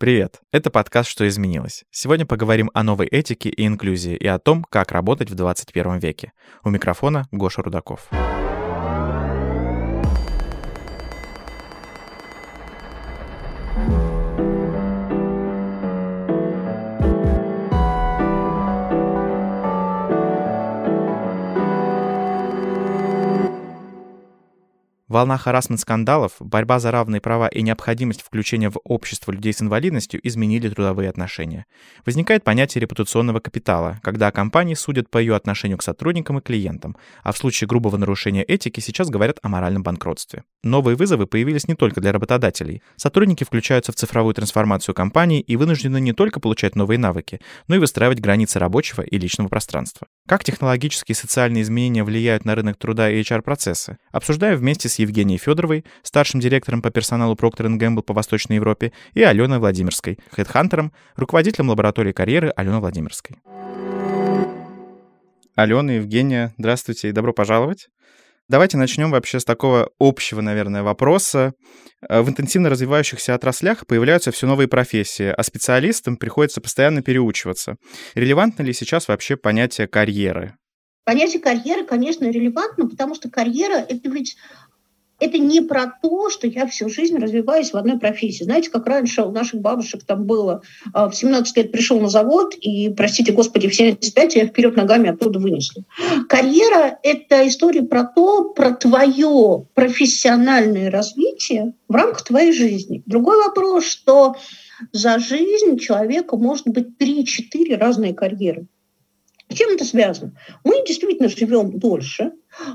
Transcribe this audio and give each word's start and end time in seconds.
Привет! 0.00 0.40
Это 0.50 0.70
подкаст 0.70 1.10
«Что 1.10 1.28
изменилось?». 1.28 1.84
Сегодня 1.90 2.24
поговорим 2.24 2.70
о 2.72 2.82
новой 2.82 3.06
этике 3.06 3.50
и 3.50 3.66
инклюзии 3.66 4.16
и 4.16 4.26
о 4.26 4.38
том, 4.38 4.64
как 4.64 4.92
работать 4.92 5.28
в 5.28 5.34
21 5.34 5.98
веке. 5.98 6.32
У 6.64 6.70
микрофона 6.70 7.28
Гоша 7.32 7.60
Рудаков. 7.60 8.08
Волна 25.10 25.38
харасмент-скандалов, 25.38 26.34
борьба 26.38 26.78
за 26.78 26.92
равные 26.92 27.20
права 27.20 27.48
и 27.48 27.62
необходимость 27.62 28.22
включения 28.22 28.70
в 28.70 28.78
общество 28.84 29.32
людей 29.32 29.52
с 29.52 29.60
инвалидностью 29.60 30.20
изменили 30.22 30.68
трудовые 30.68 31.10
отношения. 31.10 31.66
Возникает 32.06 32.44
понятие 32.44 32.82
репутационного 32.82 33.40
капитала, 33.40 33.98
когда 34.04 34.30
компании 34.30 34.74
судят 34.74 35.10
по 35.10 35.18
ее 35.18 35.34
отношению 35.34 35.78
к 35.78 35.82
сотрудникам 35.82 36.38
и 36.38 36.40
клиентам, 36.40 36.96
а 37.24 37.32
в 37.32 37.38
случае 37.38 37.66
грубого 37.66 37.96
нарушения 37.96 38.44
этики 38.44 38.78
сейчас 38.78 39.10
говорят 39.10 39.40
о 39.42 39.48
моральном 39.48 39.82
банкротстве. 39.82 40.44
Новые 40.62 40.94
вызовы 40.94 41.26
появились 41.26 41.66
не 41.66 41.74
только 41.74 42.00
для 42.00 42.12
работодателей. 42.12 42.80
Сотрудники 42.94 43.42
включаются 43.42 43.90
в 43.90 43.96
цифровую 43.96 44.34
трансформацию 44.34 44.94
компании 44.94 45.40
и 45.40 45.56
вынуждены 45.56 45.98
не 45.98 46.12
только 46.12 46.38
получать 46.38 46.76
новые 46.76 46.98
навыки, 46.98 47.40
но 47.66 47.74
и 47.74 47.78
выстраивать 47.80 48.20
границы 48.20 48.60
рабочего 48.60 49.02
и 49.02 49.18
личного 49.18 49.48
пространства. 49.48 50.06
Как 50.28 50.44
технологические 50.44 51.14
и 51.14 51.18
социальные 51.18 51.64
изменения 51.64 52.04
влияют 52.04 52.44
на 52.44 52.54
рынок 52.54 52.76
труда 52.76 53.10
и 53.10 53.20
HR-процессы? 53.20 53.98
Обсуждаю 54.12 54.56
вместе 54.56 54.88
с 54.88 54.99
Евгенией 55.00 55.38
Федоровой, 55.38 55.84
старшим 56.02 56.40
директором 56.40 56.82
по 56.82 56.90
персоналу 56.90 57.34
Procter 57.34 57.66
Gamble 57.78 58.02
по 58.02 58.14
Восточной 58.14 58.56
Европе, 58.56 58.92
и 59.14 59.22
Аленой 59.22 59.58
Владимирской, 59.58 60.18
хедхантером, 60.30 60.92
руководителем 61.16 61.70
лаборатории 61.70 62.12
карьеры 62.12 62.52
Алены 62.56 62.78
Владимирской. 62.78 63.36
Алена, 65.56 65.92
Евгения, 65.92 66.54
здравствуйте 66.58 67.08
и 67.08 67.12
добро 67.12 67.32
пожаловать. 67.32 67.88
Давайте 68.48 68.76
начнем 68.76 69.12
вообще 69.12 69.38
с 69.38 69.44
такого 69.44 69.90
общего, 70.00 70.40
наверное, 70.40 70.82
вопроса. 70.82 71.52
В 72.00 72.28
интенсивно 72.28 72.68
развивающихся 72.68 73.34
отраслях 73.34 73.86
появляются 73.86 74.32
все 74.32 74.48
новые 74.48 74.66
профессии, 74.66 75.32
а 75.36 75.42
специалистам 75.44 76.16
приходится 76.16 76.60
постоянно 76.60 77.00
переучиваться. 77.00 77.76
Релевантно 78.14 78.62
ли 78.62 78.72
сейчас 78.72 79.06
вообще 79.06 79.36
понятие 79.36 79.86
карьеры? 79.86 80.56
Понятие 81.04 81.40
карьеры, 81.40 81.84
конечно, 81.84 82.24
релевантно, 82.24 82.88
потому 82.88 83.14
что 83.14 83.30
карьера– 83.30 83.74
это 83.88 84.10
ведь 84.10 84.36
это 85.20 85.38
не 85.38 85.60
про 85.60 85.92
то, 86.02 86.30
что 86.30 86.46
я 86.46 86.66
всю 86.66 86.88
жизнь 86.88 87.16
развиваюсь 87.18 87.72
в 87.72 87.76
одной 87.76 87.98
профессии. 87.98 88.44
Знаете, 88.44 88.70
как 88.70 88.86
раньше 88.86 89.22
у 89.22 89.30
наших 89.30 89.60
бабушек 89.60 90.02
там 90.04 90.24
было, 90.24 90.62
а, 90.92 91.08
в 91.08 91.14
17 91.14 91.56
лет 91.56 91.72
пришел 91.72 92.00
на 92.00 92.08
завод, 92.08 92.54
и, 92.60 92.88
простите 92.90 93.32
господи, 93.32 93.68
в 93.68 93.74
75 93.74 94.36
я 94.36 94.46
вперед 94.46 94.76
ногами 94.76 95.10
оттуда 95.10 95.38
вынесли. 95.38 95.84
Карьера– 96.28 96.98
это 97.02 97.46
история 97.46 97.82
про 97.82 98.04
то, 98.04 98.44
про 98.50 98.72
твое 98.72 99.66
профессиональное 99.74 100.90
развитие 100.90 101.74
в 101.88 101.94
рамках 101.94 102.24
твоей 102.24 102.52
жизни. 102.52 103.02
Другой 103.06 103.36
вопрос, 103.36 103.84
что 103.84 104.36
за 104.92 105.18
жизнь 105.18 105.78
человека 105.78 106.36
может 106.36 106.68
быть 106.68 106.88
3-4 106.98 107.76
разные 107.76 108.14
карьеры. 108.14 108.66
С 109.50 109.54
чем 109.54 109.70
это 109.70 109.84
связано? 109.84 110.32
Мы 110.62 110.84
действительно 110.86 111.28
живем 111.28 111.78
дольше, 111.78 112.32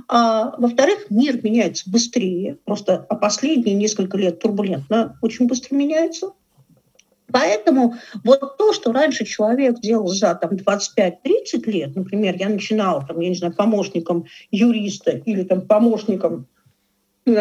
а, 0.10 0.54
во-вторых, 0.58 1.08
мир 1.10 1.42
меняется 1.42 1.90
быстрее, 1.90 2.58
просто 2.66 3.06
а 3.08 3.16
последние 3.16 3.76
несколько 3.76 4.18
лет 4.18 4.40
турбулентно 4.40 5.18
очень 5.22 5.48
быстро 5.48 5.76
меняется. 5.76 6.32
Поэтому 7.32 7.96
вот 8.24 8.58
то, 8.58 8.74
что 8.74 8.92
раньше 8.92 9.26
человек 9.26 9.80
делал 9.80 10.08
за 10.08 10.36
там, 10.36 10.52
25-30 10.52 11.66
лет, 11.66 11.96
например, 11.96 12.36
я 12.38 12.50
начинала, 12.50 13.06
там, 13.06 13.20
я 13.20 13.30
не 13.30 13.36
знаю, 13.36 13.56
помощником 13.56 14.26
юриста 14.52 15.12
или 15.12 15.44
там, 15.44 15.62
помощником 15.62 16.48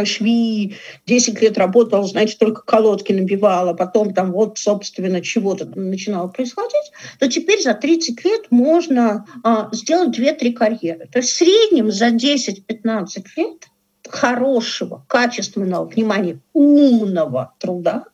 шви, 0.05 0.77
10 1.06 1.43
лет 1.43 1.59
работала, 1.59 2.06
значит, 2.06 2.39
только 2.39 2.62
колодки 2.62 3.12
набивала, 3.12 3.75
потом 3.75 4.15
там 4.15 4.33
вот, 4.33 4.59
собственно, 4.59 5.21
чего-то 5.21 5.67
начинало 5.78 6.28
происходить, 6.28 6.93
то 7.19 7.28
теперь 7.28 7.62
за 7.62 7.75
30 7.75 8.25
лет 8.25 8.47
можно 8.50 9.27
а, 9.43 9.69
сделать 9.73 10.19
2-3 10.19 10.53
карьеры. 10.53 11.09
То 11.12 11.19
есть 11.19 11.31
в 11.31 11.37
среднем 11.37 11.91
за 11.91 12.09
10-15 12.09 13.25
лет 13.37 13.69
хорошего, 14.09 15.05
качественного, 15.09 15.87
внимания, 15.87 16.41
умного 16.53 17.55
труда 17.59 18.05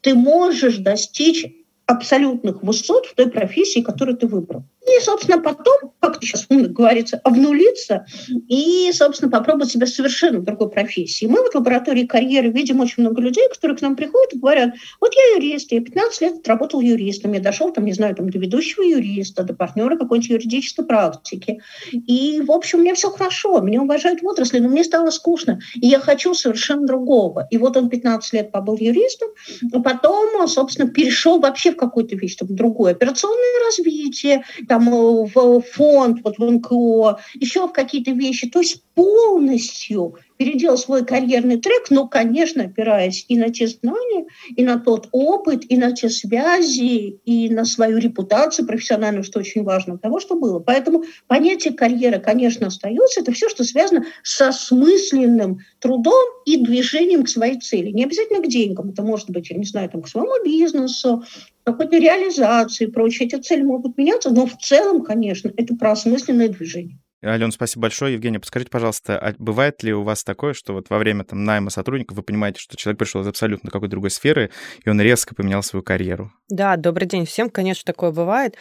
ты 0.00 0.14
можешь 0.14 0.78
достичь 0.78 1.46
абсолютных 1.86 2.62
высот 2.62 3.06
в 3.06 3.14
той 3.14 3.30
профессии, 3.30 3.80
которую 3.80 4.16
ты 4.16 4.26
выбрал. 4.26 4.64
И, 4.84 5.00
собственно, 5.00 5.40
потом, 5.40 5.92
как 6.00 6.18
сейчас 6.20 6.46
говорится, 6.48 7.20
обнулиться 7.22 8.04
и, 8.48 8.90
собственно, 8.92 9.30
попробовать 9.30 9.70
себя 9.70 9.86
совершенно 9.86 10.40
в 10.40 10.44
другой 10.44 10.70
профессии. 10.70 11.26
Мы 11.26 11.40
вот 11.40 11.52
в 11.52 11.54
лаборатории 11.54 12.04
карьеры 12.04 12.50
видим 12.50 12.80
очень 12.80 13.02
много 13.04 13.22
людей, 13.22 13.48
которые 13.48 13.78
к 13.78 13.80
нам 13.80 13.94
приходят 13.94 14.32
и 14.32 14.38
говорят, 14.38 14.74
вот 15.00 15.14
я 15.14 15.36
юрист, 15.36 15.70
я 15.70 15.80
15 15.80 16.20
лет 16.20 16.38
отработал 16.38 16.80
юристом, 16.80 17.32
я 17.32 17.40
дошел, 17.40 17.72
там, 17.72 17.84
не 17.84 17.92
знаю, 17.92 18.16
там, 18.16 18.28
до 18.28 18.38
ведущего 18.38 18.82
юриста, 18.82 19.44
до 19.44 19.54
партнера 19.54 19.96
какой-нибудь 19.96 20.30
юридической 20.30 20.84
практики. 20.84 21.60
И, 21.92 22.42
в 22.44 22.50
общем, 22.50 22.80
у 22.80 22.82
меня 22.82 22.94
все 22.94 23.10
хорошо, 23.10 23.60
меня 23.60 23.82
уважают 23.82 24.22
в 24.22 24.26
отрасли, 24.26 24.58
но 24.58 24.68
мне 24.68 24.82
стало 24.82 25.10
скучно, 25.10 25.60
и 25.74 25.86
я 25.86 26.00
хочу 26.00 26.34
совершенно 26.34 26.86
другого. 26.86 27.46
И 27.50 27.58
вот 27.58 27.76
он 27.76 27.88
15 27.88 28.32
лет 28.32 28.50
побыл 28.50 28.76
юристом, 28.76 29.28
а 29.72 29.80
потом, 29.80 30.48
собственно, 30.48 30.90
перешел 30.90 31.38
вообще 31.38 31.70
в 31.70 31.76
какую-то 31.76 32.16
вещь, 32.16 32.34
там, 32.34 32.54
другое 32.54 32.92
операционное 32.92 33.66
развитие, 33.66 34.42
там, 34.72 34.88
э, 34.88 35.26
в 35.34 35.60
фонд, 35.60 36.20
вот 36.24 36.38
в 36.38 36.50
НКО, 36.50 37.18
еще 37.34 37.68
в 37.68 37.72
какие-то 37.72 38.12
вещи. 38.12 38.48
То 38.48 38.60
есть 38.60 38.82
полностью 38.94 40.16
переделал 40.36 40.76
свой 40.76 41.04
карьерный 41.04 41.60
трек, 41.60 41.90
но, 41.90 42.08
конечно, 42.08 42.64
опираясь 42.64 43.24
и 43.28 43.36
на 43.36 43.50
те 43.50 43.68
знания, 43.68 44.26
и 44.56 44.64
на 44.64 44.78
тот 44.78 45.08
опыт, 45.12 45.64
и 45.68 45.76
на 45.76 45.92
те 45.92 46.08
связи, 46.08 47.20
и 47.24 47.48
на 47.48 47.64
свою 47.64 47.98
репутацию 47.98 48.66
профессиональную, 48.66 49.22
что 49.24 49.38
очень 49.38 49.62
важно, 49.62 49.98
того, 49.98 50.20
что 50.20 50.34
было. 50.34 50.58
Поэтому 50.58 51.04
понятие 51.28 51.74
карьеры, 51.74 52.18
конечно, 52.18 52.66
остается. 52.66 53.20
Это 53.20 53.32
все, 53.32 53.48
что 53.48 53.64
связано 53.64 54.04
со 54.22 54.52
смысленным 54.52 55.60
трудом 55.78 56.24
и 56.44 56.64
движением 56.64 57.24
к 57.24 57.28
своей 57.28 57.60
цели. 57.60 57.90
Не 57.90 58.04
обязательно 58.04 58.42
к 58.42 58.48
деньгам. 58.48 58.90
Это 58.90 59.02
может 59.02 59.30
быть, 59.30 59.50
я 59.50 59.56
не 59.56 59.64
знаю, 59.64 59.90
там, 59.90 60.02
к 60.02 60.08
своему 60.08 60.42
бизнесу, 60.44 61.22
какой-то 61.64 61.98
реализации 61.98 62.86
и 62.86 62.90
прочее. 62.90 63.28
Эти 63.28 63.36
цели 63.36 63.62
могут 63.62 63.96
меняться, 63.96 64.30
но 64.30 64.46
в 64.46 64.56
целом, 64.58 65.02
конечно, 65.02 65.52
это 65.56 65.76
про 65.76 65.92
осмысленное 65.92 66.48
движение. 66.48 66.98
Ален, 67.24 67.52
спасибо 67.52 67.82
большое. 67.82 68.14
Евгения, 68.14 68.40
подскажите, 68.40 68.70
пожалуйста, 68.70 69.18
а 69.18 69.34
бывает 69.38 69.82
ли 69.82 69.92
у 69.94 70.02
вас 70.02 70.24
такое, 70.24 70.54
что 70.54 70.72
вот 70.72 70.90
во 70.90 70.98
время 70.98 71.24
там 71.24 71.44
найма 71.44 71.70
сотрудников 71.70 72.16
вы 72.16 72.22
понимаете, 72.24 72.60
что 72.60 72.76
человек 72.76 72.98
пришел 72.98 73.22
из 73.22 73.28
абсолютно 73.28 73.70
какой-то 73.70 73.92
другой 73.92 74.10
сферы, 74.10 74.50
и 74.84 74.88
он 74.88 75.00
резко 75.00 75.34
поменял 75.34 75.62
свою 75.62 75.84
карьеру? 75.84 76.32
Да, 76.48 76.76
добрый 76.76 77.06
день 77.06 77.24
всем. 77.24 77.48
Конечно, 77.48 77.84
такое 77.86 78.10
бывает. 78.10 78.56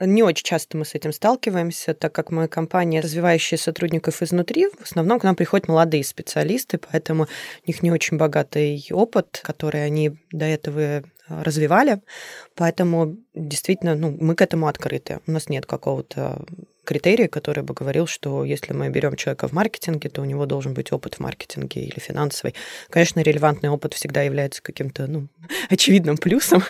Не 0.00 0.22
очень 0.22 0.44
часто 0.44 0.76
мы 0.76 0.84
с 0.84 0.94
этим 0.94 1.12
сталкиваемся, 1.12 1.94
так 1.94 2.12
как 2.12 2.30
мы 2.30 2.48
компания, 2.48 3.00
развивающая 3.00 3.58
сотрудников 3.58 4.22
изнутри. 4.22 4.66
В 4.68 4.82
основном 4.82 5.20
к 5.20 5.24
нам 5.24 5.36
приходят 5.36 5.68
молодые 5.68 6.04
специалисты, 6.04 6.78
поэтому 6.78 7.24
у 7.24 7.68
них 7.68 7.82
не 7.82 7.92
очень 7.92 8.16
богатый 8.16 8.84
опыт, 8.90 9.40
который 9.42 9.84
они 9.84 10.18
до 10.32 10.44
этого 10.44 11.04
развивали. 11.28 12.00
Поэтому 12.54 13.16
действительно 13.34 13.94
ну, 13.94 14.16
мы 14.20 14.34
к 14.34 14.42
этому 14.42 14.66
открыты. 14.66 15.20
У 15.26 15.30
нас 15.30 15.48
нет 15.48 15.64
какого-то 15.64 16.44
критерий, 16.84 17.28
который 17.28 17.62
бы 17.62 17.74
говорил, 17.74 18.06
что 18.06 18.44
если 18.44 18.72
мы 18.72 18.88
берем 18.90 19.16
человека 19.16 19.48
в 19.48 19.52
маркетинге, 19.52 20.08
то 20.08 20.22
у 20.22 20.24
него 20.24 20.46
должен 20.46 20.74
быть 20.74 20.92
опыт 20.92 21.14
в 21.14 21.20
маркетинге 21.20 21.82
или 21.82 21.98
финансовый. 21.98 22.54
Конечно, 22.90 23.20
релевантный 23.20 23.70
опыт 23.70 23.94
всегда 23.94 24.22
является 24.22 24.62
каким-то 24.62 25.06
ну, 25.06 25.28
очевидным 25.70 26.16
плюсом, 26.16 26.62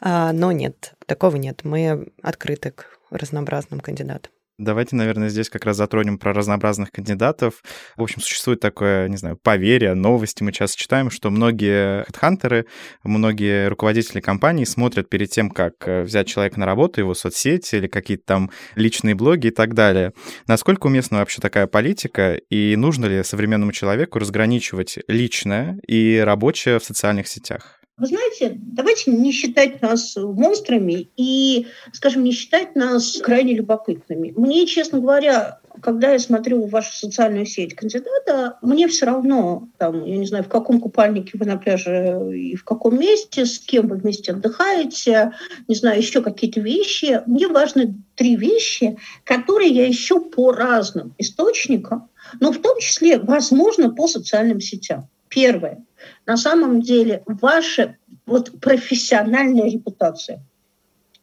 а, 0.00 0.32
но 0.32 0.52
нет, 0.52 0.94
такого 1.06 1.36
нет. 1.36 1.64
Мы 1.64 2.08
открыты 2.22 2.70
к 2.70 2.86
разнообразным 3.10 3.80
кандидатам. 3.80 4.32
Давайте, 4.58 4.96
наверное, 4.96 5.28
здесь 5.28 5.50
как 5.50 5.66
раз 5.66 5.76
затронем 5.76 6.18
про 6.18 6.32
разнообразных 6.32 6.90
кандидатов. 6.90 7.62
В 7.94 8.02
общем, 8.02 8.22
существует 8.22 8.58
такое, 8.58 9.06
не 9.06 9.18
знаю, 9.18 9.36
поверье, 9.36 9.92
новости 9.92 10.42
мы 10.42 10.50
часто 10.50 10.78
читаем, 10.78 11.10
что 11.10 11.28
многие 11.28 12.04
хедхантеры, 12.04 12.64
многие 13.04 13.68
руководители 13.68 14.20
компаний 14.20 14.64
смотрят 14.64 15.10
перед 15.10 15.28
тем, 15.28 15.50
как 15.50 15.74
э, 15.86 16.04
взять 16.04 16.26
человека 16.26 16.58
на 16.58 16.64
работу, 16.64 17.00
его 17.00 17.12
соцсети 17.12 17.76
или 17.76 17.86
какие-то 17.86 18.24
там 18.24 18.50
личные 18.76 19.14
блоги 19.14 19.48
и 19.48 19.50
так 19.50 19.74
далее. 19.74 20.14
Насколько 20.46 20.86
уместна 20.86 21.18
вообще 21.18 21.42
такая 21.42 21.66
политика 21.66 22.36
и 22.48 22.76
нужно 22.76 23.04
ли 23.04 23.22
современному 23.24 23.72
человеку 23.72 24.18
разграничивать 24.18 24.98
личное 25.06 25.78
и 25.86 26.16
рабочее 26.24 26.78
в 26.78 26.84
социальных 26.84 27.28
сетях? 27.28 27.75
Вы 27.98 28.08
знаете, 28.08 28.58
давайте 28.60 29.10
не 29.10 29.32
считать 29.32 29.80
нас 29.80 30.16
монстрами 30.16 31.08
и, 31.16 31.66
скажем, 31.94 32.24
не 32.24 32.32
считать 32.32 32.76
нас 32.76 33.16
крайне 33.22 33.54
любопытными. 33.54 34.34
Мне, 34.36 34.66
честно 34.66 35.00
говоря, 35.00 35.60
когда 35.80 36.12
я 36.12 36.18
смотрю 36.18 36.66
вашу 36.66 36.94
социальную 36.94 37.46
сеть 37.46 37.74
кандидата, 37.74 38.58
мне 38.60 38.86
все 38.88 39.06
равно, 39.06 39.70
там, 39.78 40.04
я 40.04 40.18
не 40.18 40.26
знаю, 40.26 40.44
в 40.44 40.48
каком 40.48 40.78
купальнике 40.78 41.38
вы 41.38 41.46
на 41.46 41.56
пляже 41.56 42.38
и 42.38 42.54
в 42.54 42.64
каком 42.64 43.00
месте, 43.00 43.46
с 43.46 43.58
кем 43.58 43.88
вы 43.88 43.96
вместе 43.96 44.32
отдыхаете, 44.32 45.32
не 45.66 45.74
знаю, 45.74 45.98
еще 45.98 46.20
какие-то 46.20 46.60
вещи. 46.60 47.22
Мне 47.24 47.48
важны 47.48 47.94
три 48.14 48.36
вещи, 48.36 48.98
которые 49.24 49.70
я 49.70 49.90
ищу 49.90 50.20
по 50.20 50.52
разным 50.52 51.14
источникам, 51.16 52.10
но 52.40 52.52
в 52.52 52.58
том 52.58 52.78
числе, 52.78 53.18
возможно, 53.18 53.90
по 53.90 54.06
социальным 54.06 54.60
сетям. 54.60 55.08
Первое. 55.28 55.84
На 56.26 56.36
самом 56.36 56.80
деле 56.80 57.22
ваша 57.26 57.96
вот 58.26 58.60
профессиональная 58.60 59.70
репутация– 59.70 60.44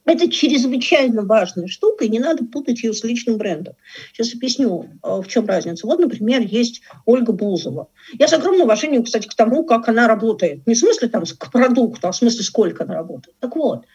это 0.06 0.30
чрезвычайно 0.30 1.24
важная 1.24 1.68
штука, 1.68 2.04
и 2.04 2.10
не 2.10 2.20
надо 2.20 2.44
путать 2.46 2.84
ее 2.84 2.94
с 2.94 3.04
личным 3.04 3.38
брендом. 3.38 3.76
Сейчас 4.12 4.34
объясню, 4.34 4.90
э, 5.02 5.22
в 5.22 5.28
чем 5.28 5.46
разница. 5.46 5.88
Вот, 5.88 6.00
например, 6.00 6.42
есть 6.42 6.82
Ольга 7.06 7.32
Бузова. 7.32 7.88
Я 8.20 8.28
с 8.28 8.34
огромным 8.34 8.64
уважением, 8.64 9.04
кстати, 9.04 9.28
к 9.28 9.34
тому, 9.34 9.64
как 9.64 9.88
она 9.88 10.08
работает. 10.08 10.68
Не 10.68 10.74
в 10.74 10.78
смысле 10.78 11.08
там 11.08 11.24
к 11.24 11.52
продукту, 11.52 12.08
а 12.08 12.12
в 12.12 12.16
смысле, 12.16 12.44
сколько 12.44 12.84
она 12.84 12.96
работает. 12.96 13.36
Так 13.40 13.56
вот, 13.56 13.86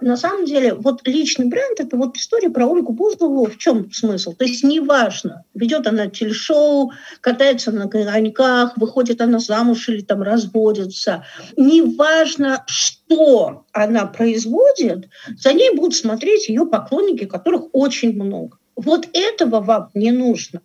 на 0.00 0.16
самом 0.16 0.44
деле, 0.44 0.74
вот 0.74 1.06
личный 1.06 1.46
бренд– 1.46 1.80
это 1.80 1.96
вот 1.96 2.16
история 2.16 2.50
про 2.50 2.66
Ольгу 2.66 2.92
Бузову. 2.92 3.46
В 3.46 3.56
чем 3.56 3.90
смысл? 3.92 4.34
То 4.34 4.44
есть 4.44 4.62
неважно, 4.62 5.44
ведет 5.54 5.86
она 5.86 6.08
телешоу, 6.08 6.92
катается 7.20 7.72
на 7.72 7.88
коньках, 7.88 8.76
выходит 8.76 9.20
она 9.20 9.38
замуж 9.38 9.88
или 9.88 10.02
там 10.02 10.22
разводится. 10.22 11.24
Неважно, 11.56 12.64
что 12.66 13.64
она 13.72 14.06
производит, 14.06 15.08
за 15.38 15.52
ней 15.52 15.74
будут 15.74 15.94
смотреть 15.94 16.48
ее 16.48 16.66
поклонники, 16.66 17.24
которых 17.24 17.64
очень 17.72 18.14
много. 18.14 18.58
Вот 18.76 19.08
этого 19.12 19.60
вам 19.60 19.90
не 19.94 20.10
нужно. 20.10 20.60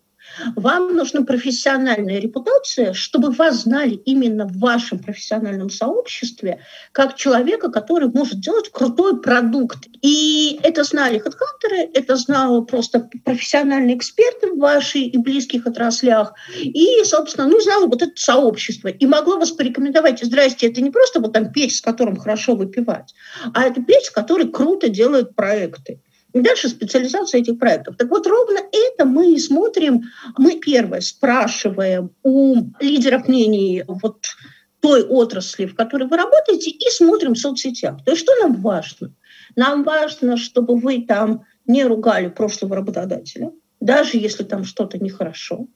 Вам 0.56 0.96
нужна 0.96 1.22
профессиональная 1.22 2.18
репутация, 2.18 2.92
чтобы 2.92 3.30
вас 3.30 3.62
знали 3.62 3.94
именно 3.94 4.46
в 4.46 4.58
вашем 4.58 4.98
профессиональном 4.98 5.70
сообществе 5.70 6.60
как 6.92 7.16
человека, 7.16 7.70
который 7.70 8.08
может 8.08 8.40
делать 8.40 8.70
крутой 8.70 9.20
продукт. 9.20 9.86
И 10.02 10.58
это 10.62 10.84
знали 10.84 11.18
хедхантеры, 11.18 11.90
это 11.94 12.16
знали 12.16 12.64
просто 12.64 13.08
профессиональные 13.24 13.96
эксперты 13.96 14.52
в 14.52 14.58
вашей 14.58 15.02
и 15.02 15.18
близких 15.18 15.66
отраслях. 15.66 16.34
И, 16.60 17.02
собственно, 17.04 17.46
ну, 17.48 17.60
знало 17.60 17.86
вот 17.86 18.02
это 18.02 18.12
сообщество. 18.16 18.88
И 18.88 19.06
могло 19.06 19.38
вас 19.38 19.50
порекомендовать, 19.50 20.22
здрасте, 20.22 20.68
это 20.68 20.80
не 20.80 20.90
просто 20.90 21.20
вот 21.20 21.32
там 21.32 21.52
печь, 21.52 21.78
с 21.78 21.80
которым 21.80 22.16
хорошо 22.16 22.54
выпивать, 22.54 23.14
а 23.54 23.64
это 23.64 23.82
печь, 23.82 24.10
который 24.10 24.50
круто 24.50 24.88
делает 24.88 25.34
проекты. 25.34 26.00
И 26.32 26.40
дальше 26.40 26.68
специализация 26.68 27.40
этих 27.40 27.58
проектов. 27.58 27.96
Так 27.96 28.08
вот, 28.10 28.26
ровно 28.26 28.58
это 28.72 29.04
мы 29.04 29.34
и 29.34 29.38
смотрим. 29.38 30.04
Мы 30.38 30.58
первое 30.58 31.00
спрашиваем 31.00 32.10
у 32.22 32.56
лидеров 32.80 33.28
мнений 33.28 33.84
вот 33.86 34.24
той 34.80 35.02
отрасли, 35.04 35.66
в 35.66 35.74
которой 35.74 36.08
вы 36.08 36.16
работаете, 36.16 36.70
и 36.70 36.90
смотрим 36.90 37.34
в 37.34 37.38
соцсетях. 37.38 38.04
То 38.04 38.12
есть 38.12 38.22
что 38.22 38.34
нам 38.40 38.60
важно? 38.60 39.14
Нам 39.54 39.84
важно, 39.84 40.36
чтобы 40.36 40.76
вы 40.76 41.02
там 41.06 41.44
не 41.66 41.84
ругали 41.84 42.28
прошлого 42.28 42.76
работодателя, 42.76 43.52
даже 43.80 44.16
если 44.16 44.42
там 44.42 44.64
что-то 44.64 44.98
нехорошо. 44.98 45.68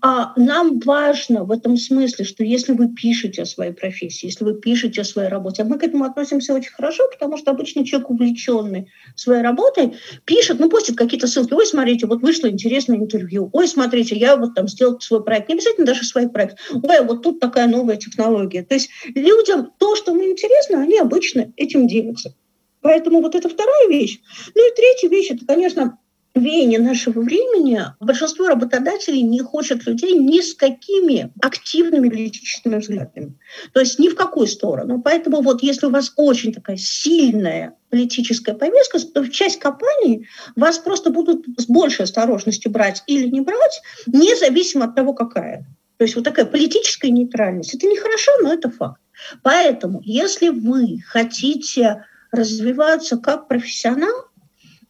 А 0.00 0.32
нам 0.36 0.78
важно 0.80 1.44
в 1.44 1.50
этом 1.50 1.76
смысле, 1.76 2.24
что 2.24 2.44
если 2.44 2.72
вы 2.72 2.88
пишете 2.88 3.42
о 3.42 3.46
своей 3.46 3.72
профессии, 3.72 4.26
если 4.26 4.44
вы 4.44 4.54
пишете 4.54 5.00
о 5.00 5.04
своей 5.04 5.28
работе, 5.28 5.62
а 5.62 5.64
мы 5.64 5.78
к 5.78 5.82
этому 5.82 6.04
относимся 6.04 6.54
очень 6.54 6.72
хорошо, 6.72 7.08
потому 7.10 7.36
что 7.36 7.50
обычно 7.50 7.84
человек, 7.84 8.10
увлеченный 8.10 8.90
своей 9.16 9.42
работой, 9.42 9.94
пишет, 10.24 10.58
ну, 10.60 10.68
постит 10.68 10.96
какие-то 10.96 11.26
ссылки. 11.26 11.54
Ой, 11.54 11.66
смотрите, 11.66 12.06
вот 12.06 12.22
вышло 12.22 12.48
интересное 12.48 12.98
интервью. 12.98 13.48
Ой, 13.52 13.66
смотрите, 13.66 14.16
я 14.16 14.36
вот 14.36 14.54
там 14.54 14.68
сделал 14.68 15.00
свой 15.00 15.24
проект. 15.24 15.48
Не 15.48 15.54
обязательно 15.54 15.86
даже 15.86 16.04
свой 16.04 16.28
проект. 16.28 16.58
Ой, 16.72 17.04
вот 17.04 17.22
тут 17.22 17.40
такая 17.40 17.66
новая 17.66 17.96
технология. 17.96 18.62
То 18.62 18.74
есть 18.74 18.90
людям 19.14 19.72
то, 19.78 19.96
что 19.96 20.14
им 20.14 20.22
интересно, 20.22 20.82
они 20.82 20.98
обычно 20.98 21.52
этим 21.56 21.86
делятся. 21.86 22.34
Поэтому 22.82 23.22
вот 23.22 23.34
это 23.34 23.48
вторая 23.48 23.88
вещь. 23.88 24.20
Ну 24.54 24.68
и 24.68 24.74
третья 24.74 25.08
вещь, 25.08 25.30
это, 25.30 25.46
конечно, 25.46 25.98
веяние 26.34 26.78
нашего 26.78 27.20
времени 27.20 27.82
большинство 28.00 28.48
работодателей 28.48 29.22
не 29.22 29.40
хочет 29.40 29.86
людей 29.86 30.14
ни 30.14 30.40
с 30.40 30.54
какими 30.54 31.32
активными 31.40 32.08
политическими 32.08 32.76
взглядами. 32.76 33.38
То 33.72 33.80
есть 33.80 33.98
ни 33.98 34.08
в 34.08 34.14
какую 34.14 34.46
сторону. 34.46 35.02
Поэтому 35.02 35.42
вот 35.42 35.62
если 35.62 35.86
у 35.86 35.90
вас 35.90 36.12
очень 36.16 36.52
такая 36.52 36.76
сильная 36.76 37.76
политическая 37.90 38.54
повестка, 38.54 38.98
то 39.00 39.22
в 39.22 39.30
часть 39.30 39.58
компании 39.58 40.26
вас 40.56 40.78
просто 40.78 41.10
будут 41.10 41.44
с 41.58 41.66
большей 41.66 42.04
осторожностью 42.04 42.70
брать 42.70 43.02
или 43.06 43.28
не 43.28 43.42
брать, 43.42 43.82
независимо 44.06 44.86
от 44.86 44.94
того, 44.94 45.12
какая. 45.12 45.66
То 45.98 46.04
есть 46.04 46.16
вот 46.16 46.24
такая 46.24 46.46
политическая 46.46 47.10
нейтральность. 47.10 47.74
Это 47.74 47.86
нехорошо, 47.86 48.32
но 48.42 48.52
это 48.52 48.70
факт. 48.70 49.00
Поэтому 49.42 50.00
если 50.04 50.48
вы 50.48 50.98
хотите 51.06 52.06
развиваться 52.32 53.18
как 53.18 53.46
профессионал, 53.46 54.31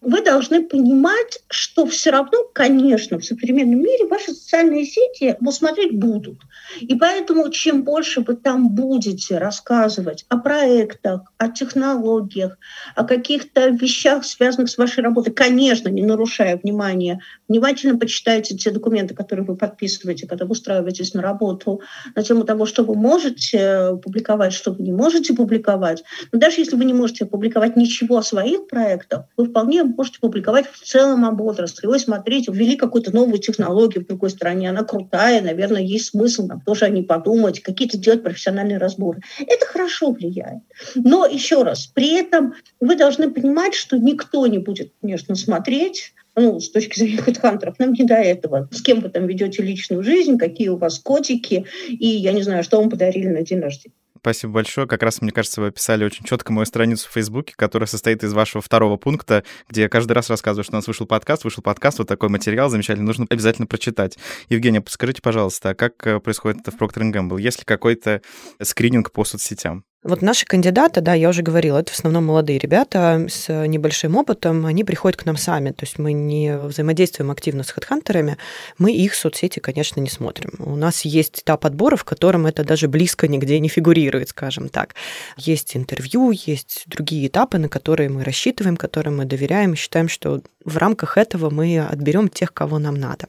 вы 0.02 0.20
должны 0.20 0.62
понимать, 0.64 1.38
что 1.48 1.86
все 1.86 2.10
равно, 2.10 2.44
конечно, 2.52 3.18
в 3.18 3.24
современном 3.24 3.78
мире 3.78 4.06
ваши 4.08 4.32
социальные 4.32 4.84
сети 4.84 5.36
ну, 5.40 5.52
смотреть 5.52 5.96
будут. 5.96 6.38
И 6.80 6.94
поэтому 6.96 7.48
чем 7.50 7.84
больше 7.84 8.20
вы 8.20 8.34
там 8.34 8.70
будете 8.70 9.38
рассказывать 9.38 10.24
о 10.28 10.38
проектах, 10.38 11.32
о 11.38 11.48
технологиях, 11.48 12.58
о 12.96 13.04
каких-то 13.04 13.68
вещах, 13.68 14.24
связанных 14.24 14.70
с 14.70 14.78
вашей 14.78 15.04
работой, 15.04 15.32
конечно, 15.32 15.88
не 15.88 16.02
нарушая 16.02 16.58
внимания, 16.62 17.20
внимательно 17.48 17.96
почитайте 17.96 18.56
те 18.56 18.72
документы, 18.72 19.14
которые 19.14 19.46
вы 19.46 19.56
подписываете, 19.56 20.26
когда 20.26 20.46
вы 20.46 20.52
устраиваетесь 20.52 21.14
на 21.14 21.22
работу, 21.22 21.80
на 22.16 22.22
тему 22.24 22.42
того, 22.42 22.66
что 22.66 22.82
вы 22.82 22.96
можете 22.96 23.96
публиковать, 24.02 24.52
что 24.52 24.72
вы 24.72 24.82
не 24.82 24.92
можете 24.92 25.32
публиковать. 25.32 26.02
Но 26.32 26.40
даже 26.40 26.60
если 26.60 26.74
вы 26.74 26.84
не 26.84 26.94
можете 26.94 27.24
публиковать 27.24 27.76
ничего 27.76 28.18
о 28.18 28.22
своих 28.22 28.66
проектах, 28.66 29.26
вы 29.36 29.46
вполне 29.46 29.91
можете 29.96 30.18
публиковать 30.20 30.66
в 30.70 30.80
целом 30.80 31.24
об 31.24 31.40
отрасли. 31.40 31.86
Вы 31.86 31.98
смотрите, 31.98 32.52
ввели 32.52 32.76
какую-то 32.76 33.14
новую 33.14 33.38
технологию 33.38 34.04
в 34.04 34.06
другой 34.06 34.30
стране, 34.30 34.70
она 34.70 34.84
крутая, 34.84 35.40
наверное, 35.42 35.82
есть 35.82 36.06
смысл 36.06 36.46
нам 36.46 36.60
тоже 36.60 36.84
о 36.84 36.88
ней 36.88 37.04
подумать, 37.04 37.60
какие-то 37.60 37.98
делать 37.98 38.22
профессиональные 38.22 38.78
разборы. 38.78 39.20
Это 39.38 39.66
хорошо 39.66 40.10
влияет. 40.10 40.62
Но 40.94 41.26
еще 41.26 41.62
раз, 41.62 41.86
при 41.86 42.14
этом 42.14 42.54
вы 42.80 42.96
должны 42.96 43.30
понимать, 43.30 43.74
что 43.74 43.96
никто 43.96 44.46
не 44.46 44.58
будет, 44.58 44.92
конечно, 45.00 45.34
смотреть 45.34 46.14
ну, 46.34 46.60
с 46.60 46.70
точки 46.70 46.98
зрения 46.98 47.18
хедхантеров, 47.18 47.78
нам 47.78 47.92
не 47.92 48.04
до 48.04 48.14
этого. 48.14 48.68
С 48.70 48.82
кем 48.82 49.00
вы 49.00 49.10
там 49.10 49.26
ведете 49.26 49.62
личную 49.62 50.02
жизнь, 50.02 50.38
какие 50.38 50.68
у 50.68 50.76
вас 50.76 50.98
котики, 50.98 51.66
и 51.88 52.06
я 52.06 52.32
не 52.32 52.42
знаю, 52.42 52.64
что 52.64 52.78
вам 52.78 52.90
подарили 52.90 53.28
на 53.28 53.42
день 53.42 53.60
рождения. 53.60 53.94
Спасибо 54.22 54.52
большое. 54.52 54.86
Как 54.86 55.02
раз, 55.02 55.20
мне 55.20 55.32
кажется, 55.32 55.60
вы 55.60 55.66
описали 55.66 56.04
очень 56.04 56.24
четко 56.24 56.52
мою 56.52 56.64
страницу 56.64 57.08
в 57.08 57.12
Фейсбуке, 57.12 57.54
которая 57.56 57.88
состоит 57.88 58.22
из 58.22 58.32
вашего 58.32 58.62
второго 58.62 58.96
пункта, 58.96 59.42
где 59.68 59.82
я 59.82 59.88
каждый 59.88 60.12
раз 60.12 60.30
рассказываю, 60.30 60.62
что 60.62 60.74
у 60.74 60.76
нас 60.76 60.86
вышел 60.86 61.06
подкаст, 61.06 61.42
вышел 61.42 61.60
подкаст, 61.60 61.98
вот 61.98 62.06
такой 62.06 62.28
материал 62.28 62.70
замечательный, 62.70 63.04
нужно 63.04 63.26
обязательно 63.28 63.66
прочитать. 63.66 64.18
Евгения, 64.48 64.80
подскажите, 64.80 65.20
пожалуйста, 65.22 65.70
а 65.70 65.74
как 65.74 66.06
э, 66.06 66.20
происходит 66.20 66.60
это 66.60 66.70
в 66.70 66.80
Procter 66.80 67.02
Gamble? 67.10 67.40
Есть 67.40 67.58
ли 67.58 67.64
какой-то 67.64 68.22
скрининг 68.60 69.10
по 69.10 69.24
соцсетям? 69.24 69.84
Вот 70.04 70.20
наши 70.20 70.44
кандидаты, 70.46 71.00
да, 71.00 71.14
я 71.14 71.28
уже 71.28 71.42
говорила, 71.42 71.78
это 71.78 71.92
в 71.92 71.94
основном 71.94 72.24
молодые 72.24 72.58
ребята 72.58 73.24
с 73.28 73.48
небольшим 73.68 74.16
опытом, 74.16 74.66
они 74.66 74.82
приходят 74.82 75.16
к 75.16 75.24
нам 75.24 75.36
сами, 75.36 75.70
то 75.70 75.84
есть 75.84 75.96
мы 75.96 76.12
не 76.12 76.58
взаимодействуем 76.58 77.30
активно 77.30 77.62
с 77.62 77.70
хедхантерами, 77.70 78.36
мы 78.78 78.92
их 78.92 79.14
соцсети, 79.14 79.60
конечно, 79.60 80.00
не 80.00 80.10
смотрим. 80.10 80.54
У 80.58 80.74
нас 80.74 81.02
есть 81.04 81.42
этап 81.42 81.64
отбора, 81.66 81.94
в 81.94 82.02
котором 82.02 82.46
это 82.46 82.64
даже 82.64 82.88
близко 82.88 83.28
нигде 83.28 83.60
не 83.60 83.68
фигурирует, 83.68 84.30
скажем 84.30 84.70
так. 84.70 84.96
Есть 85.36 85.76
интервью, 85.76 86.32
есть 86.32 86.82
другие 86.86 87.28
этапы, 87.28 87.58
на 87.58 87.68
которые 87.68 88.08
мы 88.08 88.24
рассчитываем, 88.24 88.76
которым 88.76 89.18
мы 89.18 89.24
доверяем, 89.24 89.76
считаем, 89.76 90.08
что 90.08 90.42
в 90.64 90.78
рамках 90.78 91.16
этого 91.16 91.48
мы 91.48 91.78
отберем 91.78 92.28
тех, 92.28 92.52
кого 92.52 92.80
нам 92.80 92.96
надо. 92.96 93.28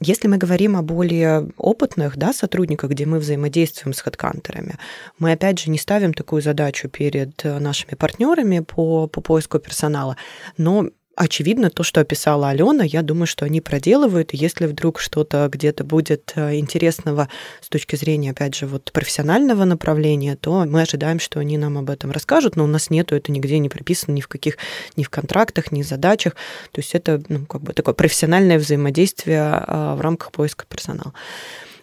Если 0.00 0.28
мы 0.28 0.36
говорим 0.36 0.76
о 0.76 0.82
более 0.82 1.50
опытных 1.56 2.16
да, 2.16 2.32
сотрудниках, 2.32 2.90
где 2.90 3.06
мы 3.06 3.18
взаимодействуем 3.18 3.94
с 3.94 4.00
хедкантерами, 4.00 4.78
мы 5.18 5.32
опять 5.32 5.58
же 5.58 5.70
не 5.70 5.78
ставим 5.78 6.12
такую 6.12 6.42
задачу 6.42 6.88
перед 6.88 7.42
нашими 7.44 7.94
партнерами 7.94 8.60
по, 8.60 9.06
по 9.06 9.20
поиску 9.20 9.58
персонала, 9.58 10.16
но 10.58 10.90
Очевидно, 11.16 11.70
то, 11.70 11.82
что 11.82 12.02
описала 12.02 12.50
Алена, 12.50 12.84
я 12.84 13.00
думаю, 13.00 13.26
что 13.26 13.46
они 13.46 13.62
проделывают. 13.62 14.34
И 14.34 14.36
если 14.36 14.66
вдруг 14.66 15.00
что-то 15.00 15.48
где-то 15.50 15.82
будет 15.82 16.34
э, 16.34 16.56
интересного 16.58 17.30
с 17.62 17.70
точки 17.70 17.96
зрения, 17.96 18.32
опять 18.32 18.54
же, 18.54 18.66
вот 18.66 18.92
профессионального 18.92 19.64
направления, 19.64 20.36
то 20.36 20.66
мы 20.66 20.82
ожидаем, 20.82 21.18
что 21.18 21.40
они 21.40 21.56
нам 21.56 21.78
об 21.78 21.88
этом 21.88 22.10
расскажут, 22.10 22.56
но 22.56 22.64
у 22.64 22.66
нас 22.66 22.90
нету 22.90 23.14
это 23.14 23.32
нигде 23.32 23.58
не 23.58 23.70
прописано 23.70 24.12
ни 24.12 24.20
в 24.20 24.28
каких, 24.28 24.58
ни 24.96 25.04
в 25.04 25.08
контрактах, 25.08 25.72
ни 25.72 25.82
в 25.82 25.86
задачах. 25.86 26.34
То 26.72 26.82
есть 26.82 26.94
это 26.94 27.22
ну, 27.30 27.46
как 27.46 27.62
бы 27.62 27.72
такое 27.72 27.94
профессиональное 27.94 28.58
взаимодействие 28.58 29.40
а, 29.40 29.96
в 29.96 30.02
рамках 30.02 30.32
поиска 30.32 30.66
персонала. 30.68 31.14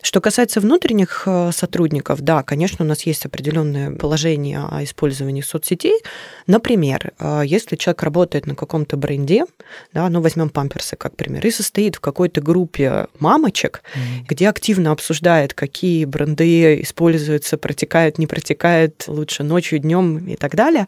Что 0.04 0.20
касается 0.20 0.60
внутренних 0.60 1.24
э, 1.26 1.52
сотрудников, 1.54 2.20
да, 2.22 2.44
конечно, 2.44 2.84
у 2.84 2.88
нас 2.88 3.04
есть 3.04 3.26
определенное 3.26 3.92
положение 3.92 4.60
о 4.60 4.84
использовании 4.84 5.42
соцсетей. 5.42 5.98
Например, 6.46 7.14
э, 7.18 7.44
если 7.46 7.78
человек 7.78 8.04
работает 8.04 8.46
на 8.46 8.54
каком-то 8.54 8.98
бренде, 8.98 9.46
да, 9.94 10.10
ну 10.10 10.20
возьмем 10.20 10.50
памперсы 10.50 10.98
как 10.98 11.16
пример, 11.16 11.48
и 11.48 11.52
состоит 11.52 11.96
в 11.96 12.02
какой-то 12.02 12.42
группе 12.42 13.08
мамочек, 13.20 13.82
mm-hmm. 13.82 14.26
где 14.28 14.50
активно 14.50 14.92
обсуждает, 14.92 15.54
какие 15.54 16.04
бренды 16.04 16.82
используются, 16.82 17.58
протекают, 17.58 18.18
не 18.18 18.28
протекают, 18.28 19.06
лучше 19.08 19.44
ночью, 19.44 19.80
днем 19.80 20.18
и 20.28 20.36
так 20.36 20.56
далее, 20.56 20.88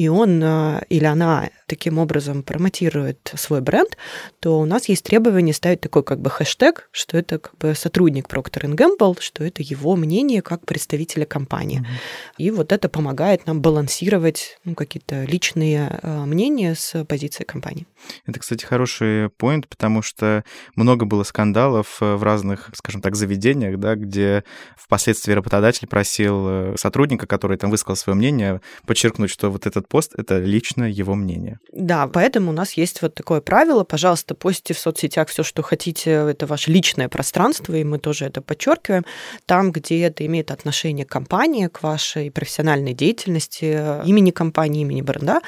и 0.00 0.08
он 0.08 0.42
э, 0.42 0.80
или 0.88 1.04
она 1.04 1.50
таким 1.66 1.98
образом 1.98 2.42
промотирует 2.42 3.34
свой 3.36 3.60
бренд, 3.60 3.98
то 4.40 4.58
у 4.58 4.64
нас 4.64 4.88
есть 4.88 5.04
требование 5.04 5.52
ставить 5.52 5.82
такой 5.82 6.02
как 6.02 6.22
бы 6.22 6.30
хэштег, 6.30 6.88
что 6.90 7.18
это 7.18 7.38
как 7.38 7.58
бы 7.58 7.74
сотрудник 7.74 8.26
Procter 8.26 8.64
Gamble, 8.74 9.18
что 9.20 9.44
это 9.44 9.62
его 9.62 9.96
мнение 9.96 10.40
как 10.40 10.64
представителя 10.64 11.26
компании. 11.26 11.80
Mm-hmm. 11.80 12.34
И 12.38 12.50
вот 12.50 12.72
это 12.72 12.88
помогает 12.88 13.46
нам 13.46 13.60
балансировать 13.60 14.58
ну, 14.64 14.74
какие-то 14.74 15.24
личные 15.24 16.00
э, 16.02 16.24
мнения 16.24 16.74
с 16.74 17.04
позиции 17.04 17.44
компании. 17.44 17.86
Это, 18.24 18.40
кстати, 18.40 18.64
хороший 18.64 19.28
поинт, 19.28 19.68
потому 19.68 20.00
что 20.00 20.44
много 20.76 21.04
было 21.04 21.24
скандалов 21.24 21.98
э, 22.00 22.14
в 22.14 22.22
разных, 22.22 22.70
скажем 22.72 23.02
так, 23.02 23.16
заведениях, 23.16 23.78
да, 23.78 23.96
где 23.96 24.44
впоследствии 24.78 25.34
работодатель 25.34 25.86
просил 25.86 26.74
сотрудника, 26.78 27.26
который 27.26 27.58
там 27.58 27.70
высказал 27.70 27.96
свое 27.96 28.16
мнение, 28.16 28.62
подчеркнуть, 28.86 29.30
что 29.30 29.50
вот 29.50 29.66
этот 29.66 29.89
пост— 29.90 30.12
это 30.16 30.38
лично 30.38 30.84
его 30.84 31.14
мнение. 31.14 31.58
Да, 31.72 32.06
поэтому 32.06 32.50
у 32.50 32.54
нас 32.54 32.72
есть 32.74 33.02
вот 33.02 33.14
такое 33.14 33.40
правило. 33.40 33.84
Пожалуйста, 33.84 34.34
постите 34.34 34.72
в 34.72 34.78
соцсетях 34.78 35.28
все, 35.28 35.42
что 35.42 35.62
хотите. 35.62 36.10
Это 36.10 36.46
ваше 36.46 36.70
личное 36.70 37.08
пространство, 37.08 37.74
и 37.74 37.84
мы 37.84 37.98
тоже 37.98 38.24
это 38.24 38.40
подчеркиваем. 38.40 39.04
Там, 39.46 39.72
где 39.72 40.00
это 40.02 40.24
имеет 40.24 40.50
отношение 40.50 41.04
к 41.04 41.10
компании, 41.10 41.66
к 41.66 41.82
вашей 41.82 42.30
профессиональной 42.30 42.94
деятельности, 42.94 44.06
имени 44.06 44.30
компании, 44.30 44.82
имени 44.82 45.02
бренда, 45.02 45.40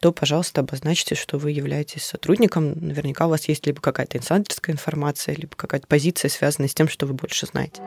то, 0.00 0.12
пожалуйста, 0.12 0.62
обозначьте, 0.62 1.14
что 1.14 1.38
вы 1.38 1.52
являетесь 1.52 2.04
сотрудником. 2.04 2.72
Наверняка 2.80 3.26
у 3.26 3.30
вас 3.30 3.48
есть 3.48 3.66
либо 3.66 3.80
какая-то 3.80 4.18
инсайдерская 4.18 4.74
информация, 4.74 5.36
либо 5.36 5.54
какая-то 5.54 5.86
позиция, 5.86 6.30
связанная 6.30 6.68
с 6.68 6.74
тем, 6.74 6.88
что 6.88 7.06
вы 7.06 7.12
больше 7.12 7.46
знаете. 7.46 7.82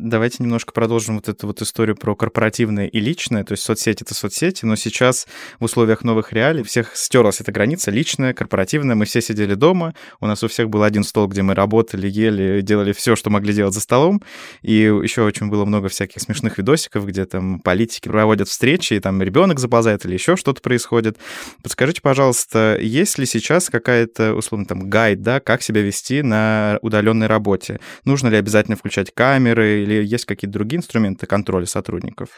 Давайте 0.00 0.44
немножко 0.44 0.72
продолжим 0.72 1.16
вот 1.16 1.28
эту 1.28 1.48
вот 1.48 1.60
историю 1.60 1.96
про 1.96 2.14
корпоративное 2.14 2.86
и 2.86 3.00
личное. 3.00 3.42
То 3.42 3.52
есть 3.52 3.64
соцсети— 3.64 4.02
это 4.04 4.14
соцсети, 4.14 4.64
но 4.64 4.76
сейчас 4.76 5.26
в 5.58 5.64
условиях 5.64 6.04
новых 6.04 6.32
реалий 6.32 6.62
всех 6.62 6.94
стерлась 6.94 7.40
эта 7.40 7.50
граница 7.50 7.90
личная, 7.90 8.32
корпоративная. 8.32 8.94
Мы 8.94 9.06
все 9.06 9.20
сидели 9.20 9.54
дома, 9.54 9.94
у 10.20 10.26
нас 10.28 10.44
у 10.44 10.48
всех 10.48 10.70
был 10.70 10.84
один 10.84 11.02
стол, 11.02 11.26
где 11.26 11.42
мы 11.42 11.56
работали, 11.56 12.06
ели, 12.08 12.60
делали 12.60 12.92
все, 12.92 13.16
что 13.16 13.28
могли 13.28 13.52
делать 13.52 13.74
за 13.74 13.80
столом. 13.80 14.22
И 14.62 14.72
еще 14.72 15.22
очень 15.22 15.48
было 15.48 15.64
много 15.64 15.88
всяких 15.88 16.22
смешных 16.22 16.58
видосиков, 16.58 17.04
где 17.04 17.24
там 17.24 17.58
политики 17.58 18.08
проводят 18.08 18.48
встречи, 18.48 18.94
и 18.94 19.00
там 19.00 19.20
ребенок 19.20 19.58
заползает 19.58 20.04
или 20.04 20.12
еще 20.12 20.36
что-то 20.36 20.62
происходит. 20.62 21.18
Подскажите, 21.64 22.02
пожалуйста, 22.02 22.78
есть 22.80 23.18
ли 23.18 23.26
сейчас 23.26 23.68
какая-то, 23.68 24.34
условно, 24.34 24.64
там, 24.64 24.88
гайд, 24.88 25.22
да, 25.22 25.40
как 25.40 25.60
себя 25.60 25.82
вести 25.82 26.22
на 26.22 26.78
удаленной 26.82 27.26
работе? 27.26 27.80
Нужно 28.04 28.28
ли 28.28 28.36
обязательно 28.36 28.76
включать 28.76 29.12
камеры 29.12 29.87
или 29.88 30.04
есть 30.04 30.24
какие-то 30.24 30.52
другие 30.52 30.78
инструменты 30.78 31.26
контроля 31.26 31.66
сотрудников? 31.66 32.28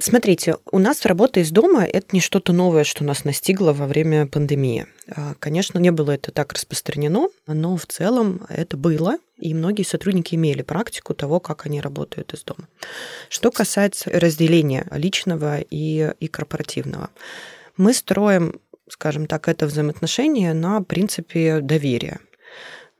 Смотрите, 0.00 0.56
у 0.70 0.78
нас 0.78 1.04
работа 1.04 1.40
из 1.40 1.50
дома– 1.50 1.84
это 1.92 2.06
не 2.12 2.20
что-то 2.20 2.52
новое, 2.52 2.84
что 2.84 3.02
нас 3.02 3.24
настигло 3.24 3.72
во 3.72 3.88
время 3.88 4.28
пандемии. 4.28 4.86
А, 5.08 5.34
конечно, 5.40 5.80
не 5.80 5.90
было 5.90 6.12
это 6.12 6.30
так 6.30 6.52
распространено, 6.52 7.30
но 7.48 7.76
в 7.76 7.84
целом 7.86 8.46
это 8.48 8.76
было, 8.76 9.18
и 9.38 9.54
многие 9.54 9.82
сотрудники 9.82 10.36
имели 10.36 10.62
практику 10.62 11.14
того, 11.14 11.40
как 11.40 11.66
они 11.66 11.80
работают 11.80 12.32
из 12.32 12.44
дома. 12.44 12.68
Что 13.28 13.50
касается 13.50 14.08
разделения 14.10 14.86
личного 14.92 15.58
и, 15.58 16.12
и 16.20 16.28
корпоративного, 16.28 17.10
мы 17.76 17.92
строим, 17.92 18.60
скажем 18.88 19.26
так, 19.26 19.48
это 19.48 19.66
взаимоотношение 19.66 20.54
на 20.54 20.80
принципе 20.80 21.60
доверия. 21.60 22.20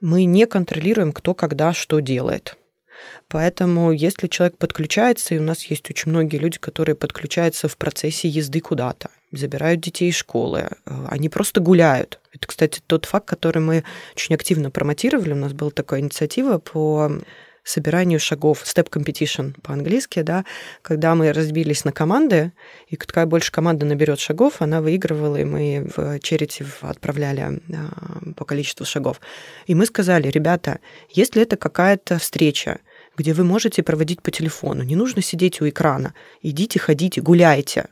Мы 0.00 0.24
не 0.24 0.46
контролируем, 0.46 1.12
кто 1.12 1.32
когда 1.32 1.72
что 1.72 2.00
делает– 2.00 2.56
Поэтому 3.28 3.92
если 3.92 4.26
человек 4.26 4.56
подключается, 4.58 5.34
и 5.34 5.38
у 5.38 5.42
нас 5.42 5.64
есть 5.64 5.88
очень 5.90 6.10
многие 6.10 6.38
люди, 6.38 6.58
которые 6.58 6.94
подключаются 6.94 7.68
в 7.68 7.76
процессе 7.76 8.28
езды 8.28 8.60
куда-то, 8.60 9.10
забирают 9.32 9.80
детей 9.80 10.08
из 10.08 10.16
школы, 10.16 10.68
э, 10.86 11.06
они 11.08 11.28
просто 11.28 11.60
гуляют. 11.60 12.20
Это, 12.32 12.46
кстати, 12.46 12.80
тот 12.86 13.04
факт, 13.04 13.26
который 13.26 13.62
мы 13.62 13.84
очень 14.14 14.34
активно 14.34 14.70
промотировали. 14.70 15.32
У 15.32 15.36
нас 15.36 15.52
была 15.52 15.70
такая 15.70 16.00
инициатива 16.00 16.58
по 16.58 17.10
собиранию 17.68 18.18
шагов, 18.18 18.64
step 18.64 18.88
competition 18.90 19.54
по-английски, 19.62 20.22
да, 20.22 20.44
когда 20.82 21.14
мы 21.14 21.32
разбились 21.32 21.84
на 21.84 21.92
команды, 21.92 22.52
и 22.88 22.96
какая 22.96 23.26
больше 23.26 23.52
команда 23.52 23.84
наберет 23.86 24.18
шагов, 24.20 24.62
она 24.62 24.80
выигрывала, 24.80 25.36
и 25.36 25.44
мы 25.44 25.90
в 25.94 26.18
черити 26.20 26.64
отправляли 26.80 27.40
а, 27.40 28.32
по 28.36 28.44
количеству 28.44 28.86
шагов. 28.86 29.20
И 29.66 29.74
мы 29.74 29.86
сказали, 29.86 30.28
ребята, 30.28 30.78
если 31.10 31.42
это 31.42 31.56
какая-то 31.56 32.18
встреча, 32.18 32.78
где 33.18 33.34
вы 33.34 33.44
можете 33.44 33.82
проводить 33.82 34.22
по 34.22 34.30
телефону. 34.30 34.84
Не 34.84 34.96
нужно 34.96 35.20
сидеть 35.20 35.60
у 35.60 35.68
экрана. 35.68 36.14
Идите, 36.40 36.78
ходите, 36.78 37.20
гуляйте. 37.20 37.86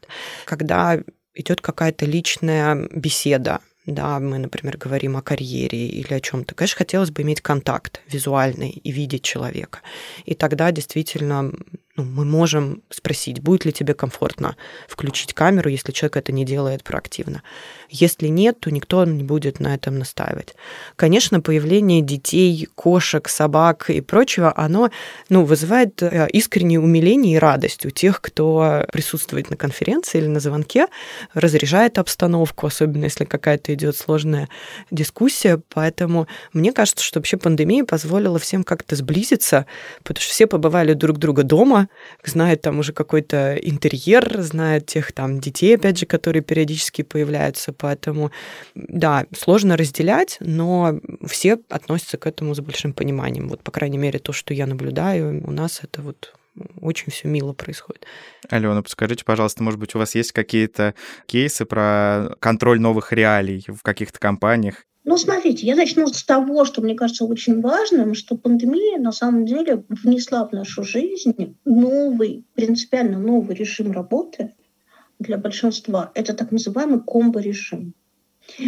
Когда 0.44 1.00
идет 1.34 1.60
какая-то 1.60 2.06
личная 2.06 2.88
беседа, 2.92 3.60
да, 3.86 4.18
мы, 4.18 4.38
например, 4.38 4.78
говорим 4.78 5.16
о 5.16 5.22
карьере 5.22 5.86
или 5.86 6.14
о 6.14 6.20
чем-то, 6.20 6.54
конечно, 6.54 6.78
хотелось 6.78 7.10
бы 7.10 7.22
иметь 7.22 7.40
контакт 7.40 8.00
визуальный 8.08 8.70
и 8.70 8.90
видеть 8.90 9.22
человека. 9.22 9.80
И 10.24 10.34
тогда 10.34 10.72
действительно 10.72 11.52
ну, 11.96 12.04
мы 12.04 12.24
можем 12.24 12.82
спросить, 12.90 13.40
будет 13.40 13.64
ли 13.64 13.72
тебе 13.72 13.94
комфортно 13.94 14.56
включить 14.86 15.32
камеру, 15.32 15.70
если 15.70 15.92
человек 15.92 16.18
это 16.18 16.32
не 16.32 16.44
делает 16.44 16.84
проактивно. 16.84 17.42
Если 17.88 18.28
нет, 18.28 18.60
то 18.60 18.70
никто 18.70 19.04
не 19.04 19.22
будет 19.22 19.60
на 19.60 19.74
этом 19.74 19.98
настаивать. 19.98 20.54
Конечно, 20.96 21.40
появление 21.40 22.02
детей, 22.02 22.68
кошек, 22.74 23.28
собак 23.28 23.88
и 23.88 24.00
прочего, 24.00 24.52
оно 24.56 24.90
ну, 25.28 25.44
вызывает 25.44 26.02
э, 26.02 26.28
искреннее 26.32 26.80
умиление 26.80 27.36
и 27.36 27.38
радость 27.38 27.86
у 27.86 27.90
тех, 27.90 28.20
кто 28.20 28.84
присутствует 28.92 29.48
на 29.48 29.56
конференции 29.56 30.18
или 30.18 30.26
на 30.26 30.40
звонке, 30.40 30.88
разряжает 31.32 31.98
обстановку, 31.98 32.66
особенно 32.66 33.04
если 33.04 33.24
какая-то 33.24 33.72
идет 33.72 33.96
сложная 33.96 34.48
дискуссия. 34.90 35.60
Поэтому 35.72 36.26
мне 36.52 36.72
кажется, 36.72 37.02
что 37.02 37.20
вообще 37.20 37.36
пандемия 37.38 37.84
позволила 37.84 38.38
всем 38.38 38.64
как-то 38.64 38.96
сблизиться, 38.96 39.66
потому 40.02 40.22
что 40.22 40.32
все 40.32 40.46
побывали 40.46 40.92
друг 40.92 41.18
друга 41.18 41.42
дома, 41.42 41.85
знают 42.24 42.62
там 42.62 42.78
уже 42.78 42.92
какой-то 42.92 43.56
интерьер, 43.56 44.40
знают 44.42 44.86
тех 44.86 45.12
там 45.12 45.40
детей, 45.40 45.76
опять 45.76 45.98
же, 45.98 46.06
которые 46.06 46.42
периодически 46.42 47.02
появляются. 47.02 47.72
Поэтому, 47.72 48.30
да, 48.74 49.26
сложно 49.36 49.76
разделять, 49.76 50.38
но 50.40 51.00
все 51.26 51.58
относятся 51.68 52.18
к 52.18 52.26
этому 52.26 52.54
с 52.54 52.60
большим 52.60 52.92
пониманием. 52.92 53.48
Вот, 53.48 53.62
по 53.62 53.70
крайней 53.70 53.98
мере, 53.98 54.18
то, 54.18 54.32
что 54.32 54.54
я 54.54 54.66
наблюдаю, 54.66 55.42
у 55.46 55.50
нас 55.50 55.80
это 55.82 56.02
вот 56.02 56.34
очень 56.80 57.12
все 57.12 57.28
мило 57.28 57.52
происходит. 57.52 58.06
Алена, 58.48 58.82
подскажите, 58.82 59.24
пожалуйста, 59.24 59.62
может 59.62 59.78
быть, 59.78 59.94
у 59.94 59.98
вас 59.98 60.14
есть 60.14 60.32
какие-то 60.32 60.94
кейсы 61.26 61.64
про 61.64 62.34
контроль 62.40 62.80
новых 62.80 63.12
реалий 63.12 63.64
в 63.68 63.82
каких-то 63.82 64.18
компаниях? 64.18 64.84
Ну, 65.08 65.16
смотрите, 65.16 65.64
я 65.64 65.76
начну 65.76 66.08
с 66.08 66.24
того, 66.24 66.64
что 66.64 66.82
мне 66.82 66.96
кажется 66.96 67.24
очень 67.24 67.60
важным, 67.60 68.14
что 68.14 68.36
пандемия 68.36 68.98
на 68.98 69.12
самом 69.12 69.46
деле 69.46 69.84
внесла 69.88 70.44
в 70.48 70.52
нашу 70.52 70.82
жизнь 70.82 71.56
новый, 71.64 72.44
принципиально 72.54 73.16
новый 73.16 73.54
режим 73.54 73.92
работы 73.92 74.54
для 75.20 75.38
большинства. 75.38 76.10
Это 76.14 76.34
так 76.34 76.50
называемый 76.50 77.00
комбо-режим. 77.00 77.94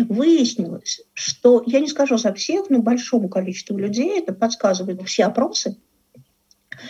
Выяснилось, 0.09 1.01
что, 1.13 1.65
я 1.67 1.81
не 1.81 1.89
скажу 1.89 2.19
за 2.19 2.33
всех, 2.33 2.71
но 2.71 2.79
большому 2.79 3.29
количеству 3.29 3.77
людей, 3.77 4.21
это 4.21 4.33
подсказывают 4.33 5.03
все 5.09 5.25
опросы, 5.25 5.77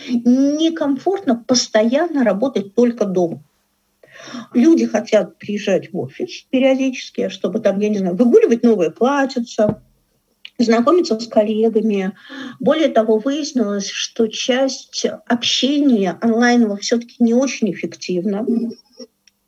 некомфортно 0.07 1.35
постоянно 1.35 2.23
работать 2.23 2.75
только 2.75 3.05
дома. 3.05 3.43
Люди 4.53 4.85
хотят 4.85 5.37
приезжать 5.37 5.91
в 5.91 5.97
офис 5.97 6.45
периодически, 6.49 7.29
чтобы 7.29 7.59
там, 7.59 7.79
я 7.79 7.89
не 7.89 7.97
знаю, 7.97 8.15
выгуливать 8.15 8.63
новое 8.63 8.89
платьице, 8.89 9.77
знакомиться 10.57 11.19
с 11.19 11.27
коллегами. 11.27 12.13
Более 12.59 12.89
того, 12.89 13.17
выяснилось, 13.17 13.89
что 13.89 14.27
часть 14.27 15.05
общения 15.27 16.17
онлайнового 16.21 16.77
все-таки 16.77 17.15
не 17.19 17.33
очень 17.33 17.71
эффективна. 17.71 18.45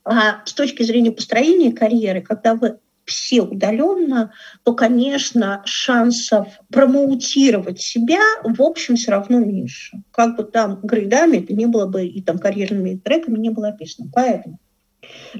А 0.03 0.43
с 0.45 0.53
точки 0.53 0.83
зрения 0.83 1.11
построения 1.11 1.71
карьеры, 1.71 2.21
когда 2.21 2.55
вы 2.55 2.79
все 3.11 3.41
удаленно, 3.41 4.31
то, 4.63 4.73
конечно, 4.73 5.61
шансов 5.65 6.47
промоутировать 6.69 7.79
себя, 7.79 8.21
в 8.43 8.61
общем, 8.61 8.95
все 8.95 9.11
равно 9.11 9.39
меньше. 9.39 10.01
Как 10.11 10.35
бы 10.37 10.43
там 10.43 10.79
грейдами 10.81 11.37
это 11.37 11.53
не 11.53 11.65
было 11.65 11.85
бы, 11.85 12.05
и 12.05 12.21
там 12.21 12.39
карьерными 12.39 12.95
треками 12.95 13.37
не 13.37 13.49
было 13.49 13.69
описано. 13.69 14.09
Поэтому 14.13 14.59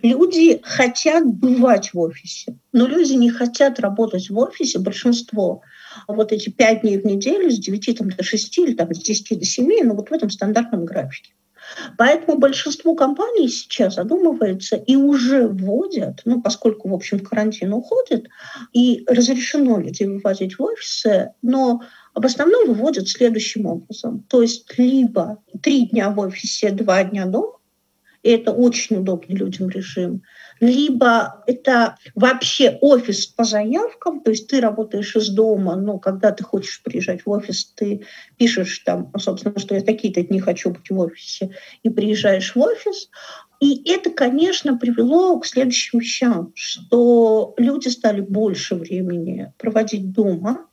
люди 0.01 0.60
хотят 0.63 1.25
бывать 1.25 1.94
в 1.94 2.00
офисе, 2.00 2.58
но 2.72 2.88
люди 2.88 3.13
не 3.13 3.30
хотят 3.30 3.80
работать 3.80 4.30
в 4.30 4.38
офисе, 4.38 4.80
большинство, 4.80 5.62
вот 6.08 6.32
эти 6.32 6.50
пять 6.50 6.82
дней 6.82 6.98
в 6.98 7.06
неделю 7.06 7.50
с 7.50 7.58
9 7.58 7.98
там, 7.98 8.10
до 8.10 8.24
6 8.24 8.58
или 8.60 8.74
там, 8.74 8.94
с 8.94 9.00
10 9.00 9.40
до 9.40 9.46
7, 9.46 9.84
ну 9.84 9.96
вот 9.96 10.10
в 10.10 10.13
этом 10.13 10.30
стандартном 10.30 10.86
графике. 10.86 11.34
Поэтому 11.98 12.38
большинство 12.38 12.96
компаний 12.96 13.48
сейчас 13.48 13.96
задумывается 13.96 14.75
и 14.75 14.96
уже 14.96 15.48
вводят, 15.48 16.22
ну, 16.25 16.42
поскольку, 16.42 16.90
в 16.90 16.94
общем, 16.94 17.20
карантин 17.20 17.74
уходит, 17.74 18.28
и 18.74 19.04
разрешено 19.08 19.80
людей 19.80 20.08
вывозить 20.08 20.58
в 20.58 20.63
офисы, 20.63 21.34
но 21.42 21.82
в 22.13 22.25
основном 22.25 22.68
выводят 22.68 23.08
следующим 23.08 23.66
образом. 23.66 24.24
То 24.30 24.42
есть 24.42 24.78
либо 24.78 25.38
три 25.62 25.88
дня 25.88 26.10
в 26.10 26.20
офисе, 26.20 26.72
два 26.72 27.04
дня 27.04 27.25
дома, 27.25 27.54
и 28.24 28.30
это 28.30 28.51
очень 28.51 28.98
удобный 28.98 29.36
людям 29.36 29.70
режим, 29.70 30.22
либо 30.60 31.44
это 31.48 31.98
вообще 32.13 32.78
офис 32.82 33.25
по 33.25 33.44
заявкам, 33.44 34.22
то 34.22 34.32
есть 34.32 34.48
ты 34.48 34.62
работаешь 34.62 35.16
из 35.16 35.30
дома, 35.30 35.75
но 35.75 35.98
когда 35.98 36.32
ты 36.32 36.44
хочешь 36.44 36.82
приезжать 36.84 37.25
в 37.25 37.30
офис, 37.30 37.66
ты 37.75 38.06
пишешь 38.38 38.80
там, 38.80 39.12
собственно, 39.18 39.58
что 39.58 39.75
я 39.75 39.82
такие-то 39.82 40.22
дни 40.22 40.40
хочу 40.40 40.70
быть 40.70 40.90
в 40.90 41.00
офисе, 41.00 41.56
и 41.82 41.90
приезжаешь 41.90 42.56
в 42.56 42.60
офис. 42.60 43.10
И 43.60 43.92
это, 43.92 44.10
конечно, 44.10 44.78
привело 44.78 45.40
к 45.40 45.46
следующим 45.46 46.00
вещам, 46.00 46.51
что 46.56 47.54
люди 47.58 47.90
стали 47.90 48.22
больше 48.22 48.75
времени 48.75 49.54
проводить 49.58 50.12
дома, 50.12 50.68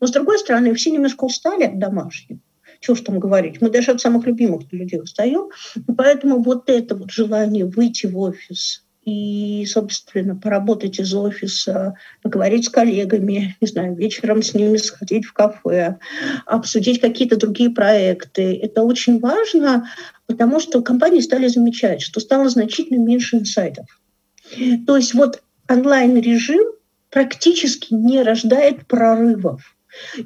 но, 0.00 0.06
с 0.06 0.10
другой 0.10 0.38
стороны, 0.38 0.74
все 0.74 0.90
немножко 0.90 1.24
устали 1.24 1.64
от 1.64 1.78
домашнего 1.78 2.40
что 2.82 2.94
ж 2.94 3.00
там 3.00 3.18
говорить, 3.18 3.60
мы 3.60 3.70
даже 3.70 3.92
от 3.92 4.00
самых 4.00 4.26
любимых 4.26 4.64
людей 4.72 5.00
устаем, 5.00 5.48
поэтому 5.96 6.42
вот 6.42 6.68
это 6.68 6.94
вот 6.96 7.10
желание 7.10 7.64
выйти 7.64 8.06
в 8.06 8.18
офис, 8.18 8.84
и, 9.04 9.66
собственно, 9.66 10.36
поработать 10.36 11.00
из 11.00 11.12
офиса, 11.12 11.94
поговорить 12.22 12.66
с 12.66 12.68
коллегами, 12.68 13.56
не 13.60 13.66
знаю, 13.66 13.96
вечером 13.96 14.42
с 14.42 14.54
ними 14.54 14.76
сходить 14.76 15.24
в 15.24 15.32
кафе, 15.32 15.98
обсудить 16.46 17.00
какие-то 17.00 17.36
другие 17.36 17.70
проекты. 17.70 18.56
Это 18.62 18.82
очень 18.82 19.18
важно, 19.18 19.88
потому 20.26 20.60
что 20.60 20.82
компании 20.82 21.20
стали 21.20 21.48
замечать, 21.48 22.00
что 22.00 22.20
стало 22.20 22.48
значительно 22.48 23.02
меньше 23.02 23.38
инсайдов. 23.38 23.86
То 24.86 24.96
есть 24.96 25.14
вот 25.14 25.42
онлайн-режим 25.68 26.62
практически 27.10 27.92
не 27.92 28.22
рождает 28.22 28.86
прорывов. 28.86 29.76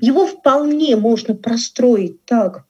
Его 0.00 0.26
вполне 0.26 0.96
можно 0.96 1.34
простроить 1.34 2.24
так, 2.24 2.66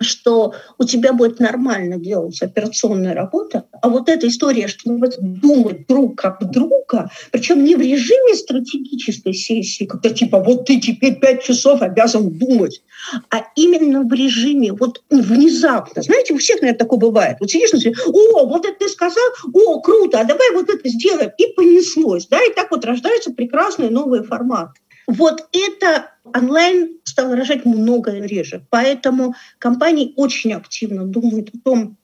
что 0.00 0.54
у 0.78 0.84
тебя 0.84 1.12
будет 1.12 1.40
нормально 1.40 1.98
делаться 1.98 2.46
операционная 2.46 3.14
работа, 3.14 3.66
а 3.82 3.88
вот 3.88 4.08
эта 4.08 4.28
история, 4.28 4.66
что 4.66 4.90
надо 4.92 5.16
думать 5.20 5.86
друг 5.86 6.24
об 6.24 6.50
друга, 6.50 7.10
причем 7.30 7.62
не 7.64 7.76
в 7.76 7.80
режиме 7.80 8.34
стратегической 8.34 9.34
сессии, 9.34 9.84
когда 9.84 10.10
типа 10.10 10.42
вот 10.42 10.66
ты 10.66 10.80
теперь 10.80 11.20
пять 11.20 11.42
часов 11.42 11.82
обязан 11.82 12.30
думать, 12.30 12.82
а 13.30 13.42
именно 13.56 14.02
в 14.02 14.12
режиме 14.12 14.72
вот 14.72 15.02
внезапно. 15.10 16.02
Знаете, 16.02 16.34
у 16.34 16.38
всех, 16.38 16.62
наверное, 16.62 16.78
такое 16.78 16.98
бывает. 16.98 17.36
Вот 17.40 17.50
сидишь, 17.50 17.72
на 17.72 17.78
о, 18.06 18.46
вот 18.46 18.64
это 18.64 18.78
ты 18.78 18.88
сказал, 18.88 19.24
о, 19.52 19.80
круто, 19.80 20.20
а 20.20 20.24
давай 20.24 20.52
вот 20.54 20.70
это 20.70 20.88
сделаем. 20.88 21.30
И 21.36 21.52
понеслось. 21.54 22.26
Да? 22.26 22.38
И 22.42 22.52
так 22.54 22.70
вот 22.70 22.84
рождаются 22.84 23.32
прекрасные 23.32 23.90
новые 23.90 24.22
форматы. 24.22 24.80
Вот 25.10 25.48
это 25.52 26.12
онлайн 26.22 26.98
стал 27.02 27.34
рожать 27.34 27.64
много 27.64 28.12
реже. 28.12 28.64
Поэтому 28.70 29.34
компании 29.58 30.12
очень 30.16 30.52
активно 30.52 31.04
думают 31.04 31.50
о 31.52 31.58
том, 31.58 31.98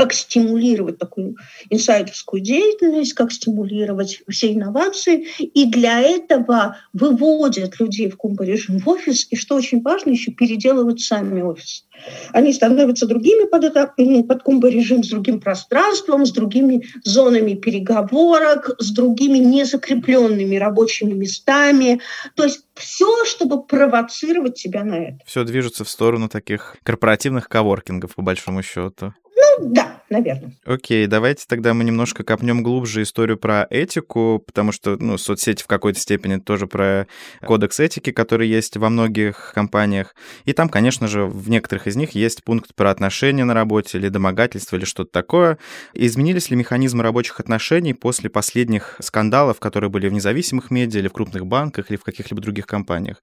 как 0.00 0.14
стимулировать 0.14 0.96
такую 0.96 1.36
инсайдерскую 1.68 2.40
деятельность, 2.40 3.12
как 3.12 3.30
стимулировать 3.32 4.22
все 4.30 4.50
инновации. 4.54 5.26
И 5.38 5.66
для 5.66 6.00
этого 6.00 6.78
выводят 6.94 7.78
людей 7.78 8.08
в 8.08 8.16
комбо-режим 8.16 8.78
в 8.78 8.88
офис, 8.88 9.26
и, 9.28 9.36
что 9.36 9.56
очень 9.56 9.82
важно, 9.82 10.08
еще 10.08 10.32
переделывают 10.32 11.02
сами 11.02 11.42
офис. 11.42 11.84
Они 12.32 12.54
становятся 12.54 13.06
другими 13.06 13.46
под, 13.46 13.64
это, 13.64 13.92
под 14.26 14.42
комбо-режим, 14.42 15.04
с 15.04 15.10
другим 15.10 15.38
пространством, 15.38 16.24
с 16.24 16.32
другими 16.32 16.86
зонами 17.04 17.52
переговорок, 17.52 18.70
с 18.78 18.90
другими 18.92 19.36
незакрепленными 19.36 20.56
рабочими 20.56 21.12
местами. 21.12 22.00
То 22.36 22.44
есть 22.44 22.64
все, 22.74 23.26
чтобы 23.26 23.66
провоцировать 23.66 24.56
себя 24.56 24.82
на 24.82 24.94
это. 24.94 25.18
Все 25.26 25.44
движется 25.44 25.84
в 25.84 25.90
сторону 25.90 26.30
таких 26.30 26.76
корпоративных 26.84 27.50
коворкингов, 27.50 28.14
по 28.14 28.22
большому 28.22 28.62
счету. 28.62 29.12
Да, 29.60 30.02
наверное. 30.08 30.52
Окей, 30.64 31.06
давайте 31.06 31.44
тогда 31.46 31.74
мы 31.74 31.84
немножко 31.84 32.24
копнем 32.24 32.62
глубже 32.62 33.02
историю 33.02 33.36
про 33.36 33.66
этику, 33.68 34.42
потому 34.44 34.72
что, 34.72 34.96
ну, 34.96 35.18
соцсети 35.18 35.62
в 35.62 35.66
какой-то 35.66 36.00
степени 36.00 36.38
тоже 36.38 36.66
про 36.66 37.06
кодекс 37.42 37.78
этики, 37.78 38.10
который 38.10 38.48
есть 38.48 38.76
во 38.76 38.88
многих 38.88 39.52
компаниях. 39.54 40.14
И 40.44 40.52
там, 40.52 40.68
конечно 40.68 41.08
же, 41.08 41.24
в 41.26 41.50
некоторых 41.50 41.86
из 41.86 41.96
них 41.96 42.12
есть 42.12 42.42
пункт 42.42 42.74
про 42.74 42.90
отношения 42.90 43.44
на 43.44 43.54
работе 43.54 43.98
или 43.98 44.08
домогательство 44.08 44.76
или 44.76 44.84
что-то 44.84 45.10
такое. 45.12 45.58
Изменились 45.92 46.50
ли 46.50 46.56
механизмы 46.56 47.02
рабочих 47.02 47.38
отношений 47.38 47.92
после 47.92 48.30
последних 48.30 48.96
скандалов, 49.00 49.60
которые 49.60 49.90
были 49.90 50.08
в 50.08 50.12
независимых 50.12 50.70
медиа 50.70 51.00
или 51.00 51.08
в 51.08 51.12
крупных 51.12 51.46
банках 51.46 51.90
или 51.90 51.98
в 51.98 52.04
каких-либо 52.04 52.40
других 52.40 52.66
компаниях? 52.66 53.22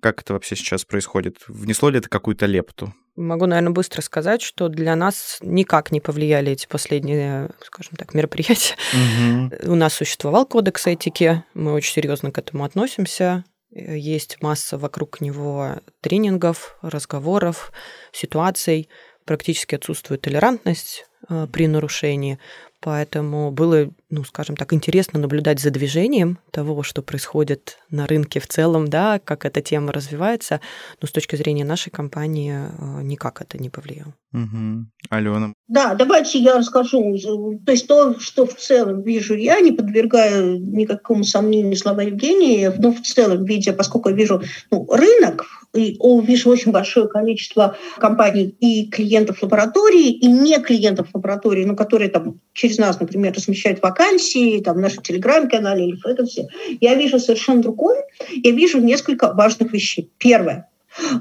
Как 0.00 0.22
это 0.22 0.32
вообще 0.32 0.56
сейчас 0.56 0.84
происходит? 0.84 1.38
Внесло 1.46 1.90
ли 1.90 1.98
это 1.98 2.08
какую-то 2.08 2.46
лепту? 2.46 2.94
Могу, 3.20 3.44
наверное, 3.44 3.72
быстро 3.72 4.00
сказать, 4.00 4.40
что 4.40 4.68
для 4.68 4.96
нас 4.96 5.36
никак 5.42 5.92
не 5.92 6.00
повлияли 6.00 6.52
эти 6.52 6.66
последние, 6.66 7.50
скажем 7.62 7.92
так, 7.96 8.14
мероприятия. 8.14 8.76
Угу. 8.94 9.72
У 9.72 9.74
нас 9.74 9.92
существовал 9.92 10.46
кодекс 10.46 10.86
этики, 10.86 11.44
мы 11.52 11.74
очень 11.74 11.92
серьезно 11.92 12.32
к 12.32 12.38
этому 12.38 12.64
относимся. 12.64 13.44
Есть 13.70 14.38
масса 14.40 14.78
вокруг 14.78 15.20
него 15.20 15.80
тренингов, 16.00 16.78
разговоров, 16.80 17.72
ситуаций. 18.10 18.88
Практически 19.26 19.74
отсутствует 19.74 20.22
толерантность 20.22 21.04
э, 21.28 21.46
при 21.52 21.68
нарушении. 21.68 22.38
Поэтому 22.82 23.50
было, 23.50 23.90
ну, 24.08 24.24
скажем 24.24 24.56
так, 24.56 24.72
интересно 24.72 25.20
наблюдать 25.20 25.60
за 25.60 25.70
движением 25.70 26.38
того, 26.50 26.82
что 26.82 27.02
происходит 27.02 27.76
на 27.90 28.06
рынке 28.06 28.40
в 28.40 28.46
целом, 28.46 28.88
да, 28.88 29.18
как 29.22 29.44
эта 29.44 29.60
тема 29.60 29.92
развивается. 29.92 30.60
Но 31.02 31.06
с 31.06 31.12
точки 31.12 31.36
зрения 31.36 31.64
нашей 31.64 31.90
компании 31.90 32.54
э, 32.54 33.02
никак 33.02 33.42
это 33.42 33.58
не 33.58 33.68
повлияло. 33.68 34.14
Угу. 34.32 34.86
Алена. 35.10 35.52
Да, 35.68 35.94
давайте 35.94 36.38
я 36.38 36.56
расскажу. 36.58 37.60
То 37.66 37.72
есть 37.72 37.86
то, 37.86 38.18
что 38.18 38.46
в 38.46 38.54
целом 38.54 39.02
вижу 39.02 39.34
я, 39.34 39.60
не 39.60 39.72
подвергаю 39.72 40.58
никакому 40.58 41.24
сомнению 41.24 41.76
слова 41.76 42.00
Евгения, 42.00 42.72
но 42.78 42.92
в 42.92 43.02
целом, 43.02 43.44
видя, 43.44 43.74
поскольку 43.74 44.08
я 44.08 44.14
вижу 44.14 44.42
ну, 44.70 44.86
рынок, 44.90 45.44
и 45.74 45.96
вижу 46.22 46.50
очень 46.50 46.72
большое 46.72 47.08
количество 47.08 47.76
компаний 47.98 48.54
и 48.60 48.86
клиентов 48.88 49.42
лаборатории, 49.42 50.10
и 50.10 50.26
не 50.26 50.58
клиентов 50.58 51.08
лаборатории, 51.14 51.64
но 51.64 51.76
которые 51.76 52.10
там 52.10 52.40
через 52.52 52.78
нас, 52.78 52.98
например, 52.98 53.32
размещают 53.34 53.82
вакансии 53.82 54.60
там, 54.60 54.76
в 54.76 54.80
нашем 54.80 55.02
телеграм-канале 55.02 55.86
или 55.86 55.96
в 55.96 56.00
Фэконсе, 56.00 56.48
я 56.80 56.94
вижу 56.94 57.18
совершенно 57.18 57.62
другое. 57.62 58.04
Я 58.30 58.50
вижу 58.50 58.80
несколько 58.80 59.32
важных 59.32 59.72
вещей. 59.72 60.10
Первое. 60.18 60.68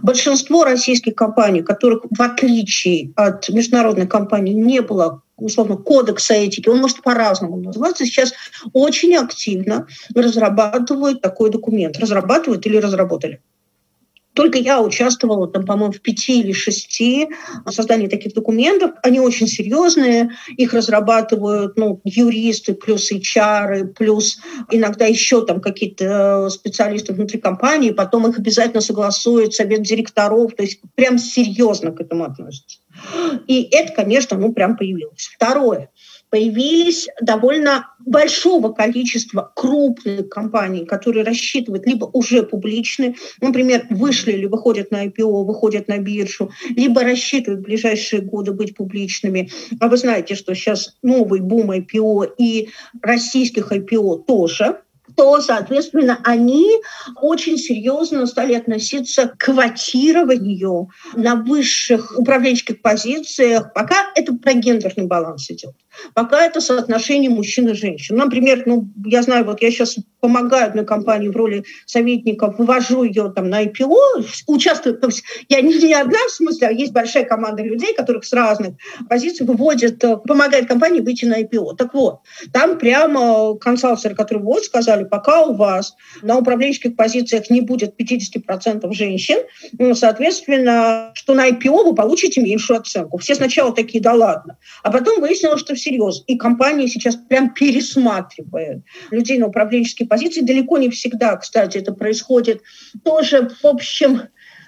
Большинство 0.01 0.63
российских 0.63 1.13
компаний, 1.13 1.62
которых 1.62 2.05
в 2.09 2.21
отличие 2.21 3.13
от 3.15 3.49
международной 3.49 4.07
компании 4.07 4.53
не 4.53 4.81
было 4.81 5.21
условно, 5.41 5.77
кодекса 5.77 6.33
этики, 6.33 6.69
он 6.69 6.79
может 6.79 7.01
по-разному 7.01 7.57
называться, 7.57 8.05
сейчас 8.05 8.33
очень 8.73 9.15
активно 9.15 9.88
разрабатывают 10.13 11.21
такой 11.21 11.49
документ. 11.49 11.97
Разрабатывают 11.97 12.65
или 12.65 12.77
разработали. 12.77 13.41
Только 14.33 14.57
я 14.57 14.81
участвовала, 14.81 15.47
там, 15.47 15.65
по-моему, 15.65 15.91
в 15.91 16.01
пяти 16.01 16.39
или 16.41 16.51
шести 16.51 17.29
создании 17.67 18.07
таких 18.07 18.33
документов. 18.33 18.91
Они 19.03 19.19
очень 19.19 19.47
серьезные, 19.47 20.31
их 20.55 20.73
разрабатывают 20.73 21.77
ну, 21.77 21.99
юристы, 22.03 22.73
плюс 22.73 23.11
HR, 23.11 23.87
плюс 23.87 24.39
иногда 24.71 25.05
еще 25.05 25.45
там 25.45 25.59
какие-то 25.61 26.45
э, 26.45 26.49
специалисты 26.49 27.13
внутри 27.13 27.39
компании, 27.39 27.91
потом 27.91 28.27
их 28.27 28.37
обязательно 28.37 28.81
согласует 28.81 29.53
совет 29.53 29.81
директоров, 29.81 30.53
то 30.55 30.63
есть 30.63 30.79
прям 30.95 31.17
серьезно 31.17 31.91
к 31.91 31.99
этому 31.99 32.23
относятся. 32.23 32.79
И 33.47 33.67
это, 33.71 33.93
конечно, 33.93 34.37
ну 34.37 34.53
прям 34.53 34.77
появилось. 34.77 35.29
Второе 35.35 35.89
появились 36.29 37.07
довольно 37.21 37.87
большого 38.05 38.71
количества 38.71 39.51
крупных 39.55 40.29
компаний, 40.29 40.85
которые 40.85 41.23
рассчитывают 41.23 41.85
либо 41.85 42.05
уже 42.05 42.43
публичны, 42.43 43.15
например, 43.41 43.85
вышли 43.89 44.33
или 44.33 44.45
выходят 44.45 44.91
на 44.91 45.05
IPO, 45.05 45.43
выходят 45.43 45.87
на 45.87 45.97
биржу, 45.97 46.51
либо 46.75 47.03
рассчитывают 47.03 47.61
в 47.61 47.65
ближайшие 47.65 48.21
годы 48.21 48.51
быть 48.51 48.75
публичными. 48.75 49.49
А 49.79 49.87
вы 49.87 49.97
знаете, 49.97 50.35
что 50.35 50.53
сейчас 50.53 50.95
новый 51.01 51.41
бум 51.41 51.71
IPO 51.71 52.31
и 52.37 52.69
российских 53.01 53.71
IPO 53.71 54.25
тоже. 54.25 54.81
То, 55.15 55.41
соответственно, 55.41 56.19
они 56.23 56.69
очень 57.21 57.57
серьезно 57.57 58.25
стали 58.25 58.53
относиться 58.53 59.27
к 59.27 59.37
квотированию 59.45 60.89
на 61.15 61.35
высших 61.35 62.17
управленческих 62.17 62.81
позициях. 62.81 63.73
Пока 63.73 64.11
это 64.15 64.33
про 64.33 64.53
гендерный 64.53 65.05
баланс 65.05 65.49
идет. 65.49 65.73
Пока 66.13 66.45
это 66.45 66.61
соотношение 66.61 67.29
мужчин 67.29 67.67
и 67.69 67.73
женщин. 67.73 68.15
Например, 68.15 68.63
ну, 68.65 68.87
я 69.05 69.21
знаю, 69.21 69.45
вот 69.45 69.61
я 69.61 69.71
сейчас 69.71 69.97
помогаю 70.19 70.67
одной 70.67 70.85
компании 70.85 71.29
в 71.29 71.35
роли 71.35 71.63
советника, 71.85 72.53
вывожу 72.57 73.03
ее 73.03 73.31
там 73.33 73.49
на 73.49 73.63
IPO, 73.63 74.25
участвую, 74.47 74.97
то 74.97 75.07
есть 75.07 75.23
я 75.47 75.61
не, 75.61 75.73
не 75.75 75.93
одна 75.93 76.19
в 76.27 76.31
смысле, 76.31 76.67
а 76.67 76.71
есть 76.71 76.91
большая 76.91 77.25
команда 77.25 77.63
людей, 77.63 77.93
которых 77.93 78.25
с 78.25 78.33
разных 78.33 78.75
позиций 79.07 79.45
выводят, 79.45 80.03
э, 80.03 80.17
помогает 80.17 80.67
компании 80.67 81.01
выйти 81.01 81.25
на 81.25 81.41
IPO. 81.41 81.75
Так 81.77 81.93
вот, 81.93 82.19
там 82.51 82.77
прямо 82.77 83.55
консалтеры, 83.57 84.15
которые 84.15 84.43
вот 84.43 84.63
сказали, 84.65 84.98
пока 85.05 85.41
у 85.43 85.53
вас 85.55 85.95
на 86.21 86.38
управленческих 86.38 86.95
позициях 86.95 87.49
не 87.49 87.62
будет 87.62 87.99
50% 87.99 88.91
женщин, 88.93 89.39
соответственно, 89.93 91.12
что 91.13 91.33
на 91.33 91.49
IPO 91.49 91.83
вы 91.85 91.95
получите 91.95 92.41
меньшую 92.41 92.79
оценку. 92.79 93.17
Все 93.17 93.35
сначала 93.35 93.73
такие, 93.73 94.01
да 94.01 94.13
ладно. 94.13 94.57
А 94.83 94.91
потом 94.91 95.21
выяснилось, 95.21 95.62
что 95.62 95.75
всерьез. 95.75 96.23
И 96.27 96.38
компании 96.38 96.88
сейчас 96.88 97.15
прям 97.15 97.53
пересматривают 97.53 98.83
людей 99.12 99.38
на 99.38 99.47
управленческие 99.47 100.07
позиции. 100.07 100.41
Далеко 100.41 100.77
не 100.77 100.89
всегда, 100.89 101.35
кстати, 101.38 101.77
это 101.77 101.93
происходит 101.93 102.62
тоже, 103.03 103.49
в 103.62 103.65
общем, 103.65 104.21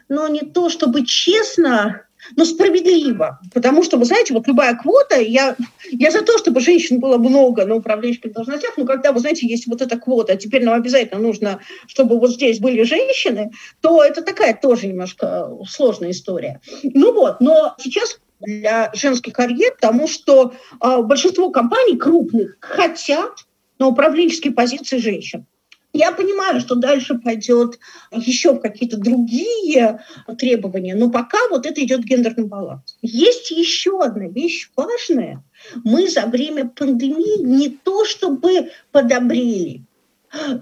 но 0.09 0.27
не 0.27 0.41
то 0.41 0.69
чтобы 0.69 1.05
честно, 1.05 2.03
но 2.35 2.45
справедливо. 2.45 3.39
Потому 3.53 3.83
что, 3.83 3.97
вы 3.97 4.05
знаете, 4.05 4.33
вот 4.33 4.47
любая 4.47 4.75
квота, 4.75 5.19
я, 5.19 5.55
я 5.91 6.11
за 6.11 6.21
то, 6.21 6.37
чтобы 6.37 6.59
женщин 6.59 6.99
было 6.99 7.17
много 7.17 7.65
на 7.65 7.75
управленческих 7.75 8.33
должностях, 8.33 8.77
но 8.77 8.85
когда, 8.85 9.11
вы 9.11 9.19
знаете, 9.19 9.47
есть 9.47 9.67
вот 9.67 9.81
эта 9.81 9.97
квота, 9.97 10.35
теперь 10.35 10.63
нам 10.63 10.75
обязательно 10.75 11.19
нужно, 11.19 11.59
чтобы 11.87 12.19
вот 12.19 12.31
здесь 12.31 12.59
были 12.59 12.83
женщины, 12.83 13.51
то 13.81 14.03
это 14.03 14.21
такая 14.21 14.57
тоже 14.59 14.87
немножко 14.87 15.49
сложная 15.67 16.11
история. 16.11 16.61
Ну 16.83 17.13
вот, 17.13 17.41
но 17.41 17.75
сейчас 17.79 18.19
для 18.39 18.91
женских 18.93 19.33
карьер, 19.33 19.73
потому 19.79 20.07
что 20.07 20.53
э, 20.83 21.01
большинство 21.01 21.51
компаний 21.51 21.97
крупных 21.97 22.57
хотят 22.59 23.45
на 23.79 23.87
управленческие 23.87 24.53
позиции 24.53 24.97
женщин. 24.97 25.45
Я 25.93 26.13
понимаю, 26.13 26.61
что 26.61 26.75
дальше 26.75 27.15
пойдет 27.15 27.79
еще 28.11 28.57
какие-то 28.57 28.97
другие 28.97 29.99
требования, 30.37 30.95
но 30.95 31.09
пока 31.09 31.37
вот 31.49 31.65
это 31.65 31.83
идет 31.83 32.05
гендерный 32.05 32.45
баланс. 32.45 32.97
Есть 33.01 33.51
еще 33.51 34.01
одна 34.01 34.27
вещь 34.27 34.71
важная. 34.75 35.43
Мы 35.83 36.07
за 36.07 36.27
время 36.27 36.69
пандемии 36.69 37.43
не 37.43 37.69
то 37.69 38.05
чтобы 38.05 38.71
подобрели, 38.91 39.83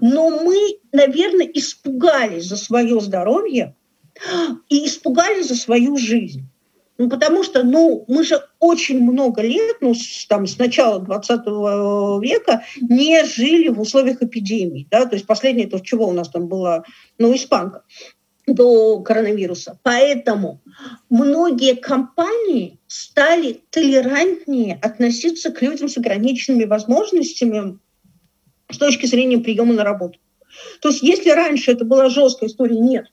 но 0.00 0.30
мы, 0.30 0.56
наверное, 0.90 1.46
испугались 1.46 2.46
за 2.46 2.56
свое 2.56 3.00
здоровье 3.00 3.76
и 4.68 4.86
испугались 4.86 5.48
за 5.48 5.54
свою 5.54 5.96
жизнь. 5.96 6.49
Ну, 7.00 7.08
потому 7.08 7.42
что, 7.42 7.62
ну, 7.62 8.04
мы 8.08 8.24
же 8.24 8.42
очень 8.58 9.00
много 9.00 9.40
лет, 9.40 9.78
ну, 9.80 9.94
с, 9.94 10.26
там, 10.26 10.46
с 10.46 10.58
начала 10.58 11.00
20 11.00 11.46
века 12.22 12.62
не 12.82 13.24
жили 13.24 13.68
в 13.68 13.80
условиях 13.80 14.20
эпидемии, 14.20 14.86
да, 14.90 15.06
то 15.06 15.14
есть 15.14 15.26
последнее, 15.26 15.66
то, 15.66 15.78
чего 15.78 16.08
у 16.08 16.12
нас 16.12 16.28
там 16.28 16.46
было, 16.46 16.84
ну, 17.16 17.34
испанка 17.34 17.84
до 18.46 19.00
коронавируса. 19.00 19.78
Поэтому 19.82 20.60
многие 21.08 21.74
компании 21.74 22.78
стали 22.86 23.62
толерантнее 23.70 24.78
относиться 24.82 25.50
к 25.52 25.62
людям 25.62 25.88
с 25.88 25.96
ограниченными 25.96 26.64
возможностями 26.64 27.78
с 28.70 28.76
точки 28.76 29.06
зрения 29.06 29.38
приема 29.38 29.72
на 29.72 29.84
работу. 29.84 30.18
То 30.82 30.90
есть 30.90 31.02
если 31.02 31.30
раньше 31.30 31.72
это 31.72 31.86
была 31.86 32.10
жесткая 32.10 32.50
история, 32.50 32.78
нет, 32.78 33.06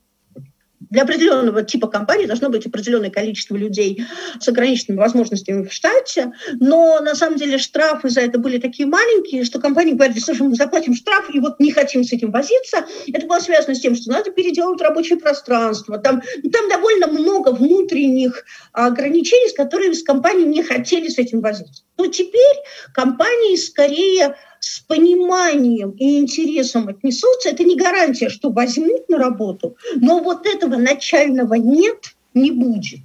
для 0.80 1.02
определенного 1.02 1.62
типа 1.62 1.88
компании 1.88 2.26
должно 2.26 2.48
быть 2.48 2.66
определенное 2.66 3.10
количество 3.10 3.56
людей 3.56 4.04
с 4.40 4.48
ограниченными 4.48 4.98
возможностями 4.98 5.64
в 5.66 5.72
штате, 5.72 6.32
но 6.60 7.00
на 7.00 7.14
самом 7.14 7.36
деле 7.36 7.58
штрафы 7.58 8.08
за 8.08 8.20
это 8.20 8.38
были 8.38 8.58
такие 8.58 8.88
маленькие, 8.88 9.44
что 9.44 9.60
компании 9.60 9.92
говорили, 9.92 10.18
слушай, 10.18 10.42
мы 10.42 10.54
заплатим 10.54 10.94
штраф, 10.94 11.30
и 11.32 11.40
вот 11.40 11.60
не 11.60 11.72
хотим 11.72 12.04
с 12.04 12.12
этим 12.12 12.30
возиться. 12.30 12.86
Это 13.12 13.26
было 13.26 13.40
связано 13.40 13.74
с 13.74 13.80
тем, 13.80 13.94
что 13.94 14.10
надо 14.10 14.30
переделать 14.30 14.80
рабочее 14.80 15.18
пространство. 15.18 15.98
Там, 15.98 16.22
ну, 16.42 16.50
там 16.50 16.68
довольно 16.68 17.08
много 17.08 17.50
внутренних 17.50 18.44
ограничений, 18.72 19.48
с 19.48 19.54
которыми 19.54 19.92
с 19.92 20.02
компанией 20.02 20.46
не 20.46 20.62
хотели 20.62 21.08
с 21.08 21.18
этим 21.18 21.40
возиться. 21.40 21.82
Но 21.98 22.06
теперь 22.06 22.56
компании 22.94 23.56
скорее 23.56 24.36
с 24.60 24.80
пониманием 24.80 25.90
и 25.90 26.18
интересом 26.18 26.88
отнесутся, 26.88 27.50
это 27.50 27.64
не 27.64 27.76
гарантия, 27.76 28.28
что 28.28 28.50
возьмут 28.50 29.08
на 29.08 29.18
работу, 29.18 29.76
но 29.96 30.20
вот 30.20 30.46
этого 30.46 30.76
начального 30.76 31.54
«нет» 31.54 32.14
не 32.34 32.52
будет. 32.52 33.00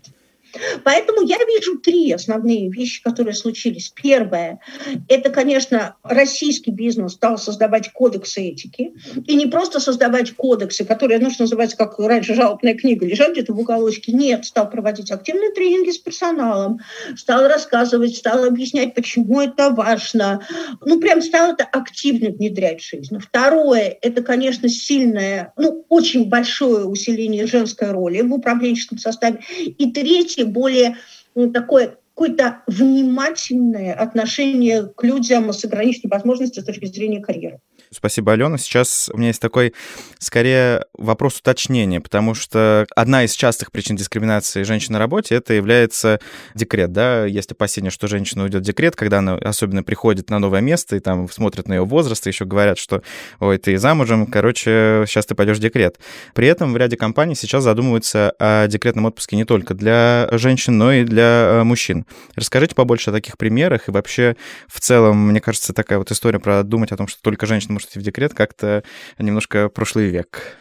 Поэтому 0.84 1.22
я 1.22 1.38
вижу 1.46 1.78
три 1.80 2.12
основные 2.12 2.70
вещи, 2.70 3.02
которые 3.02 3.34
случились. 3.34 3.92
Первое– 3.96 4.60
это, 5.10 5.30
конечно, 5.30 5.96
российский 6.04 6.72
бизнес 6.72 7.14
стал 7.14 7.38
создавать 7.38 7.92
кодексы 7.92 8.42
этики. 8.42 8.94
И 9.26 9.36
не 9.36 9.48
просто 9.48 9.80
создавать 9.80 10.32
кодексы, 10.36 10.86
которые, 10.86 11.20
ну, 11.20 11.30
что 11.30 11.44
называется, 11.44 11.78
как 11.78 11.98
раньше 12.00 12.36
жалобная 12.36 12.76
книга, 12.76 13.06
лежат 13.06 13.32
где-то 13.32 13.54
в 13.54 13.60
уголочке. 13.60 14.12
Нет, 14.12 14.46
стал 14.46 14.70
проводить 14.70 15.12
активные 15.12 15.52
тренинги 15.52 15.92
с 15.92 15.98
персоналом, 15.98 16.80
стал 17.16 17.48
рассказывать, 17.48 18.16
стал 18.16 18.44
объяснять, 18.44 18.94
почему 18.94 19.42
это 19.42 19.70
важно. 19.72 20.46
Ну, 20.86 21.00
прям 21.00 21.22
стал 21.22 21.54
это 21.54 21.64
активно 21.64 22.30
внедрять 22.30 22.82
в 22.82 22.90
жизнь. 22.90 23.18
Второе– 23.20 23.98
это, 24.02 24.22
конечно, 24.22 24.70
сильное, 24.70 25.54
ну, 25.58 25.86
очень 25.90 26.30
большое 26.30 26.86
усиление 26.86 27.48
женской 27.48 27.92
роли 27.92 28.22
в 28.22 28.34
управленческом 28.34 28.98
составе. 28.98 29.40
И 29.60 29.92
третье 29.92 30.43
более 30.46 30.98
ну, 31.36 31.52
такое 31.52 31.98
какое-то 32.16 32.62
внимательное 32.68 33.94
отношение 33.96 34.86
к 34.86 35.04
людям 35.04 35.52
с 35.52 35.66
ограниченной 35.66 36.12
возможностью 36.12 36.62
с 36.62 36.66
точки 36.66 36.86
зрения 36.86 37.22
карьеры. 37.22 37.60
Спасибо, 37.96 38.34
Алена. 38.34 38.58
Сейчас 38.58 39.10
у 39.14 39.18
меня 39.18 39.28
есть 39.28 39.42
такой, 39.42 39.74
скорее, 40.18 40.86
вопрос 40.98 41.40
уточнения, 41.40 42.02
потому 42.02 42.34
что 42.34 42.88
одна 42.96 43.24
из 43.24 43.34
частых 43.34 43.72
причин 43.72 43.96
дискриминации 43.96 44.64
женщин 44.64 44.94
на 44.94 45.00
работе 45.00 45.36
это 45.36 45.54
является 45.54 46.20
декрет, 46.56 46.92
да, 46.92 47.26
есть 47.26 47.52
опасения, 47.52 47.92
что 47.92 48.08
женщина 48.08 48.44
уйдет 48.44 48.64
в 48.64 48.66
декрет, 48.66 48.96
когда 48.96 49.20
она 49.20 49.36
особенно 49.36 49.84
приходит 49.84 50.30
на 50.30 50.40
новое 50.40 50.62
место 50.62 50.96
и 50.96 51.00
там 51.00 51.30
смотрят 51.30 51.68
на 51.68 51.74
ее 51.74 51.86
возраст, 51.86 52.26
и 52.26 52.30
еще 52.30 52.46
говорят, 52.46 52.78
что 52.78 53.04
ой, 53.40 53.58
ты 53.58 53.78
замужем, 53.78 54.26
короче, 54.26 55.06
сейчас 55.08 55.26
ты 55.26 55.36
пойдешь 55.36 55.58
в 55.58 55.62
декрет. 55.62 56.00
При 56.34 56.48
этом 56.48 56.74
в 56.74 56.78
ряде 56.78 56.98
компаний 56.98 57.36
сейчас 57.36 57.64
задумываются 57.64 58.34
о 58.40 58.68
декретном 58.68 59.06
отпуске 59.06 59.36
не 59.36 59.46
только 59.46 59.74
для 59.74 60.30
женщин, 60.32 60.78
но 60.78 60.92
и 60.94 61.04
для 61.04 61.24
э, 61.24 61.64
мужчин. 61.64 62.06
Расскажите 62.36 62.76
побольше 62.76 63.12
о 63.12 63.14
таких 63.14 63.38
примерах 63.38 63.88
и 63.88 63.92
вообще 63.92 64.36
в 64.68 64.80
целом, 64.80 65.30
мне 65.30 65.42
кажется, 65.42 65.74
такая 65.74 66.00
вот 66.00 66.12
история 66.12 66.40
про 66.40 66.64
думать 66.64 66.92
о 66.92 66.98
том, 66.98 67.08
что 67.08 67.22
только 67.22 67.46
женщина 67.46 67.74
идти 67.86 68.00
в 68.00 68.02
декрет, 68.02 68.34
как-то 68.34 68.84
немножко 69.18 69.70
прошлый 69.70 70.10
век. 70.10 70.58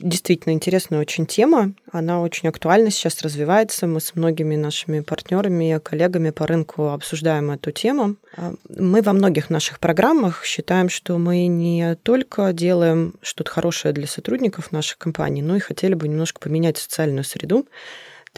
Действительно 0.00 0.52
интересная 0.52 1.00
очень 1.00 1.26
тема. 1.26 1.72
Она 1.90 2.20
очень 2.20 2.48
актуальна, 2.48 2.90
сейчас 2.90 3.20
развивается. 3.22 3.86
Мы 3.86 4.00
с 4.00 4.14
многими 4.14 4.54
нашими 4.54 5.00
партнерами 5.00 5.74
и 5.74 5.78
коллегами 5.80 6.30
по 6.30 6.46
рынку 6.46 6.90
обсуждаем 6.90 7.50
эту 7.50 7.72
тему. 7.72 8.16
А, 8.36 8.54
мы 8.68 9.02
во 9.02 9.12
многих 9.12 9.50
наших 9.50 9.80
программах 9.80 10.44
считаем, 10.44 10.88
что 10.88 11.18
мы 11.18 11.46
не 11.46 11.96
только 11.96 12.52
делаем 12.52 13.14
что-то 13.22 13.50
хорошее 13.50 13.92
для 13.92 14.06
сотрудников 14.06 14.70
наших 14.70 14.98
компаний, 14.98 15.42
но 15.42 15.56
и 15.56 15.60
хотели 15.60 15.94
бы 15.94 16.06
немножко 16.06 16.38
поменять 16.38 16.78
социальную 16.78 17.24
среду 17.24 17.66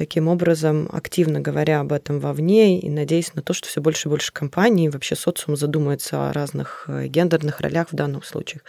таким 0.00 0.28
образом, 0.28 0.88
активно 0.90 1.40
говоря 1.40 1.80
об 1.80 1.92
этом 1.92 2.20
вовне 2.20 2.80
и 2.80 2.88
надеясь 2.88 3.34
на 3.34 3.42
то, 3.42 3.52
что 3.52 3.68
все 3.68 3.82
больше 3.82 4.08
и 4.08 4.10
больше 4.10 4.32
компаний, 4.32 4.88
вообще 4.88 5.14
социум 5.14 5.56
задумается 5.56 6.30
о 6.30 6.32
разных 6.32 6.84
э, 6.88 7.06
гендерных 7.06 7.60
ролях 7.60 7.88
в 7.92 7.94
данных 7.94 8.24
случаях. 8.24 8.62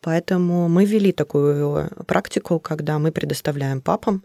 Поэтому 0.00 0.68
мы 0.68 0.84
ввели 0.84 1.12
такую 1.12 1.88
практику, 2.08 2.58
когда 2.58 2.98
мы 2.98 3.12
предоставляем 3.12 3.80
папам 3.80 4.24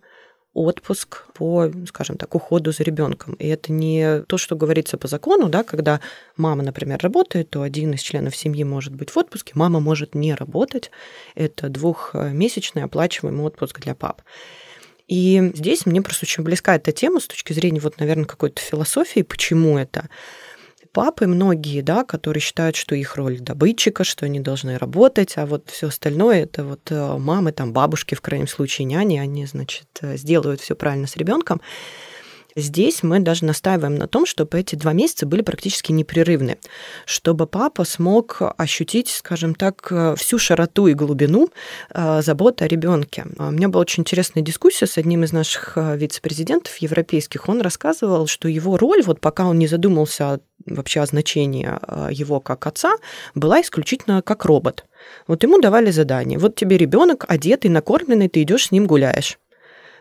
отпуск 0.55 1.25
по, 1.35 1.71
скажем 1.87 2.17
так, 2.17 2.33
уходу 2.33 2.71
за 2.71 2.81
ребенком. 2.81 3.35
И 3.35 3.47
это 3.47 3.71
не 3.71 4.23
то, 4.23 4.39
что 4.39 4.55
говорится 4.55 4.97
по 4.97 5.07
закону, 5.07 5.49
да, 5.49 5.63
когда 5.63 5.99
мама, 6.35 6.63
например, 6.63 6.97
работает, 6.99 7.51
то 7.51 7.61
один 7.61 7.93
из 7.93 8.01
членов 8.01 8.35
семьи 8.35 8.63
может 8.63 8.95
быть 8.95 9.11
в 9.11 9.17
отпуске, 9.17 9.51
мама 9.53 9.79
может 9.79 10.15
не 10.15 10.33
работать. 10.33 10.89
Это 11.35 11.69
двухмесячный 11.69 12.85
оплачиваемый 12.85 13.45
отпуск 13.45 13.79
для 13.81 13.93
пап. 13.93 14.23
И 15.09 15.51
здесь 15.55 15.87
мне 15.87 16.03
просто 16.03 16.25
очень 16.25 16.43
близка 16.43 16.75
эта 16.75 16.91
тема 16.91 17.19
с 17.19 17.25
точки 17.25 17.51
зрения, 17.51 17.79
вот, 17.79 17.99
наверное, 17.99 18.25
какой-то 18.25 18.61
философии, 18.61 19.23
почему 19.23 19.75
это 19.75 20.07
папы 20.93 21.25
многие, 21.25 21.81
да, 21.81 22.03
которые 22.03 22.41
считают, 22.41 22.75
что 22.75 22.93
их 22.93 23.15
роль 23.15 23.39
добытчика, 23.39 24.03
что 24.03 24.25
они 24.25 24.39
должны 24.39 24.77
работать, 24.77 25.33
а 25.37 25.47
вот 25.47 25.69
все 25.69 25.87
остальное 25.87 26.43
это 26.43 26.63
вот 26.63 26.91
э, 26.91 27.17
мамы, 27.17 27.51
там 27.51 27.73
бабушки, 27.73 28.13
в 28.13 28.21
крайнем 28.21 28.47
случае 28.47 28.85
няни, 28.85 29.17
они, 29.17 29.47
значит, 29.47 29.87
э, 30.01 30.15
сделают 30.15 30.61
все 30.61 30.75
правильно 30.75 31.07
с 31.07 31.17
ребенком. 31.17 31.59
Здесь 32.55 33.03
мы 33.03 33.19
даже 33.19 33.45
настаиваем 33.45 33.95
на 33.95 34.07
том, 34.07 34.25
чтобы 34.25 34.59
эти 34.59 34.75
два 34.75 34.93
месяца 34.93 35.25
были 35.25 35.41
практически 35.41 35.91
непрерывны, 35.91 36.57
чтобы 37.05 37.45
папа 37.45 37.83
смог 37.83 38.41
ощутить, 38.57 39.09
скажем 39.09 39.53
так, 39.55 39.91
всю 40.17 40.39
широту 40.39 40.87
и 40.87 40.93
глубину 40.93 41.49
э, 41.93 42.21
заботы 42.21 42.65
о 42.65 42.67
ребенке. 42.67 43.25
У 43.37 43.51
меня 43.51 43.69
была 43.69 43.81
очень 43.81 44.01
интересная 44.01 44.43
дискуссия 44.43 44.87
с 44.87 44.97
одним 44.97 45.23
из 45.23 45.31
наших 45.31 45.77
э, 45.77 45.95
вице-президентов 45.97 46.75
европейских. 46.77 47.47
Он 47.47 47.61
рассказывал, 47.61 48.27
что 48.27 48.47
его 48.47 48.77
роль, 48.77 49.03
вот 49.03 49.21
пока 49.21 49.45
он 49.45 49.59
не 49.59 49.67
задумался 49.67 50.39
вообще 50.65 51.01
о 51.01 51.05
значении 51.05 51.69
э, 51.69 52.09
его 52.11 52.39
как 52.39 52.65
отца, 52.67 52.93
была 53.35 53.61
исключительно 53.61 54.21
как 54.21 54.45
робот. 54.45 54.85
Вот 55.27 55.43
ему 55.43 55.59
давали 55.59 55.91
задание. 55.91 56.39
Вот 56.39 56.55
тебе 56.55 56.77
ребенок 56.77 57.25
одетый, 57.27 57.69
накормленный, 57.69 58.27
ты 58.27 58.41
идешь 58.41 58.67
с 58.67 58.71
ним 58.71 58.87
гуляешь. 58.87 59.37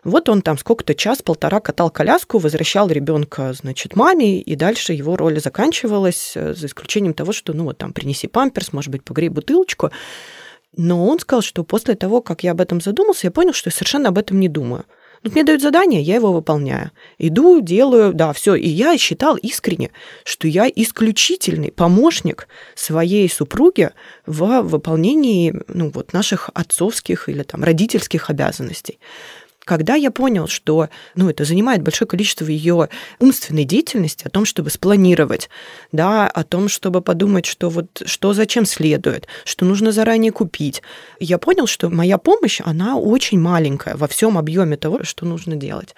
Вот 0.05 0.29
он 0.29 0.43
там 0.43 0.59
сколько-то 0.59 0.95
час-полтора 0.95 1.61
катал 1.61 1.91
коляску, 1.91 2.39
возвращал 2.39 2.89
ребенка, 2.89 3.53
значит, 3.53 3.97
маме, 3.97 4.41
и 4.41 4.57
дальше 4.57 4.93
его 4.93 5.17
роль 5.17 5.41
заканчивалась, 5.41 6.33
э, 6.37 6.55
за 6.55 6.67
исключением 6.67 7.15
того, 7.15 7.33
что, 7.33 7.53
ну 7.53 7.65
вот 7.65 7.79
там, 7.79 7.93
принеси 7.93 8.27
памперс, 8.27 8.73
может 8.73 8.91
быть, 8.91 9.05
погрей 9.05 9.29
бутылочку. 9.29 9.91
Но 10.77 11.07
он 11.07 11.19
сказал, 11.19 11.43
что 11.43 11.65
после 11.65 11.95
того, 11.95 12.21
как 12.23 12.45
я 12.45 12.53
об 12.53 12.61
этом 12.61 12.81
задумался, 12.81 13.27
я 13.27 13.31
понял, 13.31 13.53
что 13.53 13.69
я 13.69 13.73
совершенно 13.73 14.11
об 14.11 14.19
этом 14.19 14.39
не 14.39 14.49
думаю. 14.49 14.85
Вот 15.25 15.35
мне 15.35 15.43
дают 15.43 15.63
задание, 15.63 16.01
я 16.01 16.15
его 16.15 16.33
выполняю. 16.33 16.93
Иду, 17.19 17.61
делаю, 17.61 18.13
да, 18.15 18.33
все. 18.33 18.55
И 18.55 18.69
я 18.69 18.97
считал 18.99 19.37
искренне, 19.37 19.91
что 20.25 20.47
я 20.47 20.69
исключительный 20.69 21.73
помощник 21.73 22.47
своей 22.77 23.29
супруги 23.29 23.91
в 24.27 24.63
выполнении 24.63 25.55
ну, 25.67 25.91
вот, 25.91 26.13
наших 26.13 26.51
отцовских 26.55 27.29
или 27.29 27.43
там, 27.43 27.65
родительских 27.65 28.31
обязанностей. 28.31 29.01
Когда 29.69 29.97
я 29.97 30.11
понял, 30.11 30.47
что 30.47 30.89
ну, 31.15 31.29
это 31.29 31.45
занимает 31.45 31.83
большое 31.83 32.09
количество 32.09 32.47
ее 32.47 32.89
умственной 33.19 33.65
деятельности, 33.65 34.27
о 34.27 34.31
том, 34.31 34.47
чтобы 34.47 34.71
спланировать, 34.71 35.51
да, 35.93 36.27
о 36.27 36.43
том, 36.43 36.71
чтобы 36.71 37.03
подумать, 37.03 37.45
что 37.45 37.69
вот 37.69 38.01
что 38.07 38.33
зачем 38.33 38.65
следует, 38.65 39.29
что 39.45 39.67
нужно 39.67 39.93
заранее 39.93 40.33
купить, 40.33 40.81
я 41.21 41.37
понял, 41.37 41.67
что 41.67 41.91
моя 41.91 42.17
помощь, 42.17 42.63
она 42.65 42.97
очень 42.97 43.39
маленькая 43.39 43.95
во 43.97 44.09
всем 44.09 44.39
объеме 44.39 44.79
того, 44.79 45.05
что 45.05 45.27
нужно 45.27 45.55
делать. 45.55 45.95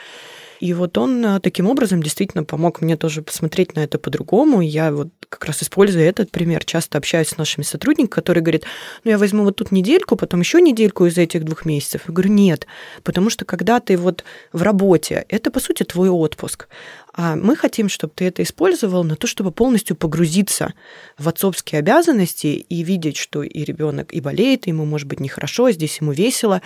И 0.58 0.74
вот 0.74 0.98
он 0.98 1.24
э, 1.24 1.40
таким 1.40 1.68
образом 1.68 2.02
действительно 2.02 2.44
помог 2.44 2.82
мне 2.82 2.96
тоже 2.96 3.22
посмотреть 3.22 3.76
на 3.76 3.80
это 3.80 3.98
по-другому. 3.98 4.60
Я 4.60 4.92
вот 4.92 5.08
как 5.30 5.44
раз 5.44 5.62
используя 5.62 6.08
этот 6.08 6.30
пример, 6.32 6.64
часто 6.64 6.98
общаюсь 6.98 7.28
с 7.28 7.38
нашими 7.38 7.64
сотрудниками, 7.64 8.08
которые 8.08 8.42
говорят, 8.42 8.64
ну 9.04 9.12
я 9.12 9.16
возьму 9.16 9.44
вот 9.44 9.56
тут 9.56 9.70
недельку, 9.70 10.16
потом 10.16 10.40
еще 10.40 10.60
недельку 10.60 11.06
из 11.06 11.16
этих 11.16 11.44
двух 11.44 11.64
месяцев. 11.64 12.02
Я 12.08 12.12
говорю, 12.12 12.32
нет, 12.32 12.66
потому 13.04 13.30
что 13.30 13.44
когда 13.44 13.78
ты 13.78 13.96
вот 13.96 14.24
в 14.52 14.62
работе, 14.62 15.24
это 15.28 15.52
по 15.52 15.60
сути 15.60 15.84
твой 15.84 16.08
отпуск. 16.08 16.66
А 17.12 17.34
мы 17.34 17.56
хотим, 17.56 17.88
чтобы 17.88 18.12
ты 18.14 18.26
это 18.26 18.42
использовал 18.42 19.04
на 19.04 19.16
то, 19.16 19.26
чтобы 19.26 19.50
полностью 19.50 19.96
погрузиться 19.96 20.74
в 21.18 21.28
отцовские 21.28 21.80
обязанности 21.80 22.46
и 22.46 22.82
видеть, 22.82 23.16
что 23.16 23.42
и 23.42 23.64
ребенок 23.64 24.12
и 24.12 24.20
болеет, 24.20 24.66
ему 24.66 24.84
может 24.84 25.08
быть 25.08 25.20
нехорошо, 25.20 25.66
а 25.66 25.72
здесь 25.72 26.00
ему 26.00 26.12
весело. 26.12 26.62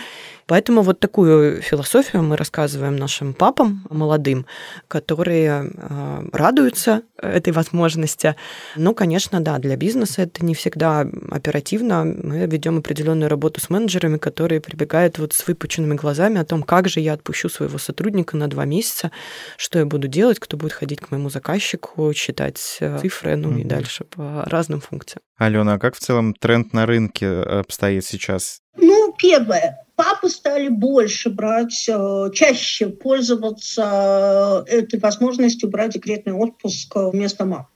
Поэтому 0.46 0.82
вот 0.82 1.00
такую 1.00 1.62
философию 1.62 2.22
мы 2.22 2.36
рассказываем 2.36 2.96
нашим 2.96 3.32
папам 3.32 3.86
молодым, 3.88 4.46
которые 4.88 5.72
э, 5.72 6.28
радуются 6.32 7.02
этой 7.16 7.52
возможности. 7.52 8.36
Но, 8.76 8.94
конечно, 8.94 9.40
да, 9.40 9.58
для 9.58 9.76
бизнеса 9.76 10.22
это 10.22 10.44
не 10.44 10.54
всегда 10.54 11.06
оперативно. 11.30 12.04
Мы 12.04 12.46
ведем 12.46 12.78
определенную 12.78 13.30
работу 13.30 13.60
с 13.60 13.70
менеджерами, 13.70 14.18
которые 14.18 14.60
прибегают 14.60 15.18
вот 15.18 15.32
с 15.32 15.46
выпученными 15.46 15.94
глазами 15.94 16.38
о 16.38 16.44
том, 16.44 16.62
как 16.62 16.88
же 16.88 17.00
я 17.00 17.14
отпущу 17.14 17.48
своего 17.48 17.78
сотрудника 17.78 18.36
на 18.36 18.48
два 18.48 18.64
месяца, 18.64 19.10
что 19.56 19.78
я 19.78 19.86
буду 19.86 20.08
делать, 20.08 20.33
кто 20.38 20.56
будет 20.56 20.72
ходить 20.72 21.00
к 21.00 21.10
моему 21.10 21.30
заказчику, 21.30 22.12
считать 22.14 22.78
э, 22.80 22.98
цифры, 22.98 23.36
ну 23.36 23.52
mm-hmm. 23.52 23.60
и 23.60 23.64
дальше 23.64 24.04
по 24.04 24.44
разным 24.46 24.80
функциям. 24.80 25.22
Алена, 25.36 25.74
а 25.74 25.78
как 25.78 25.96
в 25.96 26.00
целом 26.00 26.34
тренд 26.34 26.72
на 26.72 26.86
рынке 26.86 27.28
обстоит 27.28 28.04
сейчас? 28.04 28.60
Ну, 28.76 29.14
первое. 29.18 29.78
Папы 29.96 30.28
стали 30.28 30.68
больше 30.68 31.30
брать, 31.30 31.88
э, 31.88 32.30
чаще 32.32 32.88
пользоваться 32.88 34.64
э, 34.66 34.78
этой 34.78 35.00
возможностью 35.00 35.70
брать 35.70 35.92
декретный 35.92 36.32
отпуск 36.32 36.94
вместо 36.96 37.44
мам. 37.44 37.68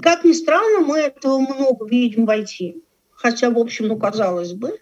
Как 0.00 0.24
ни 0.24 0.32
странно, 0.32 0.86
мы 0.86 0.98
этого 0.98 1.38
много 1.38 1.86
видим 1.88 2.26
в 2.26 2.30
IT 2.30 2.82
хотя, 3.20 3.50
в 3.50 3.58
общем, 3.58 3.88
ну, 3.88 3.98
казалось 3.98 4.52
бы, 4.52 4.78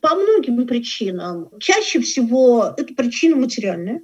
по 0.00 0.14
многим 0.14 0.66
причинам. 0.66 1.50
Чаще 1.60 2.00
всего 2.00 2.74
это 2.76 2.94
причина 2.94 3.36
материальная. 3.36 4.02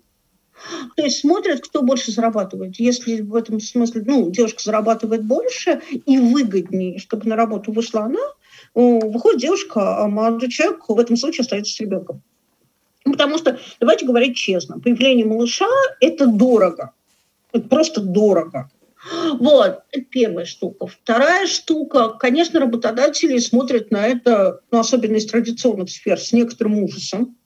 То 0.96 1.03
есть 1.03 1.20
смотрят, 1.20 1.61
кто 1.61 1.83
больше 1.83 2.12
зарабатывает. 2.12 2.77
Если 2.79 3.20
в 3.20 3.35
этом 3.35 3.61
смысле, 3.61 4.03
ну, 4.07 4.31
девушка 4.31 4.62
зарабатывает 4.62 5.25
больше 5.25 5.81
и 6.07 6.18
выгоднее, 6.18 6.99
чтобы 6.99 7.29
на 7.29 7.37
работу 7.37 7.73
вышла 7.73 8.03
она, 8.03 8.20
выходит 8.75 9.40
девушка, 9.40 9.99
а 9.99 10.09
молодой 10.09 10.49
человек 10.49 10.85
в 10.88 10.99
этом 10.99 11.16
случае 11.16 11.42
остается 11.42 11.75
с 11.75 11.81
ребенком. 11.81 12.23
Потому 13.05 13.38
что, 13.38 13.59
давайте 13.81 14.07
говорить 14.07 14.37
честно, 14.37 14.79
появление 14.79 15.25
малыша– 15.25 15.66
это 16.01 16.27
дорого. 16.27 16.92
Это 17.53 17.68
просто 17.68 18.01
дорого. 18.01 18.70
Вот, 19.38 19.81
это 19.90 20.05
первая 20.11 20.44
штука. 20.44 20.87
Вторая 20.87 21.46
штука, 21.46 22.11
конечно, 22.11 22.61
работодатели 22.61 23.38
смотрят 23.38 23.90
на 23.90 24.07
это, 24.07 24.61
ну, 24.70 24.79
особенно 24.79 25.16
из 25.16 25.27
традиционных 25.27 25.90
сфер, 25.90 26.20
с 26.20 26.33
некоторым 26.33 26.85
ужасом 26.85 27.37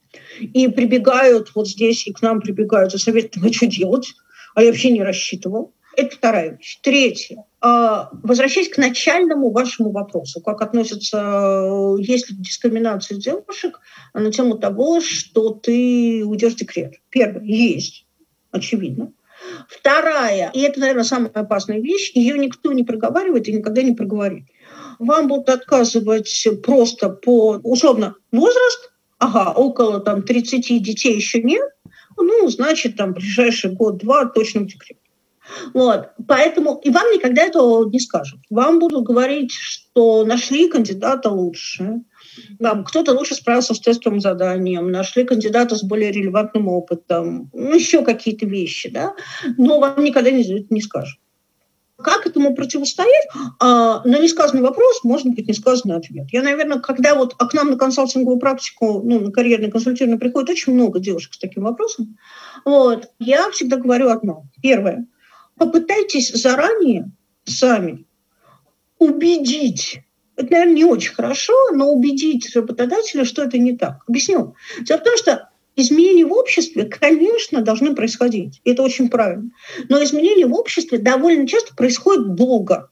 и 0.40 0.68
прибегают 0.68 1.52
вот 1.54 1.68
здесь, 1.68 2.06
и 2.06 2.12
к 2.12 2.22
нам 2.22 2.40
прибегают 2.40 2.92
за 2.92 2.98
советом, 2.98 3.44
а 3.44 3.52
что 3.52 3.66
делать? 3.66 4.14
А 4.54 4.62
я 4.62 4.70
вообще 4.70 4.90
не 4.90 5.02
рассчитывал. 5.02 5.72
Это 5.96 6.16
вторая 6.16 6.56
вещь. 6.56 6.78
Третье. 6.82 7.44
А, 7.60 8.10
возвращаясь 8.22 8.68
к 8.68 8.78
начальному 8.78 9.50
вашему 9.50 9.90
вопросу, 9.90 10.40
как 10.40 10.60
относятся, 10.60 11.96
есть 11.98 12.30
ли 12.30 12.36
дискриминация 12.36 13.18
девушек 13.18 13.80
на 14.12 14.32
тему 14.32 14.58
того, 14.58 15.00
что 15.00 15.50
ты 15.50 16.24
уйдешь 16.24 16.54
в 16.54 16.56
декрет. 16.56 16.94
Первое, 17.10 17.44
есть, 17.44 18.06
очевидно. 18.50 19.12
Вторая, 19.68 20.50
и 20.54 20.60
это, 20.60 20.80
наверное, 20.80 21.04
самая 21.04 21.30
опасная 21.30 21.80
вещь, 21.80 22.12
ее 22.14 22.38
никто 22.38 22.72
не 22.72 22.82
проговаривает 22.82 23.48
и 23.48 23.52
никогда 23.52 23.82
не 23.82 23.94
проговорит. 23.94 24.44
Вам 24.98 25.28
будут 25.28 25.48
отказывать 25.48 26.48
просто 26.62 27.10
по, 27.10 27.60
условно, 27.62 28.14
возраст, 28.32 28.92
ага, 29.24 29.52
около 29.52 30.00
там 30.00 30.22
30 30.22 30.82
детей 30.82 31.16
еще 31.16 31.42
нет, 31.42 31.68
ну, 32.16 32.48
значит, 32.48 32.96
там 32.96 33.12
ближайший 33.12 33.72
год-два 33.72 34.26
точно 34.26 34.62
в 34.62 34.66
декрете. 34.66 35.00
Вот. 35.74 36.08
Поэтому 36.26 36.80
и 36.82 36.90
вам 36.90 37.10
никогда 37.12 37.42
этого 37.42 37.88
не 37.90 38.00
скажут. 38.00 38.40
Вам 38.50 38.78
будут 38.78 39.04
говорить, 39.04 39.52
что 39.52 40.24
нашли 40.24 40.68
кандидата 40.68 41.28
лучше, 41.30 42.00
вам 42.58 42.84
кто-то 42.84 43.12
лучше 43.12 43.34
справился 43.34 43.74
с 43.74 43.80
тестовым 43.80 44.20
заданием, 44.20 44.90
нашли 44.90 45.24
кандидата 45.24 45.76
с 45.76 45.82
более 45.82 46.10
релевантным 46.10 46.68
опытом, 46.68 47.50
ну, 47.52 47.74
еще 47.74 48.02
какие-то 48.02 48.46
вещи, 48.46 48.90
да, 48.90 49.14
но 49.58 49.78
вам 49.78 50.02
никогда 50.02 50.30
не, 50.30 50.66
не 50.70 50.80
скажут. 50.80 51.18
Как 52.04 52.26
этому 52.26 52.54
противостоять? 52.54 53.26
А, 53.58 54.02
на 54.04 54.18
несказанный 54.18 54.62
вопрос 54.62 55.02
может 55.02 55.26
быть 55.28 55.48
несказанный 55.48 55.96
ответ. 55.96 56.26
Я, 56.30 56.42
наверное, 56.42 56.78
когда 56.78 57.14
вот 57.14 57.34
а 57.38 57.46
к 57.46 57.54
нам 57.54 57.70
на 57.70 57.76
консалтинговую 57.76 58.38
практику, 58.38 59.00
ну, 59.02 59.20
на 59.20 59.32
карьерное 59.32 59.70
консультирование 59.70 60.18
приходит 60.18 60.50
очень 60.50 60.74
много 60.74 61.00
девушек 61.00 61.34
с 61.34 61.38
таким 61.38 61.64
вопросом, 61.64 62.18
вот, 62.64 63.08
я 63.18 63.50
всегда 63.50 63.76
говорю 63.76 64.10
одно. 64.10 64.44
Первое. 64.62 65.06
Попытайтесь 65.56 66.32
заранее 66.32 67.10
сами 67.44 68.04
убедить 68.98 70.04
это, 70.36 70.50
наверное, 70.50 70.74
не 70.74 70.84
очень 70.84 71.14
хорошо, 71.14 71.52
но 71.72 71.92
убедить 71.92 72.54
работодателя, 72.56 73.24
что 73.24 73.44
это 73.44 73.56
не 73.56 73.76
так. 73.76 74.02
Объясню. 74.08 74.56
Дело 74.80 74.98
в 74.98 75.04
том, 75.04 75.16
что 75.16 75.48
изменения 75.76 76.24
в 76.24 76.32
обществе, 76.32 76.84
конечно, 76.84 77.62
должны 77.62 77.94
происходить. 77.94 78.60
Это 78.64 78.82
очень 78.82 79.08
правильно. 79.08 79.50
Но 79.88 80.02
изменения 80.02 80.46
в 80.46 80.54
обществе 80.54 80.98
довольно 80.98 81.46
часто 81.46 81.74
происходят 81.74 82.34
долго. 82.34 82.90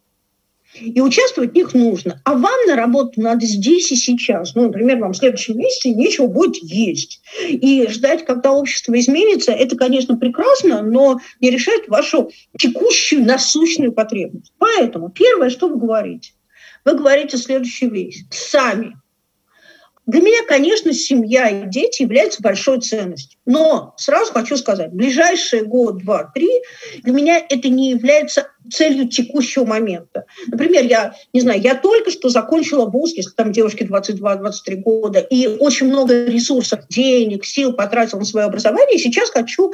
И 0.81 1.03
участвовать 1.03 1.51
в 1.53 1.55
них 1.55 1.75
нужно. 1.75 2.23
А 2.25 2.35
вам 2.35 2.67
на 2.67 2.77
работу 2.77 3.21
надо 3.21 3.45
здесь 3.45 3.93
и 3.93 3.97
сейчас. 3.97 4.55
Ну, 4.55 4.63
например, 4.63 4.99
вам 4.99 5.13
в 5.13 5.17
следующем 5.17 5.59
месяце 5.59 5.91
нечего 5.91 6.29
будет 6.29 6.57
есть. 6.57 7.21
И 7.47 7.87
ждать, 7.89 8.25
когда 8.25 8.53
общество 8.53 8.99
изменится, 8.99 9.53
это, 9.53 9.77
конечно, 9.77 10.17
прекрасно, 10.17 10.83
но 10.83 11.21
не 11.41 11.51
решает 11.51 11.89
вашу 11.89 12.31
текущую 12.59 13.23
насущную 13.25 13.93
потребность. 13.93 14.55
Поэтому 14.59 15.11
первое, 15.11 15.51
что 15.51 15.69
вы 15.69 15.79
говорите, 15.79 16.33
вы 16.87 16.95
говорите 16.95 17.37
следующую 17.37 17.91
вещь. 17.91 18.25
Сами 18.31 18.97
для 20.07 20.21
меня, 20.21 20.39
конечно, 20.49 20.93
семья 20.93 21.49
и 21.49 21.69
дети 21.69 22.03
являются 22.03 22.43
большой 22.43 22.81
ценностью. 22.81 23.39
Но 23.47 23.95
сразу 23.97 24.33
хочу 24.33 24.57
сказать, 24.57 24.93
ближайшие 24.93 25.65
год, 25.65 25.99
два, 25.99 26.31
три 26.35 26.51
для 27.03 27.13
меня 27.13 27.39
это 27.39 27.69
не 27.69 27.91
является 27.91 28.49
целью 28.71 29.09
текущего 29.09 29.65
момента. 29.65 30.25
Например, 30.49 30.85
я, 30.85 31.15
не 31.33 31.41
знаю, 31.41 31.61
я 31.61 31.77
только 31.77 32.11
что 32.11 32.31
закончила 32.31 32.87
вуз, 32.87 33.13
если 33.13 33.31
там 33.31 33.53
девушке 33.53 33.85
22-23 33.85 34.75
года, 34.77 35.21
и 35.21 35.47
очень 35.47 35.87
много 35.87 36.25
ресурсов, 36.25 36.81
денег, 36.89 37.45
сил 37.45 37.73
потратила 37.73 38.19
на 38.19 38.25
свое 38.25 38.47
образование, 38.47 38.97
и 38.97 39.01
сейчас 39.01 39.31
хочу 39.31 39.73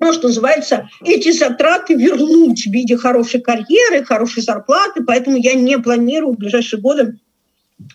ну, 0.00 0.12
что 0.12 0.28
называется, 0.28 0.88
эти 1.04 1.32
затраты 1.32 1.94
вернуть 1.94 2.66
в 2.66 2.70
виде 2.70 2.96
хорошей 2.96 3.40
карьеры, 3.40 4.04
хорошей 4.04 4.44
зарплаты, 4.44 5.02
поэтому 5.02 5.36
я 5.38 5.54
не 5.54 5.76
планирую 5.76 6.34
в 6.34 6.38
ближайшие 6.38 6.80
годы 6.80 7.18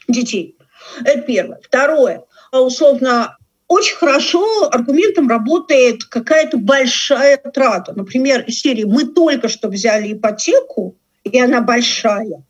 детей. 0.09 0.57
Это 1.03 1.21
первое. 1.21 1.59
Второе. 1.63 2.23
Условно, 2.51 3.37
очень 3.67 3.95
хорошо 3.95 4.69
аргументом 4.71 5.27
работает 5.27 6.03
какая-то 6.05 6.57
большая 6.57 7.37
трата. 7.37 7.93
Например, 7.95 8.41
из 8.41 8.59
серии 8.59 8.83
«Мы 8.83 9.05
только 9.05 9.47
что 9.47 9.69
взяли 9.69 10.13
ипотеку, 10.13 10.97
и 11.23 11.39
она 11.39 11.61
большая, 11.61 12.43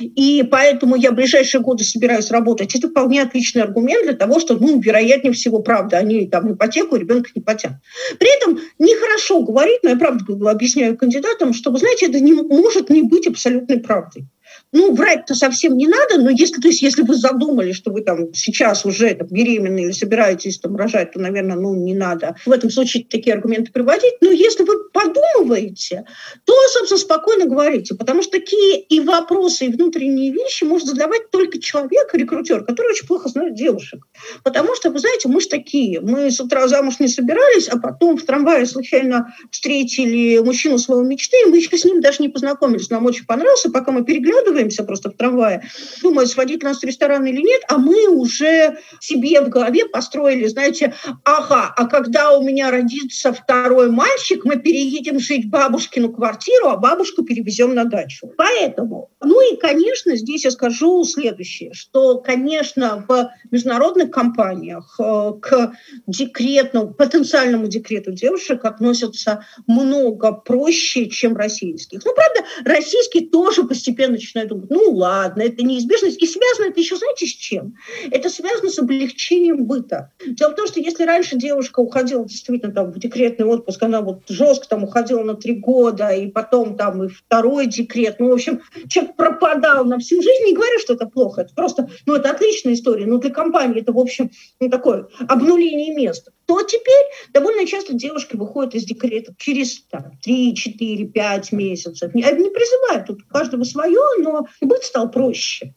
и 0.00 0.46
поэтому 0.48 0.96
я 0.96 1.10
в 1.10 1.14
ближайшие 1.14 1.60
годы 1.60 1.84
собираюсь 1.84 2.30
работать. 2.30 2.74
Это 2.74 2.88
вполне 2.88 3.22
отличный 3.22 3.62
аргумент 3.62 4.04
для 4.04 4.14
того, 4.14 4.38
что, 4.38 4.56
ну, 4.56 4.80
вероятнее 4.80 5.32
всего, 5.32 5.60
правда, 5.60 5.98
они 5.98 6.26
там 6.26 6.52
ипотеку, 6.52 6.96
ребенка 6.96 7.30
не 7.34 7.42
платят. 7.42 7.72
При 8.18 8.36
этом 8.36 8.60
нехорошо 8.78 9.42
говорить, 9.42 9.80
но 9.82 9.90
я 9.90 9.96
правда 9.96 10.24
объясняю 10.50 10.96
кандидатам, 10.96 11.52
что, 11.52 11.70
вы 11.70 11.78
знаете, 11.78 12.06
это 12.06 12.20
не 12.20 12.32
может 12.32 12.90
не 12.90 13.02
быть 13.02 13.26
абсолютной 13.26 13.80
правдой. 13.80 14.26
Ну, 14.72 14.94
врать-то 14.94 15.34
совсем 15.34 15.76
не 15.78 15.86
надо, 15.86 16.18
но 16.18 16.28
если, 16.28 16.60
то 16.60 16.68
есть, 16.68 16.82
если 16.82 17.02
вы 17.02 17.14
задумали, 17.14 17.72
что 17.72 17.90
вы 17.90 18.02
там 18.02 18.34
сейчас 18.34 18.84
уже 18.84 19.14
там, 19.14 19.26
беременны 19.28 19.84
или 19.84 19.92
собираетесь 19.92 20.58
там 20.58 20.76
рожать, 20.76 21.12
то, 21.12 21.20
наверное, 21.20 21.56
ну, 21.56 21.74
не 21.74 21.94
надо 21.94 22.36
в 22.44 22.52
этом 22.52 22.68
случае 22.68 23.06
такие 23.08 23.34
аргументы 23.34 23.72
приводить. 23.72 24.14
Но 24.20 24.30
если 24.30 24.64
вы 24.64 24.90
подумываете, 24.90 26.04
то, 26.44 26.52
собственно, 26.68 26.98
спокойно 26.98 27.46
говорите, 27.46 27.94
потому 27.94 28.22
что 28.22 28.32
такие 28.32 28.80
и 28.80 29.00
вопросы, 29.00 29.66
и 29.66 29.72
внутренние 29.72 30.32
вещи 30.32 30.64
может 30.64 30.86
задавать 30.86 31.30
только 31.30 31.58
человек, 31.58 32.12
рекрутер, 32.12 32.64
который 32.64 32.88
очень 32.88 33.06
плохо 33.06 33.30
знает 33.30 33.54
девушек. 33.54 34.06
Потому 34.44 34.74
что, 34.74 34.90
вы 34.90 34.98
знаете, 34.98 35.28
мы 35.28 35.40
же 35.40 35.48
такие, 35.48 36.00
мы 36.00 36.30
с 36.30 36.40
утра 36.40 36.68
замуж 36.68 36.96
не 36.98 37.08
собирались, 37.08 37.68
а 37.68 37.78
потом 37.78 38.18
в 38.18 38.24
трамвае 38.24 38.66
случайно 38.66 39.34
встретили 39.50 40.38
мужчину 40.38 40.78
своего 40.78 41.02
мечты, 41.02 41.36
и 41.46 41.48
мы 41.48 41.56
еще 41.56 41.76
с 41.78 41.84
ним 41.86 42.02
даже 42.02 42.18
не 42.20 42.28
познакомились. 42.28 42.90
Нам 42.90 43.06
очень 43.06 43.24
понравился, 43.24 43.70
пока 43.70 43.92
мы 43.92 44.04
переглядывались, 44.04 44.57
останавливаемся 44.58 44.84
просто 44.84 45.10
в 45.10 45.14
трамвае, 45.14 45.62
думают, 46.02 46.30
сводить 46.30 46.62
нас 46.62 46.80
в 46.80 46.84
ресторан 46.84 47.24
или 47.26 47.40
нет, 47.40 47.62
а 47.68 47.78
мы 47.78 48.08
уже 48.08 48.78
себе 49.00 49.40
в 49.40 49.48
голове 49.48 49.86
построили, 49.86 50.46
знаете, 50.46 50.94
ага, 51.24 51.72
а 51.76 51.86
когда 51.86 52.36
у 52.36 52.42
меня 52.42 52.70
родится 52.70 53.32
второй 53.32 53.90
мальчик, 53.90 54.44
мы 54.44 54.56
переедем 54.56 55.18
жить 55.18 55.46
в 55.46 55.50
бабушкину 55.50 56.12
квартиру, 56.12 56.68
а 56.68 56.76
бабушку 56.76 57.22
перевезем 57.22 57.74
на 57.74 57.84
дачу. 57.84 58.32
Поэтому, 58.36 59.10
ну 59.22 59.40
и, 59.52 59.56
конечно, 59.56 60.16
здесь 60.16 60.44
я 60.44 60.50
скажу 60.50 61.04
следующее, 61.04 61.72
что, 61.72 62.18
конечно, 62.18 63.04
в 63.08 63.30
международных 63.50 64.10
компаниях 64.10 64.98
э, 65.00 65.32
к 65.40 65.72
декретному, 66.06 66.94
потенциальному 66.94 67.68
декрету 67.68 68.12
девушек 68.12 68.64
относятся 68.64 69.44
много 69.66 70.32
проще, 70.32 71.06
чем 71.08 71.36
российских. 71.36 72.04
Ну, 72.04 72.12
правда, 72.14 72.40
российские 72.64 73.28
тоже 73.28 73.64
постепенно 73.64 74.12
начинают 74.12 74.47
думают, 74.48 74.70
ну 74.70 74.90
ладно, 74.92 75.42
это 75.42 75.62
неизбежность. 75.62 76.22
И 76.22 76.26
связано 76.26 76.66
это 76.66 76.80
еще, 76.80 76.96
знаете, 76.96 77.26
с 77.26 77.30
чем? 77.30 77.74
Это 78.10 78.28
связано 78.28 78.70
с 78.70 78.78
облегчением 78.78 79.66
быта. 79.66 80.12
Дело 80.26 80.50
в 80.50 80.56
том, 80.56 80.66
что 80.66 80.80
если 80.80 81.04
раньше 81.04 81.36
девушка 81.36 81.80
уходила 81.80 82.24
действительно 82.24 82.72
там 82.72 82.92
в 82.92 82.98
декретный 82.98 83.46
отпуск, 83.46 83.82
она 83.82 84.00
вот 84.00 84.22
жестко 84.28 84.68
там 84.68 84.84
уходила 84.84 85.22
на 85.22 85.34
три 85.34 85.54
года, 85.54 86.10
и 86.10 86.28
потом 86.28 86.76
там 86.76 87.04
и 87.04 87.08
второй 87.08 87.66
декрет, 87.66 88.16
ну, 88.18 88.30
в 88.30 88.32
общем, 88.32 88.62
человек 88.88 89.16
пропадал 89.16 89.84
на 89.84 89.98
всю 89.98 90.22
жизнь, 90.22 90.44
не 90.44 90.54
говорю, 90.54 90.78
что 90.80 90.94
это 90.94 91.06
плохо, 91.06 91.42
это 91.42 91.54
просто, 91.54 91.88
ну, 92.06 92.14
это 92.14 92.30
отличная 92.30 92.74
история, 92.74 93.06
но 93.06 93.18
для 93.18 93.30
компании 93.30 93.80
это, 93.80 93.92
в 93.92 93.98
общем, 93.98 94.30
ну, 94.60 94.68
такое 94.68 95.08
обнуление 95.26 95.94
места 95.94 96.32
то 96.48 96.62
теперь 96.62 97.06
довольно 97.34 97.66
часто 97.66 97.92
девушки 97.92 98.34
выходят 98.34 98.74
из 98.74 98.84
декрета 98.84 99.34
через 99.36 99.82
там, 99.82 100.18
3, 100.22 100.54
4, 100.54 101.04
5 101.04 101.52
месяцев. 101.52 102.14
Не, 102.14 102.22
не 102.22 102.48
призывают, 102.48 103.06
тут 103.06 103.22
каждого 103.24 103.64
свое, 103.64 104.00
но 104.18 104.46
быт 104.62 104.82
стал 104.82 105.10
проще. 105.10 105.74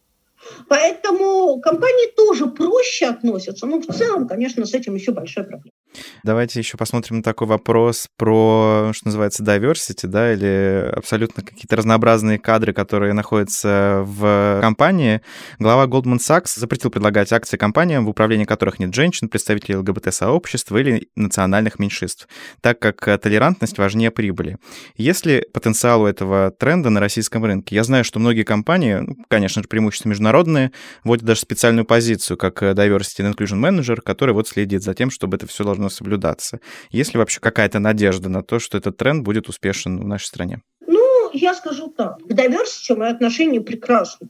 Поэтому 0.70 1.60
компании 1.60 2.16
тоже 2.16 2.48
проще 2.48 3.08
относятся. 3.08 3.68
Но 3.68 3.82
в 3.82 3.86
целом, 3.86 4.30
конечно, 4.30 4.66
с 4.66 4.74
этим 4.74 4.96
еще 4.96 5.12
большая 5.12 5.44
проблема. 5.44 5.74
Давайте 6.24 6.60
еще 6.60 6.78
посмотрим 6.78 7.18
на 7.18 7.24
такой 7.24 7.48
вопрос 7.48 8.08
про, 8.18 8.92
что 8.94 9.08
называется, 9.08 9.44
diversity, 9.44 10.08
да, 10.08 10.34
или 10.34 10.92
абсолютно 10.96 11.44
какие-то 11.44 11.76
разнообразные 11.76 12.40
кадры, 12.40 12.74
которые 12.74 13.14
находятся 13.14 14.04
в 14.06 14.60
компании. 14.62 15.22
Глава 15.60 15.86
Goldman 15.86 16.18
Sachs 16.18 16.58
запретил 16.58 16.92
предлагать 16.92 17.34
акции 17.34 17.58
компаниям, 17.58 18.06
в 18.06 18.10
управлении 18.10 18.46
которых 18.46 18.80
нет 18.80 18.94
женщин, 18.94 19.30
представителей 19.30 19.78
ЛГБТ-сообщества 19.78 20.78
или 20.78 21.10
национальных 21.16 21.80
меньшинств, 21.80 22.28
так 22.62 22.80
как 22.80 23.22
толерантность 23.22 23.78
важнее 23.78 24.12
прибыли. 24.12 24.58
Если 24.96 25.46
потенциал 25.54 26.04
у 26.04 26.06
этого 26.06 26.52
тренда 26.52 26.90
на 26.90 27.00
российском 27.00 27.44
рынке? 27.46 27.76
Я 27.76 27.84
знаю, 27.84 28.04
что 28.04 28.20
многие 28.20 28.44
компании, 28.44 28.96
ну, 28.96 29.16
конечно 29.28 29.62
же, 29.62 29.68
преимущественно 29.68 30.12
международные, 30.12 30.72
вводят 31.04 31.26
даже 31.26 31.42
специальную 31.42 31.86
позицию, 31.86 32.38
как 32.38 32.62
Diversity 32.62 33.20
and 33.20 33.34
Inclusion 33.34 33.60
Manager, 33.60 34.02
который 34.02 34.34
вот 34.34 34.48
следит 34.48 34.84
за 34.84 34.94
тем, 34.94 35.10
чтобы 35.12 35.38
это 35.38 35.48
все 35.48 35.64
должно 35.64 35.81
должно 35.82 35.90
соблюдаться? 35.90 36.60
Есть 36.92 37.14
ли 37.14 37.20
вообще 37.20 37.40
какая-то 37.40 37.80
надежда 37.80 38.30
на 38.30 38.44
то, 38.44 38.60
что 38.60 38.78
этот 38.78 38.98
тренд 38.98 39.24
будет 39.24 39.50
успешен 39.50 40.00
в 40.00 40.06
нашей 40.06 40.26
стране? 40.26 40.62
Ну, 40.88 41.30
я 41.34 41.54
скажу 41.54 41.88
так. 41.88 42.18
К 42.20 42.32
diversity 42.32 42.96
мои 42.96 43.10
отношения 43.10 43.62
прекрасны. 43.62 44.30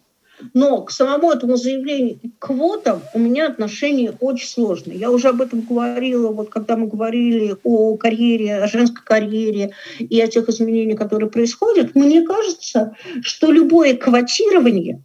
Но 0.55 0.81
к 0.81 0.91
самому 0.91 1.31
этому 1.31 1.55
заявлению 1.55 2.19
к 2.39 2.47
квотам 2.47 3.01
у 3.13 3.19
меня 3.19 3.47
отношения 3.47 4.11
очень 4.19 4.47
сложные. 4.47 4.97
Я 4.97 5.11
уже 5.11 5.27
об 5.27 5.41
этом 5.41 5.61
говорила, 5.61 6.31
вот 6.31 6.49
когда 6.49 6.75
мы 6.75 6.87
говорили 6.87 7.55
о 7.63 7.95
карьере, 7.97 8.55
о 8.55 8.67
женской 8.67 9.03
карьере 9.05 9.71
и 9.99 10.19
о 10.19 10.27
тех 10.27 10.49
изменениях, 10.49 10.97
которые 10.97 11.29
происходят. 11.29 11.93
Мне 11.93 12.23
кажется, 12.23 12.95
что 13.21 13.51
любое 13.51 13.95
квотирование 13.95 15.03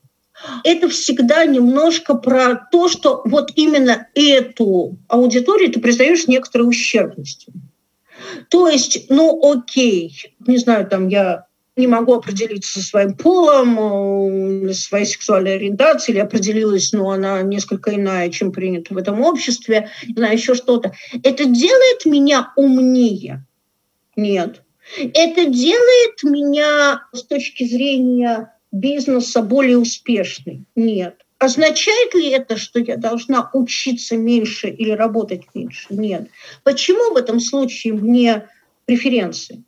это 0.64 0.88
всегда 0.88 1.44
немножко 1.44 2.14
про 2.14 2.56
то, 2.70 2.88
что 2.88 3.22
вот 3.24 3.52
именно 3.56 4.08
эту 4.14 4.96
аудиторию 5.08 5.72
ты 5.72 5.80
признаешь 5.80 6.26
некоторой 6.26 6.68
ущербностью. 6.68 7.52
То 8.48 8.68
есть, 8.68 9.06
ну 9.10 9.52
окей, 9.52 10.34
не 10.46 10.58
знаю, 10.58 10.86
там 10.86 11.08
я 11.08 11.46
не 11.76 11.86
могу 11.86 12.14
определиться 12.14 12.80
со 12.80 12.86
своим 12.86 13.14
полом, 13.14 14.72
своей 14.72 15.04
сексуальной 15.04 15.56
ориентацией, 15.56 16.16
или 16.16 16.24
определилась, 16.24 16.92
но 16.92 17.10
она 17.10 17.42
несколько 17.42 17.94
иная, 17.94 18.30
чем 18.30 18.50
принято 18.50 18.94
в 18.94 18.96
этом 18.96 19.20
обществе, 19.20 19.90
не 20.06 20.14
знаю, 20.14 20.34
еще 20.34 20.54
что-то. 20.54 20.94
Это 21.22 21.44
делает 21.44 22.06
меня 22.06 22.52
умнее? 22.56 23.44
Нет. 24.16 24.62
Это 24.98 25.44
делает 25.46 26.22
меня 26.22 27.02
с 27.12 27.22
точки 27.24 27.64
зрения 27.64 28.55
бизнеса 28.72 29.42
более 29.42 29.78
успешный? 29.78 30.64
Нет. 30.74 31.26
Означает 31.38 32.14
ли 32.14 32.30
это, 32.30 32.56
что 32.56 32.78
я 32.78 32.96
должна 32.96 33.50
учиться 33.52 34.16
меньше 34.16 34.68
или 34.68 34.90
работать 34.90 35.42
меньше? 35.54 35.86
Нет. 35.90 36.28
Почему 36.64 37.12
в 37.12 37.16
этом 37.16 37.40
случае 37.40 37.92
мне 37.92 38.48
преференции? 38.86 39.62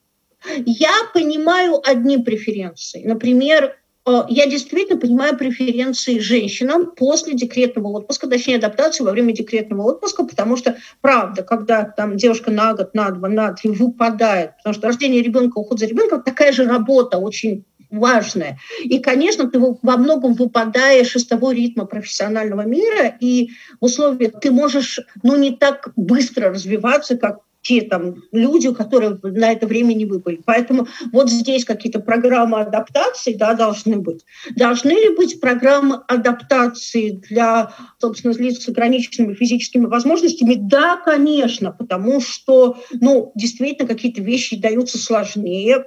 Я 0.65 0.93
понимаю 1.13 1.81
одни 1.85 2.17
преференции. 2.17 3.03
Например, 3.05 3.77
э, 4.07 4.23
я 4.29 4.47
действительно 4.47 4.99
понимаю 4.99 5.37
преференции 5.37 6.21
женщинам 6.21 6.93
после 6.97 7.35
декретного 7.35 7.89
отпуска, 7.89 8.29
точнее 8.29 8.57
адаптации 8.57 9.05
во 9.05 9.11
время 9.11 9.35
декретного 9.35 9.83
отпуска, 9.83 10.25
потому 10.25 10.57
что, 10.57 10.79
правда, 11.03 11.43
когда 11.43 11.85
там 11.85 12.17
девушка 12.17 12.51
на 12.51 12.73
год, 12.73 12.95
на 12.95 13.11
два, 13.11 13.29
на 13.29 13.53
три 13.53 13.73
выпадает, 13.73 14.57
потому 14.59 14.75
что 14.75 14.87
рождение 14.87 15.23
ребенка, 15.23 15.59
уход 15.59 15.79
за 15.81 15.87
ребенком, 15.87 16.23
такая 16.23 16.53
же 16.53 16.65
работа 16.65 17.19
очень 17.19 17.65
важное. 17.91 18.59
И, 18.83 18.99
конечно, 18.99 19.49
ты 19.49 19.59
во 19.59 19.97
многом 19.97 20.35
выпадаешь 20.35 21.17
из 21.17 21.27
того 21.27 21.53
ритма 21.53 21.87
профессионального 21.87 22.63
мира, 22.63 23.15
и 23.21 23.51
в 23.81 23.85
условиях 23.85 24.41
ты 24.41 24.51
можешь 24.51 25.01
ну, 25.23 25.37
не 25.37 25.53
так 25.53 25.91
быстро 25.97 26.51
развиваться, 26.51 27.17
как 27.17 27.41
те 27.63 27.83
там 27.83 28.23
люди, 28.33 28.73
которые 28.73 29.19
на 29.23 29.53
это 29.53 29.67
время 29.67 29.93
не 29.95 30.07
выпали. 30.07 30.41
Поэтому 30.45 30.87
вот 31.13 31.29
здесь 31.29 31.65
какие-то 31.65 32.01
программы 32.01 32.61
адаптации 32.61 33.35
да, 33.35 33.55
должны 33.55 33.99
быть. 33.99 34.25
Должны 34.57 34.91
ли 34.91 35.15
быть 35.15 35.41
программы 35.41 36.01
адаптации 36.09 37.11
для, 37.11 37.73
собственно, 37.99 38.33
лиц 38.33 38.63
с 38.63 38.69
ограниченными 38.69 39.35
физическими 39.35 39.87
возможностями? 39.87 40.55
Да, 40.55 40.97
конечно, 40.97 41.73
потому 41.73 42.21
что, 42.21 42.79
ну, 42.93 43.33
действительно, 43.35 43.89
какие-то 43.89 44.23
вещи 44.23 44.57
даются 44.57 44.97
сложнее, 44.99 45.85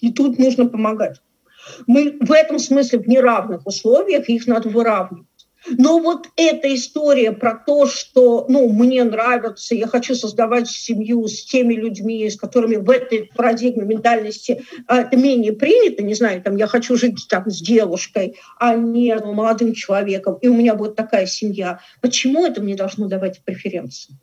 и 0.00 0.12
тут 0.12 0.38
нужно 0.38 0.66
помогать. 0.66 1.20
Мы 1.86 2.16
в 2.20 2.32
этом 2.32 2.58
смысле 2.58 2.98
в 2.98 3.08
неравных 3.08 3.66
условиях, 3.66 4.28
их 4.28 4.46
надо 4.46 4.68
выравнивать. 4.68 5.26
Но 5.66 5.98
вот 5.98 6.28
эта 6.36 6.74
история 6.74 7.32
про 7.32 7.54
то, 7.54 7.86
что 7.86 8.44
ну, 8.48 8.68
мне 8.68 9.02
нравится, 9.04 9.74
я 9.74 9.86
хочу 9.86 10.14
создавать 10.14 10.68
семью 10.68 11.26
с 11.26 11.44
теми 11.44 11.74
людьми, 11.74 12.28
с 12.28 12.36
которыми 12.36 12.76
в 12.76 12.90
этой 12.90 13.30
парадигме 13.34 13.84
ментальности 13.84 14.62
а, 14.86 15.00
это 15.00 15.16
менее 15.16 15.54
принято, 15.54 16.02
не 16.02 16.14
знаю, 16.14 16.42
там 16.42 16.56
я 16.56 16.66
хочу 16.66 16.96
жить 16.96 17.26
там, 17.28 17.50
с 17.50 17.60
девушкой, 17.60 18.36
а 18.58 18.74
не 18.74 19.16
молодым 19.16 19.72
человеком, 19.72 20.36
и 20.42 20.48
у 20.48 20.54
меня 20.54 20.74
будет 20.74 20.96
такая 20.96 21.26
семья. 21.26 21.80
Почему 22.02 22.44
это 22.44 22.60
мне 22.60 22.74
должно 22.74 23.08
давать 23.08 23.42
преференции? 23.44 24.18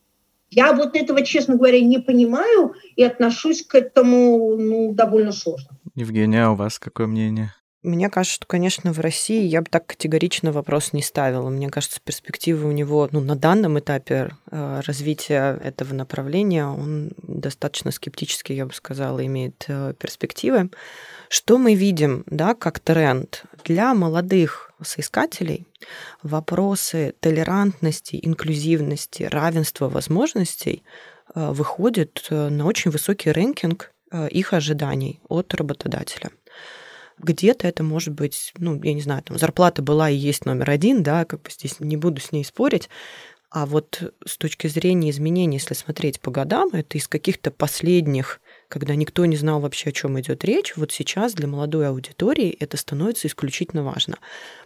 Я 0.51 0.73
вот 0.73 0.95
этого, 0.97 1.23
честно 1.25 1.56
говоря, 1.56 1.80
не 1.80 1.99
понимаю 1.99 2.74
и 2.97 3.03
отношусь 3.03 3.66
к 3.66 3.74
этому 3.74 4.57
ну, 4.57 4.93
довольно 4.93 5.32
сложно. 5.32 5.70
Евгения, 5.96 6.46
а 6.46 6.52
у 6.52 6.56
вас 6.56 6.80
какое 6.80 7.08
мнение? 7.08 7.54
Мне 7.84 8.12
кажется, 8.12 8.36
что, 8.36 8.46
конечно, 8.46 8.94
в 8.94 9.00
России 9.00 9.44
я 9.44 9.62
бы 9.62 9.68
так 9.68 9.88
категорично 9.88 10.52
вопрос 10.52 10.94
не 10.94 11.02
ставила. 11.02 11.50
Мне 11.50 11.68
кажется, 11.70 12.00
перспективы 12.04 12.70
у 12.70 12.72
него 12.72 13.10
ну, 13.12 13.22
на 13.22 13.36
данном 13.36 13.80
этапе 13.80 14.36
э, 14.52 14.82
развития 14.86 15.60
этого 15.64 15.96
направления, 15.96 16.68
он 16.68 17.12
достаточно 17.24 17.89
скептически, 17.89 18.54
я 18.54 18.68
бы 18.68 18.74
сказала, 18.74 19.26
имеет 19.26 19.66
э, 19.68 19.96
перспективы. 19.98 20.70
Что 21.28 21.58
мы 21.58 21.74
видим 21.74 22.24
да, 22.28 22.54
как 22.54 22.80
тренд? 22.80 23.46
Для 23.64 23.96
молодых 23.96 24.72
соискателей 24.84 25.66
вопросы 26.22 27.16
толерантности, 27.20 28.20
инклюзивности, 28.22 29.24
равенства 29.24 29.89
возможностей 29.89 30.84
э, 31.34 31.52
выходят 31.52 32.28
на 32.30 32.68
очень 32.68 32.92
высокий 32.92 33.32
рэнкинг 33.32 33.92
их 34.30 34.53
ожиданий 34.53 35.22
от 35.28 35.53
работодателя 35.53 36.32
где-то 37.24 37.68
это 37.68 37.84
может 37.84 38.14
быть, 38.14 38.53
ну, 38.57 38.82
я 38.84 38.93
не 38.93 39.01
знаю, 39.01 39.24
там 39.24 39.38
зарплата 39.38 39.82
была 39.82 40.09
и 40.09 40.16
есть 40.16 40.45
номер 40.45 40.70
один, 40.70 41.03
да, 41.03 41.26
как 41.26 41.41
бы 41.43 41.49
здесь 41.51 41.80
не 41.80 41.97
буду 41.97 42.22
с 42.22 42.32
ней 42.32 42.43
спорить. 42.43 42.89
А 43.49 43.66
вот 43.66 44.14
с 44.26 44.38
точки 44.38 44.68
зрения 44.68 45.09
изменений, 45.09 45.57
если 45.57 45.74
смотреть 45.74 46.22
по 46.22 46.32
годам, 46.32 46.70
это 46.72 46.97
из 46.97 47.09
каких-то 47.09 47.51
последних, 47.51 48.39
когда 48.70 48.95
никто 48.95 49.26
не 49.26 49.36
знал 49.36 49.59
вообще, 49.59 49.89
о 49.89 49.91
чем 49.91 50.20
идет 50.20 50.45
речь, 50.45 50.78
вот 50.78 50.93
сейчас 50.93 51.34
для 51.34 51.47
молодой 51.47 51.89
аудитории 51.89 52.55
это 52.59 52.78
становится 52.78 53.28
исключительно 53.28 53.84
важно. 53.84 54.20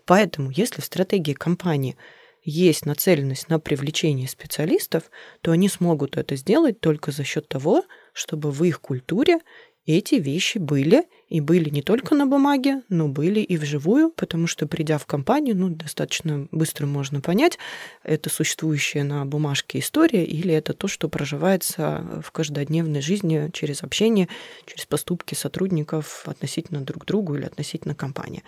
Поэтому, 0.06 0.52
если 0.52 0.82
в 0.82 0.86
стратегии 0.86 1.34
компании 1.34 1.98
есть 2.44 2.86
нацеленность 2.86 3.50
на 3.50 3.60
привлечение 3.60 4.28
специалистов, 4.28 5.10
то 5.42 5.50
они 5.52 5.68
смогут 5.68 6.16
это 6.16 6.36
сделать 6.36 6.80
только 6.80 7.12
за 7.12 7.24
счет 7.24 7.48
того, 7.48 7.86
чтобы 8.16 8.50
в 8.50 8.64
их 8.64 8.80
культуре 8.80 9.40
эти 9.86 10.16
вещи 10.16 10.58
были, 10.58 11.04
и 11.30 11.42
были 11.42 11.70
не 11.70 11.84
только 11.84 12.16
на 12.16 12.26
бумаге, 12.26 12.82
но 12.90 13.08
были 13.08 13.42
и 13.42 13.58
вживую, 13.58 14.10
потому 14.10 14.48
что, 14.48 14.66
придя 14.68 14.98
в 14.98 15.06
компанию, 15.06 15.56
ну, 15.56 15.70
достаточно 15.70 16.48
быстро 16.52 16.88
можно 16.88 17.22
понять, 17.22 17.60
это 18.04 18.30
существующая 18.30 19.04
на 19.04 19.26
бумажке 19.26 19.80
история 19.80 20.24
или 20.24 20.54
это 20.54 20.74
то, 20.74 20.88
что 20.88 21.10
проживается 21.10 22.22
в 22.24 22.32
каждодневной 22.32 23.02
жизни 23.02 23.52
через 23.54 23.84
общение, 23.84 24.28
через 24.66 24.86
поступки 24.86 25.36
сотрудников 25.36 26.24
относительно 26.26 26.82
друг 26.82 27.06
другу 27.06 27.36
или 27.36 27.46
относительно 27.46 27.94
компании. 27.94 28.44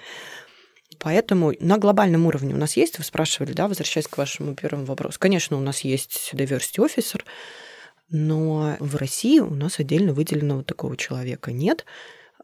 Поэтому 0.98 1.54
на 1.60 1.78
глобальном 1.78 2.26
уровне 2.26 2.56
у 2.56 2.58
нас 2.58 2.78
есть, 2.78 2.98
вы 2.98 3.04
спрашивали, 3.04 3.52
да, 3.52 3.68
возвращаясь 3.68 4.08
к 4.08 4.18
вашему 4.18 4.56
первому 4.56 4.86
вопросу, 4.86 5.20
конечно, 5.20 5.58
у 5.58 5.62
нас 5.62 5.82
есть 5.82 6.32
diversity 6.34 6.80
officer, 6.80 7.22
но 8.10 8.78
в 8.80 8.96
России 8.96 9.40
у 9.40 9.54
нас 9.54 9.80
отдельно 9.80 10.14
выделенного 10.14 10.64
такого 10.64 10.96
человека 10.96 11.52
нет. 11.52 11.86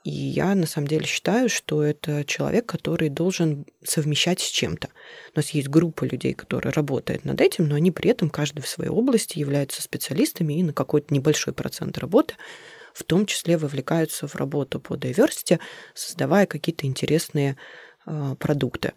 И 0.03 0.11
я 0.11 0.53
на 0.53 0.66
самом 0.66 0.88
деле 0.88 1.05
считаю, 1.05 1.47
что 1.47 1.82
это 1.82 2.26
человек, 2.26 2.66
который 2.66 3.07
должен 3.07 3.66
совмещать 3.84 4.41
с 4.41 4.49
чем-то. 4.49 4.89
У 5.34 5.39
нас 5.39 5.51
есть 5.51 5.70
группа 5.70 6.03
людей, 6.03 6.34
которые 6.34 6.74
работают 6.74 7.24
над 7.24 7.39
этим, 7.39 7.70
но 7.70 7.76
они 7.76 7.91
при 7.91 8.09
этом 8.09 8.30
каждый 8.30 8.59
в 8.59 8.68
своей 8.68 8.89
области 8.89 9.39
являются 9.39 9.82
специалистами 9.82 10.55
и 10.55 10.64
на 10.64 10.74
какой-то 10.74 11.14
небольшой 11.14 11.53
процент 11.53 11.97
работы 11.97 12.34
в 12.93 13.03
том 13.03 13.26
числе 13.26 13.57
вовлекаются 13.57 14.28
в 14.28 14.36
работу 14.36 14.80
по 14.80 14.93
diversity, 14.93 15.59
создавая 15.93 16.45
какие-то 16.45 16.86
интересные 16.86 17.57
э, 18.05 18.36
продукты. 18.39 18.93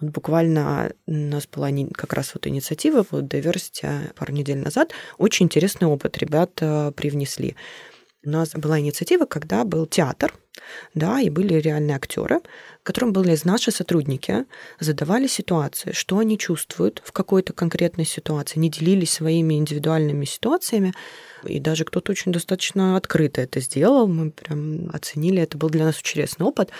Вот 0.00 0.10
буквально 0.10 0.92
у 1.06 1.12
нас 1.12 1.46
была 1.46 1.70
как 1.92 2.12
раз 2.12 2.32
вот 2.34 2.46
инициатива 2.46 3.02
по 3.02 3.16
diversity 3.16 4.12
пару 4.14 4.32
недель 4.32 4.58
назад. 4.58 4.92
Очень 5.18 5.46
интересный 5.46 5.86
опыт 5.86 6.18
ребята 6.18 6.92
привнесли. 6.96 7.56
У 8.26 8.30
нас 8.30 8.52
была 8.54 8.80
инициатива, 8.80 9.26
когда 9.26 9.64
был 9.64 9.86
театр, 9.86 10.32
да, 10.94 11.20
и 11.20 11.28
были 11.28 11.54
реальные 11.54 11.96
актеры, 11.96 12.40
которым 12.82 13.12
были 13.12 13.36
наши 13.44 13.70
сотрудники, 13.70 14.46
задавали 14.80 15.26
ситуации, 15.26 15.92
что 15.92 16.18
они 16.18 16.38
чувствуют 16.38 17.02
в 17.04 17.12
какой-то 17.12 17.52
конкретной 17.52 18.06
ситуации, 18.06 18.58
не 18.58 18.70
делились 18.70 19.12
своими 19.12 19.54
индивидуальными 19.54 20.24
ситуациями, 20.24 20.94
и 21.44 21.60
даже 21.60 21.84
кто-то 21.84 22.12
очень 22.12 22.32
достаточно 22.32 22.96
открыто 22.96 23.42
это 23.42 23.60
сделал, 23.60 24.08
мы 24.08 24.30
прям 24.30 24.88
оценили, 24.90 25.42
это 25.42 25.58
был 25.58 25.68
для 25.68 25.84
нас 25.84 25.98
интересный 25.98 26.46
опыт, 26.46 26.70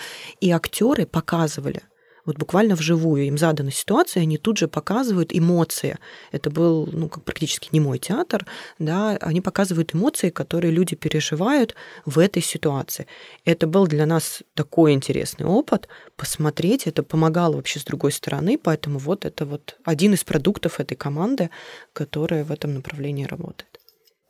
и 0.41 0.51
актеры 0.51 1.05
показывали, 1.05 1.83
вот 2.27 2.39
буквально 2.39 2.75
вживую 2.75 3.25
им 3.25 3.39
задана 3.39 3.71
ситуация, 3.71 4.23
они 4.23 4.39
тут 4.39 4.59
же 4.59 4.69
показывают 4.69 5.31
эмоции. 5.33 5.99
Это 6.33 6.51
был, 6.51 6.89
ну, 6.91 7.09
как 7.09 7.25
практически 7.25 7.69
не 7.73 7.81
мой 7.81 7.99
театр, 7.99 8.47
да, 8.79 9.17
они 9.21 9.41
показывают 9.41 9.95
эмоции, 9.95 10.31
которые 10.31 10.73
люди 10.73 10.95
переживают 10.95 11.75
в 12.07 12.19
этой 12.19 12.43
ситуации. 12.43 13.07
Это 13.45 13.67
был 13.67 13.87
для 13.87 14.07
нас 14.07 14.43
такой 14.55 14.93
интересный 14.93 15.47
опыт, 15.47 15.89
посмотреть, 16.17 16.87
это 16.87 17.03
помогало 17.03 17.57
вообще 17.57 17.79
с 17.79 17.85
другой 17.85 18.13
стороны, 18.13 18.59
поэтому 18.59 18.99
вот 18.99 19.25
это 19.25 19.45
вот 19.45 19.77
один 19.85 20.15
из 20.15 20.25
продуктов 20.25 20.81
этой 20.81 20.97
команды, 20.97 21.51
которая 21.93 22.45
в 22.45 22.51
этом 22.51 22.75
направлении 22.75 23.25
работает. 23.25 23.81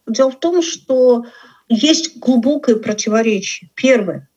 Дело 0.06 0.30
в 0.30 0.38
том, 0.38 0.62
что 0.62 1.24
есть 1.68 2.18
глубокое 2.18 2.76
противоречие. 2.76 3.70
Первое 3.74 4.28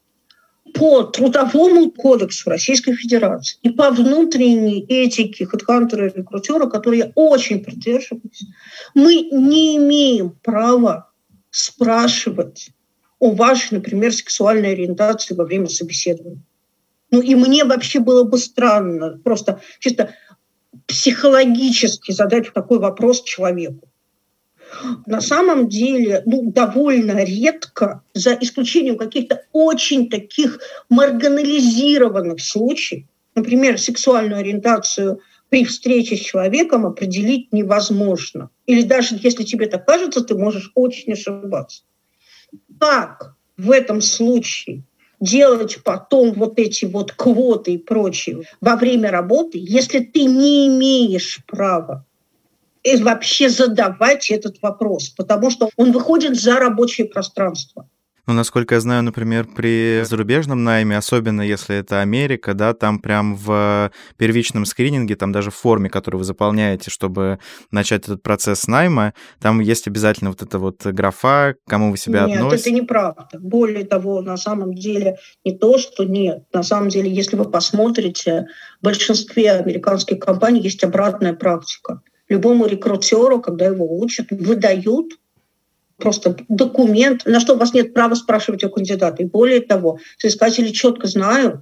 по 0.73 1.03
Трудовому 1.03 1.91
кодексу 1.91 2.49
Российской 2.49 2.93
Федерации 2.93 3.57
и 3.61 3.69
по 3.69 3.91
внутренней 3.91 4.85
этике 4.87 5.45
хедхантера 5.45 6.07
и 6.07 6.17
рекрутера, 6.17 6.67
которой 6.67 6.99
я 6.99 7.11
очень 7.15 7.63
придерживаюсь, 7.63 8.43
мы 8.93 9.15
не 9.31 9.77
имеем 9.77 10.31
права 10.43 11.11
спрашивать 11.49 12.69
о 13.19 13.31
вашей, 13.31 13.75
например, 13.75 14.13
сексуальной 14.13 14.73
ориентации 14.73 15.33
во 15.33 15.45
время 15.45 15.67
собеседования. 15.67 16.43
Ну 17.09 17.21
и 17.21 17.35
мне 17.35 17.63
вообще 17.63 17.99
было 17.99 18.23
бы 18.23 18.37
странно 18.37 19.19
просто 19.23 19.61
чисто 19.79 20.13
психологически 20.87 22.11
задать 22.11 22.53
такой 22.53 22.79
вопрос 22.79 23.23
человеку. 23.23 23.89
На 25.05 25.21
самом 25.21 25.69
деле, 25.69 26.23
ну, 26.25 26.51
довольно 26.51 27.23
редко, 27.23 28.03
за 28.13 28.37
исключением 28.39 28.97
каких-то 28.97 29.43
очень 29.51 30.09
таких 30.09 30.59
марганализированных 30.89 32.41
случаев, 32.41 33.05
например, 33.35 33.79
сексуальную 33.79 34.39
ориентацию 34.39 35.21
при 35.49 35.63
встрече 35.63 36.17
с 36.17 36.19
человеком 36.19 36.85
определить 36.85 37.53
невозможно. 37.53 38.49
Или 38.65 38.81
даже 38.81 39.17
если 39.21 39.43
тебе 39.43 39.67
так 39.67 39.85
кажется, 39.85 40.21
ты 40.21 40.35
можешь 40.35 40.71
очень 40.75 41.13
ошибаться. 41.13 41.83
Как 42.79 43.35
в 43.57 43.71
этом 43.71 44.01
случае 44.01 44.83
делать 45.19 45.79
потом 45.83 46.33
вот 46.33 46.59
эти 46.59 46.85
вот 46.85 47.11
квоты 47.11 47.73
и 47.73 47.77
прочее 47.77 48.43
во 48.61 48.75
время 48.75 49.09
работы, 49.09 49.57
если 49.59 49.99
ты 49.99 50.25
не 50.25 50.67
имеешь 50.67 51.43
права 51.47 52.05
и 52.87 53.03
вообще 53.03 53.49
задавать 53.49 54.31
этот 54.31 54.61
вопрос, 54.61 55.09
потому 55.09 55.49
что 55.49 55.69
он 55.75 55.91
выходит 55.91 56.39
за 56.39 56.57
рабочее 56.57 57.07
пространство. 57.07 57.89
Ну, 58.27 58.33
насколько 58.33 58.75
я 58.75 58.81
знаю, 58.81 59.03
например, 59.03 59.47
при 59.55 60.03
зарубежном 60.03 60.65
найме, 60.65 60.97
особенно 60.97 61.41
если 61.41 61.77
это 61.77 62.01
Америка, 62.01 62.53
да, 62.53 62.73
там 62.73 62.99
прям 62.99 63.37
в 63.37 63.89
первичном 64.17 64.65
скрининге, 64.65 65.15
там 65.15 65.31
даже 65.31 65.49
в 65.49 65.55
форме, 65.55 65.89
которую 65.89 66.19
вы 66.19 66.25
заполняете, 66.25 66.91
чтобы 66.91 67.39
начать 67.71 68.03
этот 68.03 68.21
процесс 68.21 68.67
найма, 68.67 69.13
там 69.39 69.61
есть 69.61 69.87
обязательно 69.87 70.31
вот 70.31 70.41
эта 70.41 70.59
вот 70.59 70.85
графа, 70.85 71.55
кому 71.67 71.91
вы 71.91 71.97
себя 71.97 72.25
нет, 72.25 72.41
относите. 72.41 72.71
Нет, 72.71 72.83
это 72.83 72.83
неправда. 72.83 73.39
Более 73.39 73.85
того, 73.85 74.21
на 74.21 74.35
самом 74.35 74.73
деле 74.73 75.15
не 75.45 75.57
то, 75.57 75.77
что 75.77 76.03
нет. 76.03 76.43
На 76.51 76.63
самом 76.63 76.89
деле, 76.89 77.09
если 77.09 77.37
вы 77.37 77.45
посмотрите, 77.45 78.47
в 78.81 78.83
большинстве 78.83 79.53
американских 79.53 80.19
компаний 80.19 80.59
есть 80.59 80.83
обратная 80.83 81.33
практика 81.33 82.01
любому 82.29 82.65
рекрутеру, 82.65 83.41
когда 83.41 83.65
его 83.65 83.99
учат, 83.99 84.27
выдают 84.31 85.13
просто 85.97 86.37
документ, 86.47 87.25
на 87.25 87.39
что 87.39 87.55
у 87.55 87.57
вас 87.57 87.73
нет 87.73 87.93
права 87.93 88.15
спрашивать 88.15 88.63
у 88.63 88.69
кандидата. 88.69 89.23
И 89.23 89.25
более 89.25 89.61
того, 89.61 89.99
соискатели 90.17 90.69
четко 90.69 91.07
знают, 91.07 91.61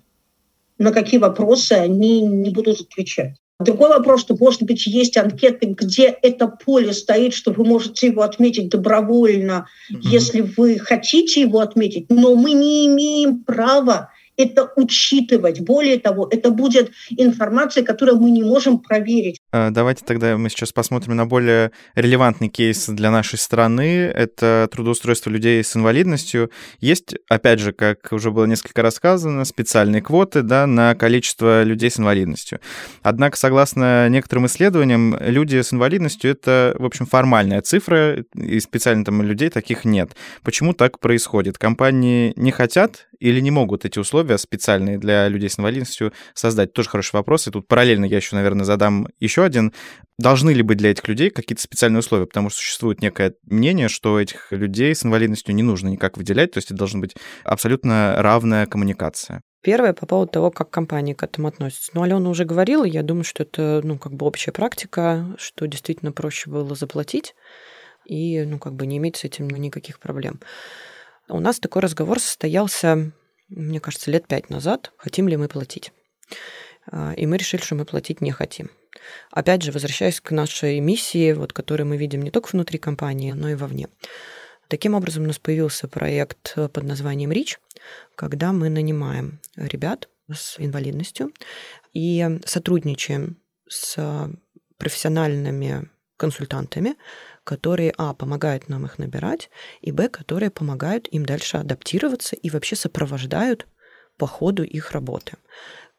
на 0.77 0.91
какие 0.91 1.19
вопросы 1.19 1.73
они 1.73 2.21
не 2.21 2.49
будут 2.49 2.81
отвечать. 2.81 3.35
Другой 3.59 3.87
вопрос, 3.87 4.19
что, 4.19 4.35
может 4.37 4.63
быть, 4.63 4.85
есть 4.85 5.15
анкеты, 5.15 5.67
где 5.67 6.07
это 6.21 6.47
поле 6.47 6.91
стоит, 6.91 7.33
что 7.33 7.51
вы 7.51 7.63
можете 7.63 8.07
его 8.07 8.21
отметить 8.23 8.67
добровольно, 8.67 9.67
mm-hmm. 9.89 9.99
если 10.01 10.41
вы 10.41 10.77
хотите 10.77 11.39
его 11.39 11.59
отметить, 11.59 12.07
но 12.09 12.35
мы 12.35 12.51
не 12.51 12.87
имеем 12.87 13.45
права 13.45 14.09
это 14.37 14.71
учитывать. 14.75 15.61
Более 15.61 15.99
того, 15.99 16.27
это 16.29 16.51
будет 16.51 16.91
информация, 17.09 17.83
которую 17.83 18.19
мы 18.19 18.31
не 18.31 18.43
можем 18.43 18.79
проверить. 18.79 19.39
Э, 19.55 19.69
давайте 19.71 20.03
тогда 20.03 20.37
мы 20.37 20.49
сейчас 20.49 20.73
посмотрим 20.73 21.15
на 21.15 21.25
более 21.25 21.71
релевантный 21.95 22.49
кейс 22.49 22.87
для 22.89 23.09
нашей 23.09 23.39
страны. 23.39 24.01
Это 24.13 24.67
трудоустройство 24.69 25.29
людей 25.29 25.63
с 25.63 25.77
инвалидностью. 25.77 26.51
Есть, 26.81 27.15
опять 27.29 27.61
же, 27.61 27.71
как 27.71 28.11
уже 28.11 28.31
было 28.31 28.45
несколько 28.45 28.81
раз 28.81 28.95
сказано, 28.95 29.45
специальные 29.45 30.01
квоты 30.01 30.41
да, 30.41 30.67
на 30.67 30.93
количество 30.95 31.63
людей 31.63 31.89
с 31.89 31.99
инвалидностью. 31.99 32.59
Однако, 33.01 33.37
согласно 33.37 34.09
некоторым 34.09 34.47
исследованиям, 34.47 35.15
люди 35.21 35.61
с 35.61 35.71
инвалидностью— 35.71 36.31
это, 36.31 36.75
в 36.77 36.83
общем, 36.83 37.05
формальная 37.05 37.61
цифра, 37.61 38.25
и 38.35 38.59
специально 38.59 39.05
там 39.05 39.21
людей 39.21 39.49
таких 39.49 39.85
нет. 39.85 40.17
Почему 40.43 40.73
так 40.73 40.99
происходит? 40.99 41.57
Компании 41.57 42.33
не 42.35 42.51
хотят 42.51 43.07
или 43.19 43.39
не 43.39 43.51
могут 43.51 43.85
эти 43.85 43.99
условия 43.99 44.37
специальные 44.37 44.97
для 44.97 45.29
людей 45.29 45.49
с 45.49 45.57
инвалидностью 45.57 46.11
создать? 46.33 46.73
Тоже 46.73 46.89
хороший 46.89 47.13
вопрос. 47.13 47.47
И 47.47 47.51
тут 47.51 47.67
параллельно 47.67 48.03
я 48.03 48.17
еще, 48.17 48.35
наверное, 48.35 48.65
задам 48.65 49.07
еще 49.19 49.44
один. 49.45 49.73
Должны 50.17 50.51
ли 50.51 50.61
быть 50.61 50.77
для 50.77 50.91
этих 50.91 51.07
людей 51.07 51.29
какие-то 51.29 51.61
специальные 51.61 51.99
условия? 51.99 52.25
Потому 52.25 52.49
что 52.49 52.59
существует 52.59 53.01
некое 53.01 53.33
мнение, 53.43 53.89
что 53.89 54.19
этих 54.19 54.51
людей 54.51 54.95
с 54.95 55.05
инвалидностью 55.05 55.53
не 55.53 55.63
нужно 55.63 55.89
никак 55.89 56.17
выделять, 56.17 56.51
то 56.51 56.59
есть 56.59 56.69
это 56.69 56.77
должна 56.77 57.01
быть 57.01 57.15
абсолютно 57.43 58.15
равная 58.17 58.65
коммуникация. 58.65 59.41
Первое 59.61 59.93
по 59.93 60.05
поводу 60.05 60.31
того, 60.31 60.51
как 60.51 60.69
компания 60.69 61.15
к 61.15 61.23
этому 61.23 61.47
относится. 61.47 61.91
Ну, 61.95 62.03
Алена 62.03 62.29
уже 62.29 62.45
говорила, 62.45 62.85
я 62.85 63.01
думаю, 63.01 63.23
что 63.23 63.43
это, 63.43 63.81
ну, 63.83 63.97
как 63.97 64.13
бы 64.13 64.25
общая 64.25 64.51
практика, 64.51 65.35
что 65.37 65.65
действительно 65.65 66.11
проще 66.11 66.49
было 66.49 66.75
заплатить 66.75 67.33
и, 68.05 68.43
ну, 68.43 68.59
как 68.59 68.75
бы 68.75 68.85
не 68.85 68.97
иметь 68.97 69.17
с 69.17 69.23
этим 69.23 69.49
никаких 69.49 69.99
проблем. 69.99 70.39
У 71.27 71.39
нас 71.39 71.59
такой 71.59 71.81
разговор 71.81 72.19
состоялся, 72.19 73.11
мне 73.49 73.79
кажется, 73.79 74.11
лет 74.11 74.27
пять 74.27 74.49
назад, 74.49 74.91
хотим 74.97 75.27
ли 75.27 75.35
мы 75.35 75.47
платить. 75.47 75.91
А, 76.91 77.13
и 77.13 77.25
мы 77.25 77.37
решили, 77.37 77.61
что 77.61 77.75
мы 77.75 77.85
платить 77.85 78.21
не 78.21 78.31
хотим. 78.31 78.69
Опять 79.31 79.61
же, 79.61 79.71
возвращаясь 79.71 80.21
к 80.21 80.31
нашей 80.31 80.79
миссии, 80.79 81.33
вот, 81.33 81.53
которую 81.53 81.87
мы 81.87 81.97
видим 81.97 82.21
не 82.21 82.31
только 82.31 82.49
внутри 82.51 82.79
компании, 82.79 83.31
но 83.31 83.49
и 83.49 83.55
вовне. 83.55 83.87
Таким 84.67 84.95
образом, 84.95 85.23
у 85.23 85.27
нас 85.27 85.37
появился 85.37 85.87
проект 85.87 86.55
под 86.55 86.83
названием 86.83 87.31
«Рич», 87.31 87.59
когда 88.15 88.51
мы 88.51 88.69
нанимаем 88.69 89.39
ребят 89.55 90.09
с 90.33 90.55
инвалидностью 90.57 91.31
и 91.93 92.39
сотрудничаем 92.45 93.37
с 93.67 94.29
профессиональными 94.77 95.89
консультантами, 96.17 96.95
которые, 97.43 97.93
а, 97.97 98.13
помогают 98.13 98.69
нам 98.69 98.85
их 98.85 98.97
набирать, 98.97 99.49
и, 99.81 99.91
б, 99.91 100.09
которые 100.09 100.49
помогают 100.49 101.07
им 101.07 101.25
дальше 101.25 101.57
адаптироваться 101.57 102.35
и 102.35 102.49
вообще 102.49 102.75
сопровождают 102.75 103.67
по 104.17 104.27
ходу 104.27 104.63
их 104.63 104.91
работы. 104.91 105.33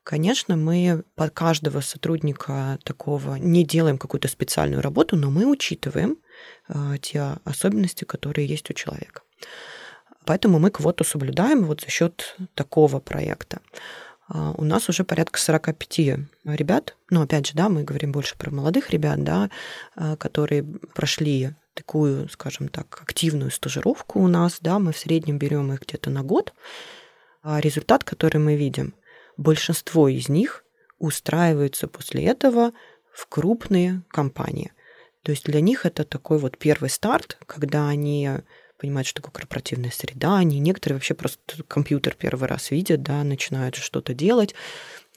Конечно, 0.07 0.54
мы 0.57 1.02
под 1.16 1.32
каждого 1.32 1.80
сотрудника 1.80 2.78
такого 2.84 3.34
не 3.34 3.64
делаем 3.64 3.98
какую-то 3.98 4.28
специальную 4.28 4.80
работу, 4.80 5.16
но 5.16 5.32
мы 5.32 5.46
учитываем 5.46 6.18
э, 6.68 6.98
те 7.02 7.38
особенности, 7.42 8.04
которые 8.04 8.46
есть 8.46 8.70
у 8.70 8.72
человека. 8.72 9.22
Поэтому 10.24 10.61
мы 10.61 10.70
квоту 10.70 11.02
соблюдаем 11.02 11.64
вот 11.64 11.80
за 11.80 11.90
счет 11.90 12.36
такого 12.54 13.00
проекта. 13.00 13.59
А, 14.28 14.52
у 14.52 14.62
нас 14.62 14.88
уже 14.88 15.02
порядка 15.02 15.40
45 15.40 15.98
ребят, 16.44 16.96
ну, 17.11 17.22
опять 17.22 17.48
же, 17.48 17.54
да, 17.54 17.68
мы 17.68 17.82
говорим 17.82 18.12
больше 18.12 18.36
про 18.38 18.52
молодых 18.52 18.90
ребят, 18.90 19.24
да, 19.24 19.50
а, 19.96 20.14
которые 20.14 20.62
прошли 20.94 21.50
такую, 21.74 22.28
скажем 22.28 22.68
так, 22.68 23.02
активную 23.02 23.50
стажировку 23.50 24.20
у 24.20 24.28
нас, 24.28 24.59
да, 24.61 24.78
мы 24.78 24.92
в 24.92 24.98
среднем 24.98 25.38
берем 25.38 25.72
их 25.72 25.82
где-то 25.82 26.11
на 26.11 26.22
год. 26.22 26.54
А 27.42 27.61
результат, 27.61 28.04
который 28.04 28.38
мы 28.38 28.54
видим, 28.54 28.94
большинство 29.37 30.09
из 30.09 30.28
них 30.28 30.64
устраиваются 30.99 31.89
после 31.89 32.24
этого 32.24 32.72
в 33.12 33.26
крупные 33.28 34.03
компании. 34.09 34.72
То 35.22 35.32
есть 35.32 35.45
для 35.45 35.61
них 35.61 35.87
это 35.87 36.05
такой 36.05 36.39
вот 36.39 36.57
первый 36.59 36.89
старт, 36.89 37.39
когда 37.47 37.89
они 37.89 38.30
понимают, 38.78 39.07
что 39.07 39.22
такое 39.22 39.41
корпоративная 39.41 39.91
среда. 39.91 40.37
Они 40.37 40.59
некоторые 40.59 40.97
вообще 40.97 41.14
просто 41.14 41.39
компьютер 41.66 42.14
первый 42.18 42.49
раз 42.49 42.70
видят, 42.70 43.03
да, 43.03 43.24
начинают 43.24 43.74
что-то 43.74 44.14
делать 44.14 44.55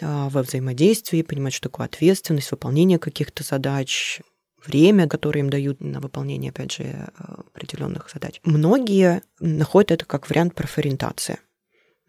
а, 0.02 0.30
во 0.30 0.44
взаимодействии, 0.44 1.22
понимают, 1.22 1.54
что 1.54 1.70
такое 1.70 1.86
ответственность, 1.86 2.52
выполнение 2.52 3.00
каких-то 3.00 3.44
задач, 3.44 4.22
время, 4.66 5.08
которое 5.08 5.42
им 5.42 5.50
дают 5.50 5.82
на 5.82 6.00
выполнение, 6.00 6.52
опять 6.52 6.74
же, 6.74 7.10
определенных 7.54 8.10
задач. 8.12 8.40
Многие 8.44 9.22
находят 9.40 9.92
это 9.92 10.06
как 10.06 10.30
вариант 10.30 10.56
профориентации 10.56 11.40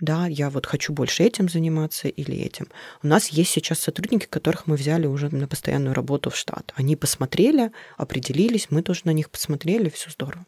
да, 0.01 0.27
я 0.27 0.51
вот 0.51 0.67
хочу 0.67 0.93
больше 0.93 1.25
этим 1.25 1.49
заниматься 1.49 2.09
или 2.09 2.37
этим. 2.37 2.69
У 3.03 3.07
нас 3.07 3.29
есть 3.29 3.51
сейчас 3.51 3.79
сотрудники, 3.79 4.27
которых 4.27 4.67
мы 4.67 4.77
взяли 4.77 5.07
уже 5.07 5.35
на 5.35 5.47
постоянную 5.47 5.95
работу 5.95 6.31
в 6.31 6.37
штат. 6.37 6.73
Они 6.75 6.97
посмотрели, 6.97 7.71
определились, 7.97 8.69
мы 8.71 8.83
тоже 8.83 9.03
на 9.05 9.13
них 9.13 9.31
посмотрели, 9.31 9.89
все 9.91 10.11
здорово. 10.11 10.47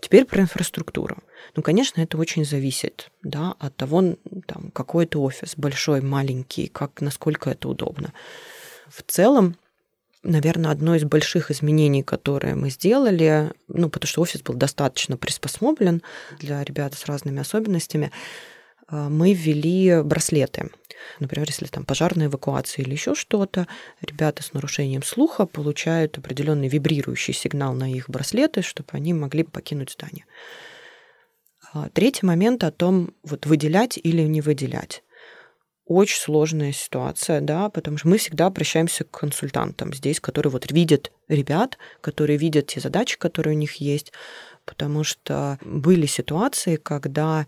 Теперь 0.00 0.24
про 0.24 0.42
инфраструктуру. 0.42 1.18
Ну, 1.54 1.62
конечно, 1.62 2.00
это 2.00 2.18
очень 2.18 2.44
зависит 2.44 3.10
да, 3.22 3.54
от 3.58 3.76
того, 3.76 4.16
там, 4.46 4.70
какой 4.72 5.04
это 5.04 5.18
офис, 5.18 5.54
большой, 5.56 6.00
маленький, 6.00 6.68
как, 6.68 7.00
насколько 7.00 7.50
это 7.50 7.68
удобно. 7.68 8.12
В 8.88 9.02
целом, 9.02 9.56
наверное, 10.22 10.70
одно 10.70 10.94
из 10.94 11.04
больших 11.04 11.50
изменений, 11.50 12.02
которые 12.02 12.54
мы 12.54 12.70
сделали, 12.70 13.52
ну, 13.68 13.88
потому 13.88 14.08
что 14.08 14.22
офис 14.22 14.42
был 14.42 14.54
достаточно 14.54 15.16
приспособлен 15.16 16.02
для 16.38 16.62
ребят 16.62 16.94
с 16.94 17.06
разными 17.06 17.40
особенностями, 17.40 18.12
мы 18.90 19.32
ввели 19.32 20.02
браслеты. 20.02 20.70
Например, 21.20 21.46
если 21.48 21.66
там 21.66 21.84
пожарная 21.84 22.26
эвакуация 22.26 22.84
или 22.84 22.92
еще 22.92 23.14
что-то, 23.14 23.66
ребята 24.00 24.42
с 24.42 24.52
нарушением 24.52 25.02
слуха 25.02 25.46
получают 25.46 26.18
определенный 26.18 26.68
вибрирующий 26.68 27.34
сигнал 27.34 27.74
на 27.74 27.90
их 27.90 28.08
браслеты, 28.08 28.62
чтобы 28.62 28.88
они 28.92 29.12
могли 29.12 29.44
покинуть 29.44 29.92
здание. 29.92 30.24
А, 31.72 31.88
третий 31.90 32.26
момент 32.26 32.64
о 32.64 32.70
том, 32.70 33.14
вот 33.22 33.46
выделять 33.46 33.98
или 34.02 34.22
не 34.22 34.40
выделять. 34.40 35.02
Очень 35.84 36.18
сложная 36.18 36.72
ситуация, 36.72 37.40
да, 37.40 37.68
потому 37.70 37.96
что 37.96 38.08
мы 38.08 38.18
всегда 38.18 38.46
обращаемся 38.46 39.04
к 39.04 39.10
консультантам 39.10 39.94
здесь, 39.94 40.18
которые 40.18 40.50
вот 40.50 40.70
видят 40.72 41.12
ребят, 41.28 41.78
которые 42.00 42.38
видят 42.38 42.66
те 42.66 42.80
задачи, 42.80 43.16
которые 43.16 43.54
у 43.54 43.58
них 43.58 43.76
есть, 43.76 44.12
потому 44.64 45.04
что 45.04 45.58
были 45.62 46.06
ситуации, 46.06 46.74
когда 46.74 47.46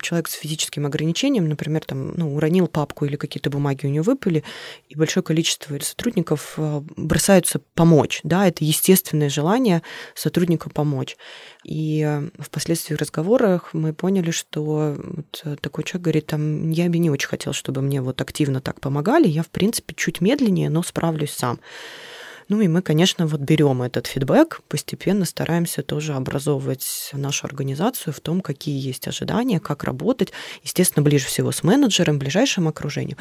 человек 0.00 0.28
с 0.28 0.32
физическим 0.32 0.86
ограничением, 0.86 1.48
например, 1.48 1.84
там, 1.84 2.12
ну, 2.16 2.34
уронил 2.34 2.66
папку 2.66 3.04
или 3.04 3.16
какие-то 3.16 3.50
бумаги 3.50 3.86
у 3.86 3.88
него 3.88 4.04
выпали, 4.04 4.44
и 4.88 4.96
большое 4.96 5.22
количество 5.22 5.78
сотрудников 5.80 6.54
э, 6.56 6.82
бросаются 6.96 7.60
помочь. 7.74 8.20
Да, 8.24 8.46
это 8.46 8.64
естественное 8.64 9.28
желание 9.28 9.82
сотруднику 10.14 10.70
помочь. 10.70 11.16
И 11.64 12.02
э, 12.06 12.28
впоследствии 12.38 12.94
в 12.94 12.98
разговорах 12.98 13.74
мы 13.74 13.92
поняли, 13.92 14.30
что 14.30 14.96
вот 14.96 15.60
такой 15.60 15.84
человек 15.84 16.04
говорит, 16.04 16.26
там, 16.26 16.70
я 16.70 16.88
бы 16.88 16.98
не 16.98 17.10
очень 17.10 17.28
хотел, 17.28 17.52
чтобы 17.52 17.82
мне 17.82 18.00
вот 18.00 18.20
активно 18.20 18.60
так 18.60 18.80
помогали, 18.80 19.28
я, 19.28 19.42
в 19.42 19.50
принципе, 19.50 19.94
чуть 19.94 20.20
медленнее, 20.20 20.70
но 20.70 20.82
справлюсь 20.82 21.32
сам. 21.32 21.60
Ну 22.48 22.60
и 22.60 22.68
мы, 22.68 22.82
конечно, 22.82 23.26
вот 23.26 23.40
берем 23.40 23.82
этот 23.82 24.06
фидбэк, 24.06 24.62
постепенно 24.68 25.24
стараемся 25.24 25.82
тоже 25.82 26.14
образовывать 26.14 27.10
нашу 27.12 27.46
организацию 27.46 28.12
в 28.12 28.20
том, 28.20 28.40
какие 28.40 28.78
есть 28.78 29.08
ожидания, 29.08 29.60
как 29.60 29.84
работать. 29.84 30.32
Естественно, 30.62 31.02
ближе 31.02 31.26
всего 31.26 31.52
с 31.52 31.62
менеджером, 31.62 32.18
ближайшим 32.18 32.68
окружением. 32.68 33.18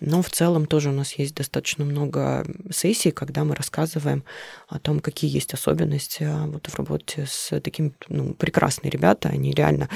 Но 0.00 0.22
в 0.22 0.30
целом 0.30 0.66
тоже 0.66 0.90
у 0.90 0.92
нас 0.92 1.14
есть 1.14 1.34
достаточно 1.34 1.84
много 1.84 2.46
сессий, 2.70 3.10
когда 3.10 3.44
мы 3.44 3.54
рассказываем 3.54 4.24
о 4.68 4.78
том, 4.78 5.00
какие 5.00 5.30
есть 5.30 5.54
особенности 5.54 6.24
а, 6.24 6.46
вот 6.46 6.66
в 6.66 6.74
работе 6.76 7.26
с 7.28 7.58
такими 7.60 7.92
ну, 8.08 8.34
прекрасные 8.34 8.90
ребята. 8.90 9.28
Они 9.28 9.52
реально 9.52 9.88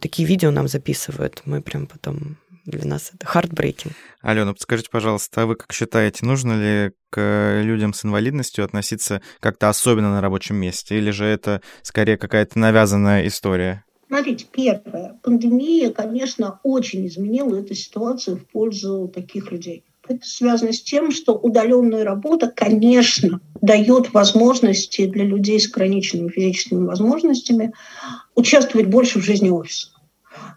такие 0.00 0.26
видео 0.26 0.50
нам 0.50 0.68
записывают. 0.68 1.42
Мы 1.44 1.62
прям 1.62 1.86
потом 1.86 2.36
для 2.66 2.84
нас 2.84 3.12
это 3.14 3.26
heartbreaking. 3.26 3.92
Алена, 4.20 4.52
подскажите, 4.52 4.88
пожалуйста, 4.90 5.42
а 5.42 5.46
вы 5.46 5.54
как 5.54 5.72
считаете, 5.72 6.26
нужно 6.26 6.60
ли 6.60 6.92
к 7.10 7.60
людям 7.62 7.94
с 7.94 8.04
инвалидностью 8.04 8.64
относиться 8.64 9.22
как-то 9.40 9.68
особенно 9.68 10.10
на 10.10 10.20
рабочем 10.20 10.56
месте, 10.56 10.98
или 10.98 11.10
же 11.10 11.24
это 11.24 11.62
скорее 11.82 12.16
какая-то 12.18 12.58
навязанная 12.58 13.26
история? 13.26 13.84
Смотрите, 14.08 14.46
первое. 14.50 15.18
Пандемия, 15.22 15.90
конечно, 15.90 16.60
очень 16.62 17.06
изменила 17.06 17.56
эту 17.56 17.74
ситуацию 17.74 18.36
в 18.36 18.46
пользу 18.46 19.10
таких 19.12 19.50
людей. 19.50 19.84
Это 20.08 20.24
связано 20.24 20.72
с 20.72 20.82
тем, 20.82 21.10
что 21.10 21.32
удаленная 21.34 22.04
работа, 22.04 22.52
конечно, 22.54 23.40
дает 23.60 24.14
возможности 24.14 25.06
для 25.06 25.24
людей 25.24 25.58
с 25.58 25.68
ограниченными 25.68 26.28
физическими 26.28 26.86
возможностями 26.86 27.72
участвовать 28.36 28.86
больше 28.86 29.18
в 29.18 29.24
жизни 29.24 29.50
офиса. 29.50 29.88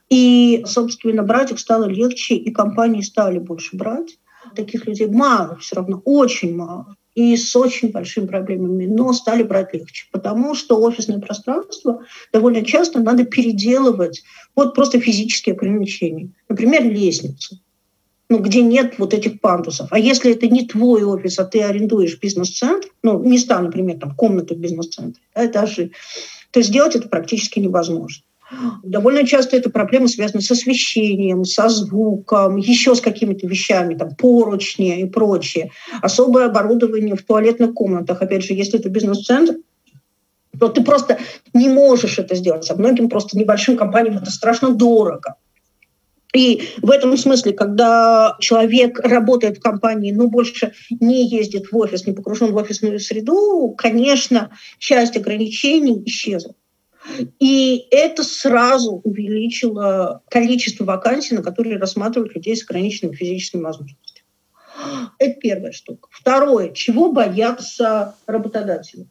И, 0.09 0.63
собственно, 0.65 1.23
брать 1.23 1.51
их 1.51 1.59
стало 1.59 1.85
легче, 1.85 2.35
и 2.35 2.51
компании 2.51 3.01
стали 3.01 3.39
больше 3.39 3.77
брать. 3.77 4.17
Таких 4.55 4.87
людей 4.87 5.07
мало, 5.07 5.57
все 5.57 5.75
равно 5.75 6.01
очень 6.05 6.55
мало 6.55 6.95
и 7.15 7.35
с 7.35 7.55
очень 7.55 7.91
большими 7.91 8.27
проблемами, 8.27 8.85
но 8.85 9.11
стали 9.13 9.43
брать 9.43 9.73
легче, 9.73 10.05
потому 10.11 10.55
что 10.55 10.79
офисное 10.79 11.19
пространство 11.19 12.03
довольно 12.31 12.63
часто 12.63 12.99
надо 12.99 13.25
переделывать 13.25 14.23
под 14.53 14.73
просто 14.73 14.99
физические 14.99 15.55
ограничения. 15.55 16.31
Например, 16.47 16.83
лестницу. 16.83 17.59
ну, 18.29 18.37
где 18.37 18.61
нет 18.61 18.99
вот 18.99 19.13
этих 19.15 19.41
пандусов. 19.41 19.87
А 19.91 19.97
если 19.97 20.31
это 20.31 20.47
не 20.47 20.67
твой 20.67 21.03
офис, 21.03 21.39
а 21.39 21.45
ты 21.45 21.61
арендуешь 21.63 22.19
бизнес-центр, 22.19 22.87
ну, 23.01 23.17
места, 23.19 23.59
например, 23.59 23.97
там, 23.97 24.15
комнаты 24.15 24.53
в 24.53 24.59
бизнес-центре, 24.59 25.21
да, 25.33 25.47
этажи, 25.47 25.91
то 26.51 26.61
сделать 26.61 26.95
это 26.95 27.09
практически 27.09 27.59
невозможно. 27.59 28.23
Довольно 28.83 29.25
часто 29.25 29.57
это 29.57 29.69
проблемы 29.69 30.07
связаны 30.07 30.41
с 30.41 30.49
освещением, 30.51 31.45
со 31.45 31.69
звуком, 31.69 32.57
еще 32.57 32.95
с 32.95 33.01
какими-то 33.01 33.47
вещами, 33.47 33.95
там, 33.95 34.15
поручни 34.15 35.01
и 35.01 35.05
прочее. 35.05 35.71
Особое 36.01 36.47
оборудование 36.47 37.15
в 37.15 37.23
туалетных 37.23 37.73
комнатах. 37.73 38.21
Опять 38.21 38.43
же, 38.43 38.53
если 38.53 38.79
это 38.79 38.89
бизнес-центр, 38.89 39.57
то 40.59 40.67
ты 40.67 40.83
просто 40.83 41.19
не 41.53 41.69
можешь 41.69 42.17
это 42.17 42.35
сделать. 42.35 42.69
А 42.69 42.75
многим 42.75 43.09
просто 43.09 43.37
небольшим 43.37 43.77
компаниям 43.77 44.17
это 44.17 44.31
страшно 44.31 44.73
дорого. 44.73 45.35
И 46.33 46.69
в 46.81 46.91
этом 46.91 47.17
смысле, 47.17 47.53
когда 47.53 48.35
человек 48.39 48.99
работает 48.99 49.57
в 49.57 49.61
компании, 49.61 50.11
но 50.11 50.27
больше 50.27 50.73
не 50.99 51.27
ездит 51.27 51.71
в 51.71 51.77
офис, 51.77 52.05
не 52.05 52.13
погружен 52.13 52.51
в 52.51 52.55
офисную 52.55 52.99
среду, 52.99 53.73
конечно, 53.75 54.51
часть 54.77 55.17
ограничений 55.17 56.03
исчезла. 56.05 56.53
И 57.39 57.87
это 57.91 58.23
сразу 58.23 59.01
увеличило 59.03 60.21
количество 60.29 60.83
вакансий, 60.85 61.35
на 61.35 61.41
которые 61.41 61.77
рассматривают 61.77 62.35
людей 62.35 62.55
с 62.55 62.63
ограниченными 62.63 63.15
физическими 63.15 63.61
возможностями. 63.61 64.25
Это 65.17 65.39
первая 65.39 65.71
штука. 65.71 66.07
Второе. 66.11 66.71
Чего 66.71 67.11
боятся 67.11 68.15
работодатели? 68.25 69.07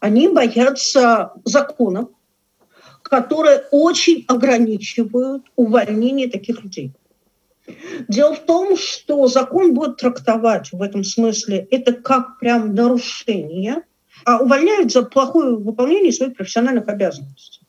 Они 0.00 0.28
боятся 0.28 1.32
законов, 1.44 2.08
которые 3.02 3.64
очень 3.70 4.24
ограничивают 4.28 5.50
увольнение 5.56 6.28
таких 6.30 6.62
людей. 6.62 6.92
Дело 8.08 8.34
в 8.34 8.40
том, 8.40 8.76
что 8.76 9.26
закон 9.26 9.74
будет 9.74 9.98
трактовать 9.98 10.72
в 10.72 10.82
этом 10.82 11.04
смысле 11.04 11.68
это 11.70 11.92
как 11.92 12.38
прям 12.38 12.74
нарушение, 12.74 13.82
а 14.24 14.38
увольняют 14.42 14.92
за 14.92 15.02
плохое 15.02 15.56
выполнение 15.56 16.12
своих 16.12 16.36
профессиональных 16.36 16.88
обязанностей. 16.88 17.60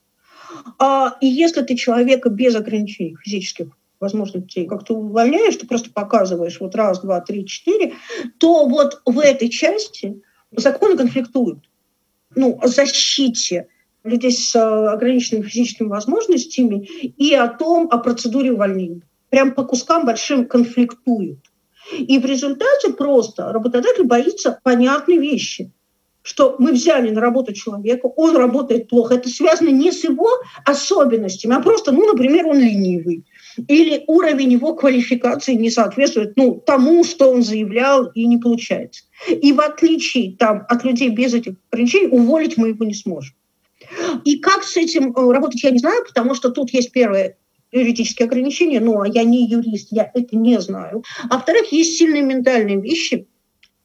А, 0.77 1.17
и 1.21 1.27
если 1.27 1.61
ты 1.61 1.75
человека 1.75 2.29
без 2.29 2.55
ограничений 2.55 3.15
физических 3.23 3.67
возможностей 3.99 4.65
как-то 4.65 4.95
увольняешь, 4.95 5.55
ты 5.55 5.67
просто 5.67 5.91
показываешь 5.91 6.59
вот 6.59 6.75
раз, 6.75 7.01
два, 7.01 7.21
три, 7.21 7.45
четыре, 7.45 7.93
то 8.39 8.67
вот 8.67 9.01
в 9.05 9.19
этой 9.19 9.49
части 9.49 10.21
законы 10.51 10.97
конфликтуют. 10.97 11.59
Ну, 12.35 12.57
о 12.61 12.67
защите 12.67 13.67
людей 14.03 14.31
с 14.31 14.55
э, 14.55 14.59
ограниченными 14.59 15.43
физическими 15.43 15.87
возможностями 15.87 16.85
и 16.85 17.33
о 17.35 17.47
том, 17.47 17.87
о 17.91 17.97
процедуре 17.97 18.51
увольнения. 18.51 19.01
Прям 19.29 19.53
по 19.53 19.63
кускам 19.63 20.05
большим 20.05 20.45
конфликтуют. 20.45 21.39
И 21.97 22.17
в 22.19 22.25
результате 22.25 22.93
просто 22.93 23.51
работодатель 23.51 24.03
боится 24.03 24.59
понятной 24.63 25.17
вещи– 25.17 25.71
что 26.23 26.55
мы 26.59 26.71
взяли 26.71 27.09
на 27.09 27.21
работу 27.21 27.53
человека, 27.53 28.05
он 28.05 28.35
работает 28.35 28.89
плохо. 28.89 29.15
Это 29.15 29.29
связано 29.29 29.69
не 29.69 29.91
с 29.91 30.03
его 30.03 30.29
особенностями, 30.65 31.55
а 31.55 31.61
просто, 31.61 31.91
ну, 31.91 32.05
например, 32.11 32.47
он 32.47 32.59
ленивый. 32.59 33.25
Или 33.67 34.03
уровень 34.07 34.53
его 34.53 34.75
квалификации 34.75 35.53
не 35.55 35.69
соответствует 35.69 36.33
ну, 36.37 36.61
тому, 36.65 37.03
что 37.03 37.31
он 37.31 37.41
заявлял, 37.41 38.05
и 38.13 38.25
не 38.25 38.37
получается. 38.37 39.03
И 39.29 39.51
в 39.51 39.59
отличие 39.59 40.35
там, 40.37 40.65
от 40.69 40.83
людей 40.83 41.09
без 41.09 41.33
этих 41.33 41.55
ограничений, 41.69 42.07
уволить 42.07 42.57
мы 42.57 42.69
его 42.69 42.85
не 42.85 42.93
сможем. 42.93 43.35
И 44.23 44.39
как 44.39 44.63
с 44.63 44.77
этим 44.77 45.11
э, 45.11 45.31
работать, 45.31 45.63
я 45.63 45.71
не 45.71 45.79
знаю, 45.79 46.05
потому 46.05 46.33
что 46.33 46.49
тут 46.49 46.71
есть 46.71 46.91
первое 46.91 47.37
юридические 47.71 48.27
ограничения, 48.27 48.79
но 48.79 49.05
я 49.05 49.23
не 49.23 49.47
юрист, 49.47 49.89
я 49.91 50.09
это 50.13 50.35
не 50.35 50.59
знаю. 50.59 51.03
А 51.29 51.35
во-вторых, 51.35 51.71
есть 51.71 51.97
сильные 51.97 52.21
ментальные 52.21 52.79
вещи, 52.79 53.27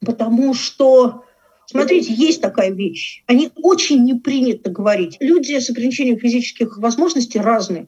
потому 0.05 0.53
что 0.53 1.23
Смотрите, 1.69 2.13
есть 2.13 2.41
такая 2.41 2.71
вещь. 2.71 3.23
Они 3.27 3.51
очень 3.55 4.03
не 4.03 4.13
принято 4.13 4.69
говорить. 4.69 5.17
Люди 5.19 5.59
с 5.59 5.69
ограничением 5.69 6.17
физических 6.17 6.77
возможностей 6.77 7.39
разные. 7.39 7.87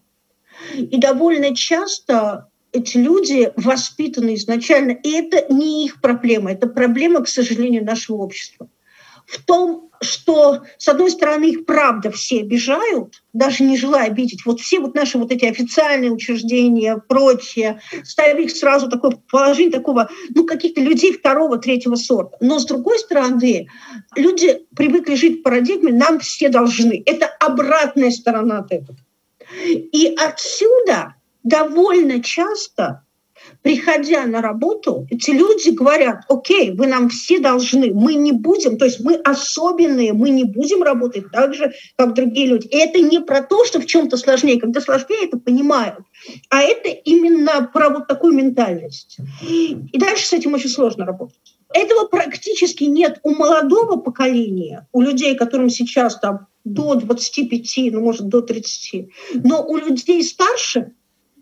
И 0.76 0.98
довольно 0.98 1.56
часто 1.56 2.50
эти 2.74 2.98
люди 2.98 3.52
воспитаны 3.56 4.36
изначально, 4.36 4.92
и 4.92 5.10
это 5.12 5.52
не 5.52 5.86
их 5.86 6.02
проблема, 6.02 6.52
это 6.52 6.68
проблема, 6.68 7.24
к 7.24 7.30
сожалению, 7.30 7.86
нашего 7.86 8.18
общества. 8.18 8.70
В 9.26 9.44
том, 9.44 9.89
что, 10.02 10.64
с 10.78 10.88
одной 10.88 11.12
стороны, 11.12 11.46
их 11.46 11.66
правда 11.66 12.12
все 12.12 12.42
обижают, 12.42 13.24
даже 13.34 13.64
не 13.64 13.78
желая 13.78 14.08
обидеть. 14.08 14.46
Вот 14.46 14.60
все 14.60 14.80
вот 14.80 14.96
наши 14.96 15.18
вот 15.18 15.32
эти 15.32 15.46
официальные 15.46 16.12
учреждения, 16.12 16.98
прочее, 16.98 17.82
ставили 18.04 18.46
их 18.46 18.52
сразу 18.52 18.90
такое 18.90 19.20
положение 19.30 19.72
такого, 19.72 20.10
ну, 20.34 20.46
каких-то 20.46 20.82
людей 20.82 21.14
второго, 21.14 21.58
третьего 21.58 21.96
сорта. 21.96 22.38
Но, 22.40 22.60
с 22.60 22.66
другой 22.66 23.00
стороны, 23.00 23.68
люди 24.16 24.66
привыкли 24.76 25.16
жить 25.16 25.40
в 25.40 25.44
парадигме 25.44 25.92
«нам 25.92 26.20
все 26.20 26.50
должны». 26.50 27.02
Это 27.06 27.28
обратная 27.40 28.12
сторона 28.12 28.60
от 28.60 28.72
этого. 28.72 28.98
И 29.66 30.16
отсюда 30.18 31.16
довольно 31.44 32.22
часто 32.22 33.04
приходя 33.62 34.26
на 34.26 34.42
работу, 34.42 35.08
эти 35.10 35.32
люди 35.32 35.70
говорят, 35.70 36.22
окей, 36.28 36.72
вы 36.72 36.88
нам 36.88 37.10
все 37.10 37.40
должны, 37.40 37.92
мы 37.94 38.16
не 38.16 38.32
будем, 38.32 38.78
то 38.78 38.86
есть 38.86 39.00
мы 39.00 39.16
особенные, 39.16 40.14
мы 40.14 40.30
не 40.30 40.44
будем 40.44 40.84
работать 40.84 41.32
так 41.32 41.54
же, 41.54 41.74
как 41.98 42.14
другие 42.14 42.48
люди. 42.48 42.68
И 42.68 42.78
это 42.78 43.00
не 43.00 43.20
про 43.20 43.42
то, 43.42 43.66
что 43.66 43.80
в 43.80 43.86
чем-то 43.86 44.18
сложнее, 44.18 44.60
когда 44.60 44.82
сложнее, 44.82 45.26
это 45.26 45.38
понимают, 45.38 46.00
а 46.50 46.62
это 46.62 46.90
именно 46.90 47.70
про 47.74 47.90
вот 47.90 48.08
такую 48.08 48.34
ментальность. 48.34 49.18
И 49.48 49.78
дальше 49.94 50.26
с 50.26 50.34
этим 50.34 50.54
очень 50.54 50.70
сложно 50.70 51.06
работать. 51.06 51.56
Этого 51.72 52.08
практически 52.08 52.86
нет 52.86 53.20
у 53.24 53.36
молодого 53.36 53.98
поколения, 53.98 54.88
у 54.92 55.02
людей, 55.02 55.36
которым 55.36 55.70
сейчас 55.70 56.20
там 56.20 56.48
до 56.64 56.96
25, 56.96 57.94
ну, 57.94 58.02
может, 58.02 58.28
до 58.28 58.42
30. 58.42 59.10
Но 59.44 59.64
у 59.64 59.78
людей 59.78 60.24
старше 60.24 60.94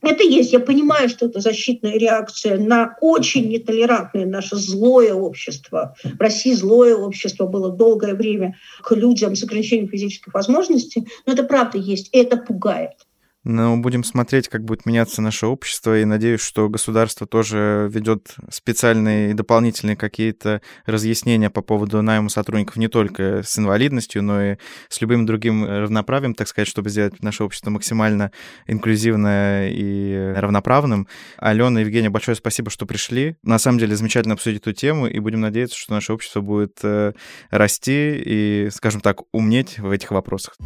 это 0.02 0.24
есть. 0.24 0.54
Я 0.54 0.60
понимаю, 0.60 1.10
что 1.10 1.26
это 1.26 1.40
защитная 1.40 1.94
реакция 1.94 2.58
на 2.58 2.96
очень 3.02 3.50
нетолерантное 3.50 4.26
наше 4.26 4.56
злое 4.56 5.14
общество. 5.14 5.96
В 6.04 6.20
России 6.20 6.54
злое 6.54 6.96
общество 6.96 7.48
было 7.48 7.72
долгое 7.72 8.14
время 8.14 8.56
к 8.82 8.96
людям 8.96 9.36
с 9.36 9.44
ограничением 9.44 9.90
физических 9.90 10.34
возможностей. 10.34 11.08
Но 11.26 11.34
это 11.34 11.44
правда 11.44 11.78
есть, 11.78 12.10
и 12.14 12.20
это 12.20 12.38
пугает. 12.38 13.07
Но 13.48 13.78
будем 13.78 14.04
смотреть, 14.04 14.50
как 14.50 14.66
будет 14.66 14.86
меняться 14.86 15.22
наше 15.22 15.48
общество, 15.48 15.98
и 15.98 16.04
надеюсь, 16.04 16.42
что 16.42 16.68
государство 16.68 17.26
тоже 17.26 17.90
ведет 17.90 18.36
специальные 18.50 19.32
и 19.32 19.34
дополнительные 19.34 19.96
какие-то 19.96 20.62
разъяснения 20.86 21.50
по 21.50 21.62
поводу 21.62 22.02
найма 22.02 22.28
сотрудников 22.28 22.76
не 22.76 22.90
только 22.90 23.44
с 23.46 23.58
инвалидностью, 23.58 24.22
но 24.22 24.44
и 24.44 24.58
с 24.90 25.00
любым 25.00 25.26
другим 25.26 25.64
равноправием, 25.66 26.34
так 26.34 26.50
сказать, 26.50 26.68
чтобы 26.68 26.90
сделать 26.90 27.24
наше 27.24 27.46
общество 27.46 27.70
максимально 27.70 28.34
инклюзивное 28.68 29.70
и 29.70 30.34
равноправным. 30.36 31.08
Алена 31.38 31.80
и 31.80 31.86
Евгения, 31.86 32.10
большое 32.10 32.36
спасибо, 32.36 32.70
что 32.70 32.86
пришли. 32.86 33.38
На 33.44 33.60
самом 33.60 33.80
деле 33.80 33.96
замечательно 33.96 34.34
обсудить 34.34 34.60
эту 34.60 34.74
тему, 34.74 35.08
и 35.08 35.20
будем 35.20 35.40
надеяться, 35.40 35.78
что 35.78 35.94
наше 35.94 36.12
общество 36.12 36.42
будет 36.42 36.80
э, 36.84 37.14
расти 37.50 38.22
и, 38.26 38.68
скажем 38.74 39.00
так, 39.00 39.22
умнеть 39.32 39.80
в 39.80 39.90
этих 39.90 40.12
вопросах. 40.12 40.58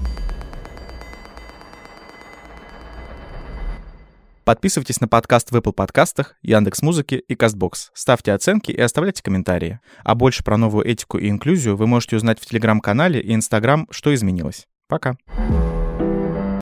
Подписывайтесь 4.43 4.99
на 4.99 5.07
подкаст 5.07 5.51
в 5.51 5.55
Apple 5.55 5.71
подкастах, 5.71 6.35
Яндекс 6.41 6.81
Музыке 6.81 7.17
и 7.19 7.35
Кастбокс. 7.35 7.91
Ставьте 7.93 8.33
оценки 8.33 8.71
и 8.71 8.81
оставляйте 8.81 9.21
комментарии. 9.21 9.79
А 10.03 10.15
больше 10.15 10.43
про 10.43 10.57
новую 10.57 10.85
этику 10.85 11.19
и 11.19 11.29
инклюзию 11.29 11.77
вы 11.77 11.85
можете 11.85 12.15
узнать 12.15 12.39
в 12.39 12.45
Телеграм-канале 12.45 13.21
и 13.21 13.35
Инстаграм 13.35 13.87
«Что 13.91 14.13
изменилось». 14.13 14.67
Пока. 14.87 15.15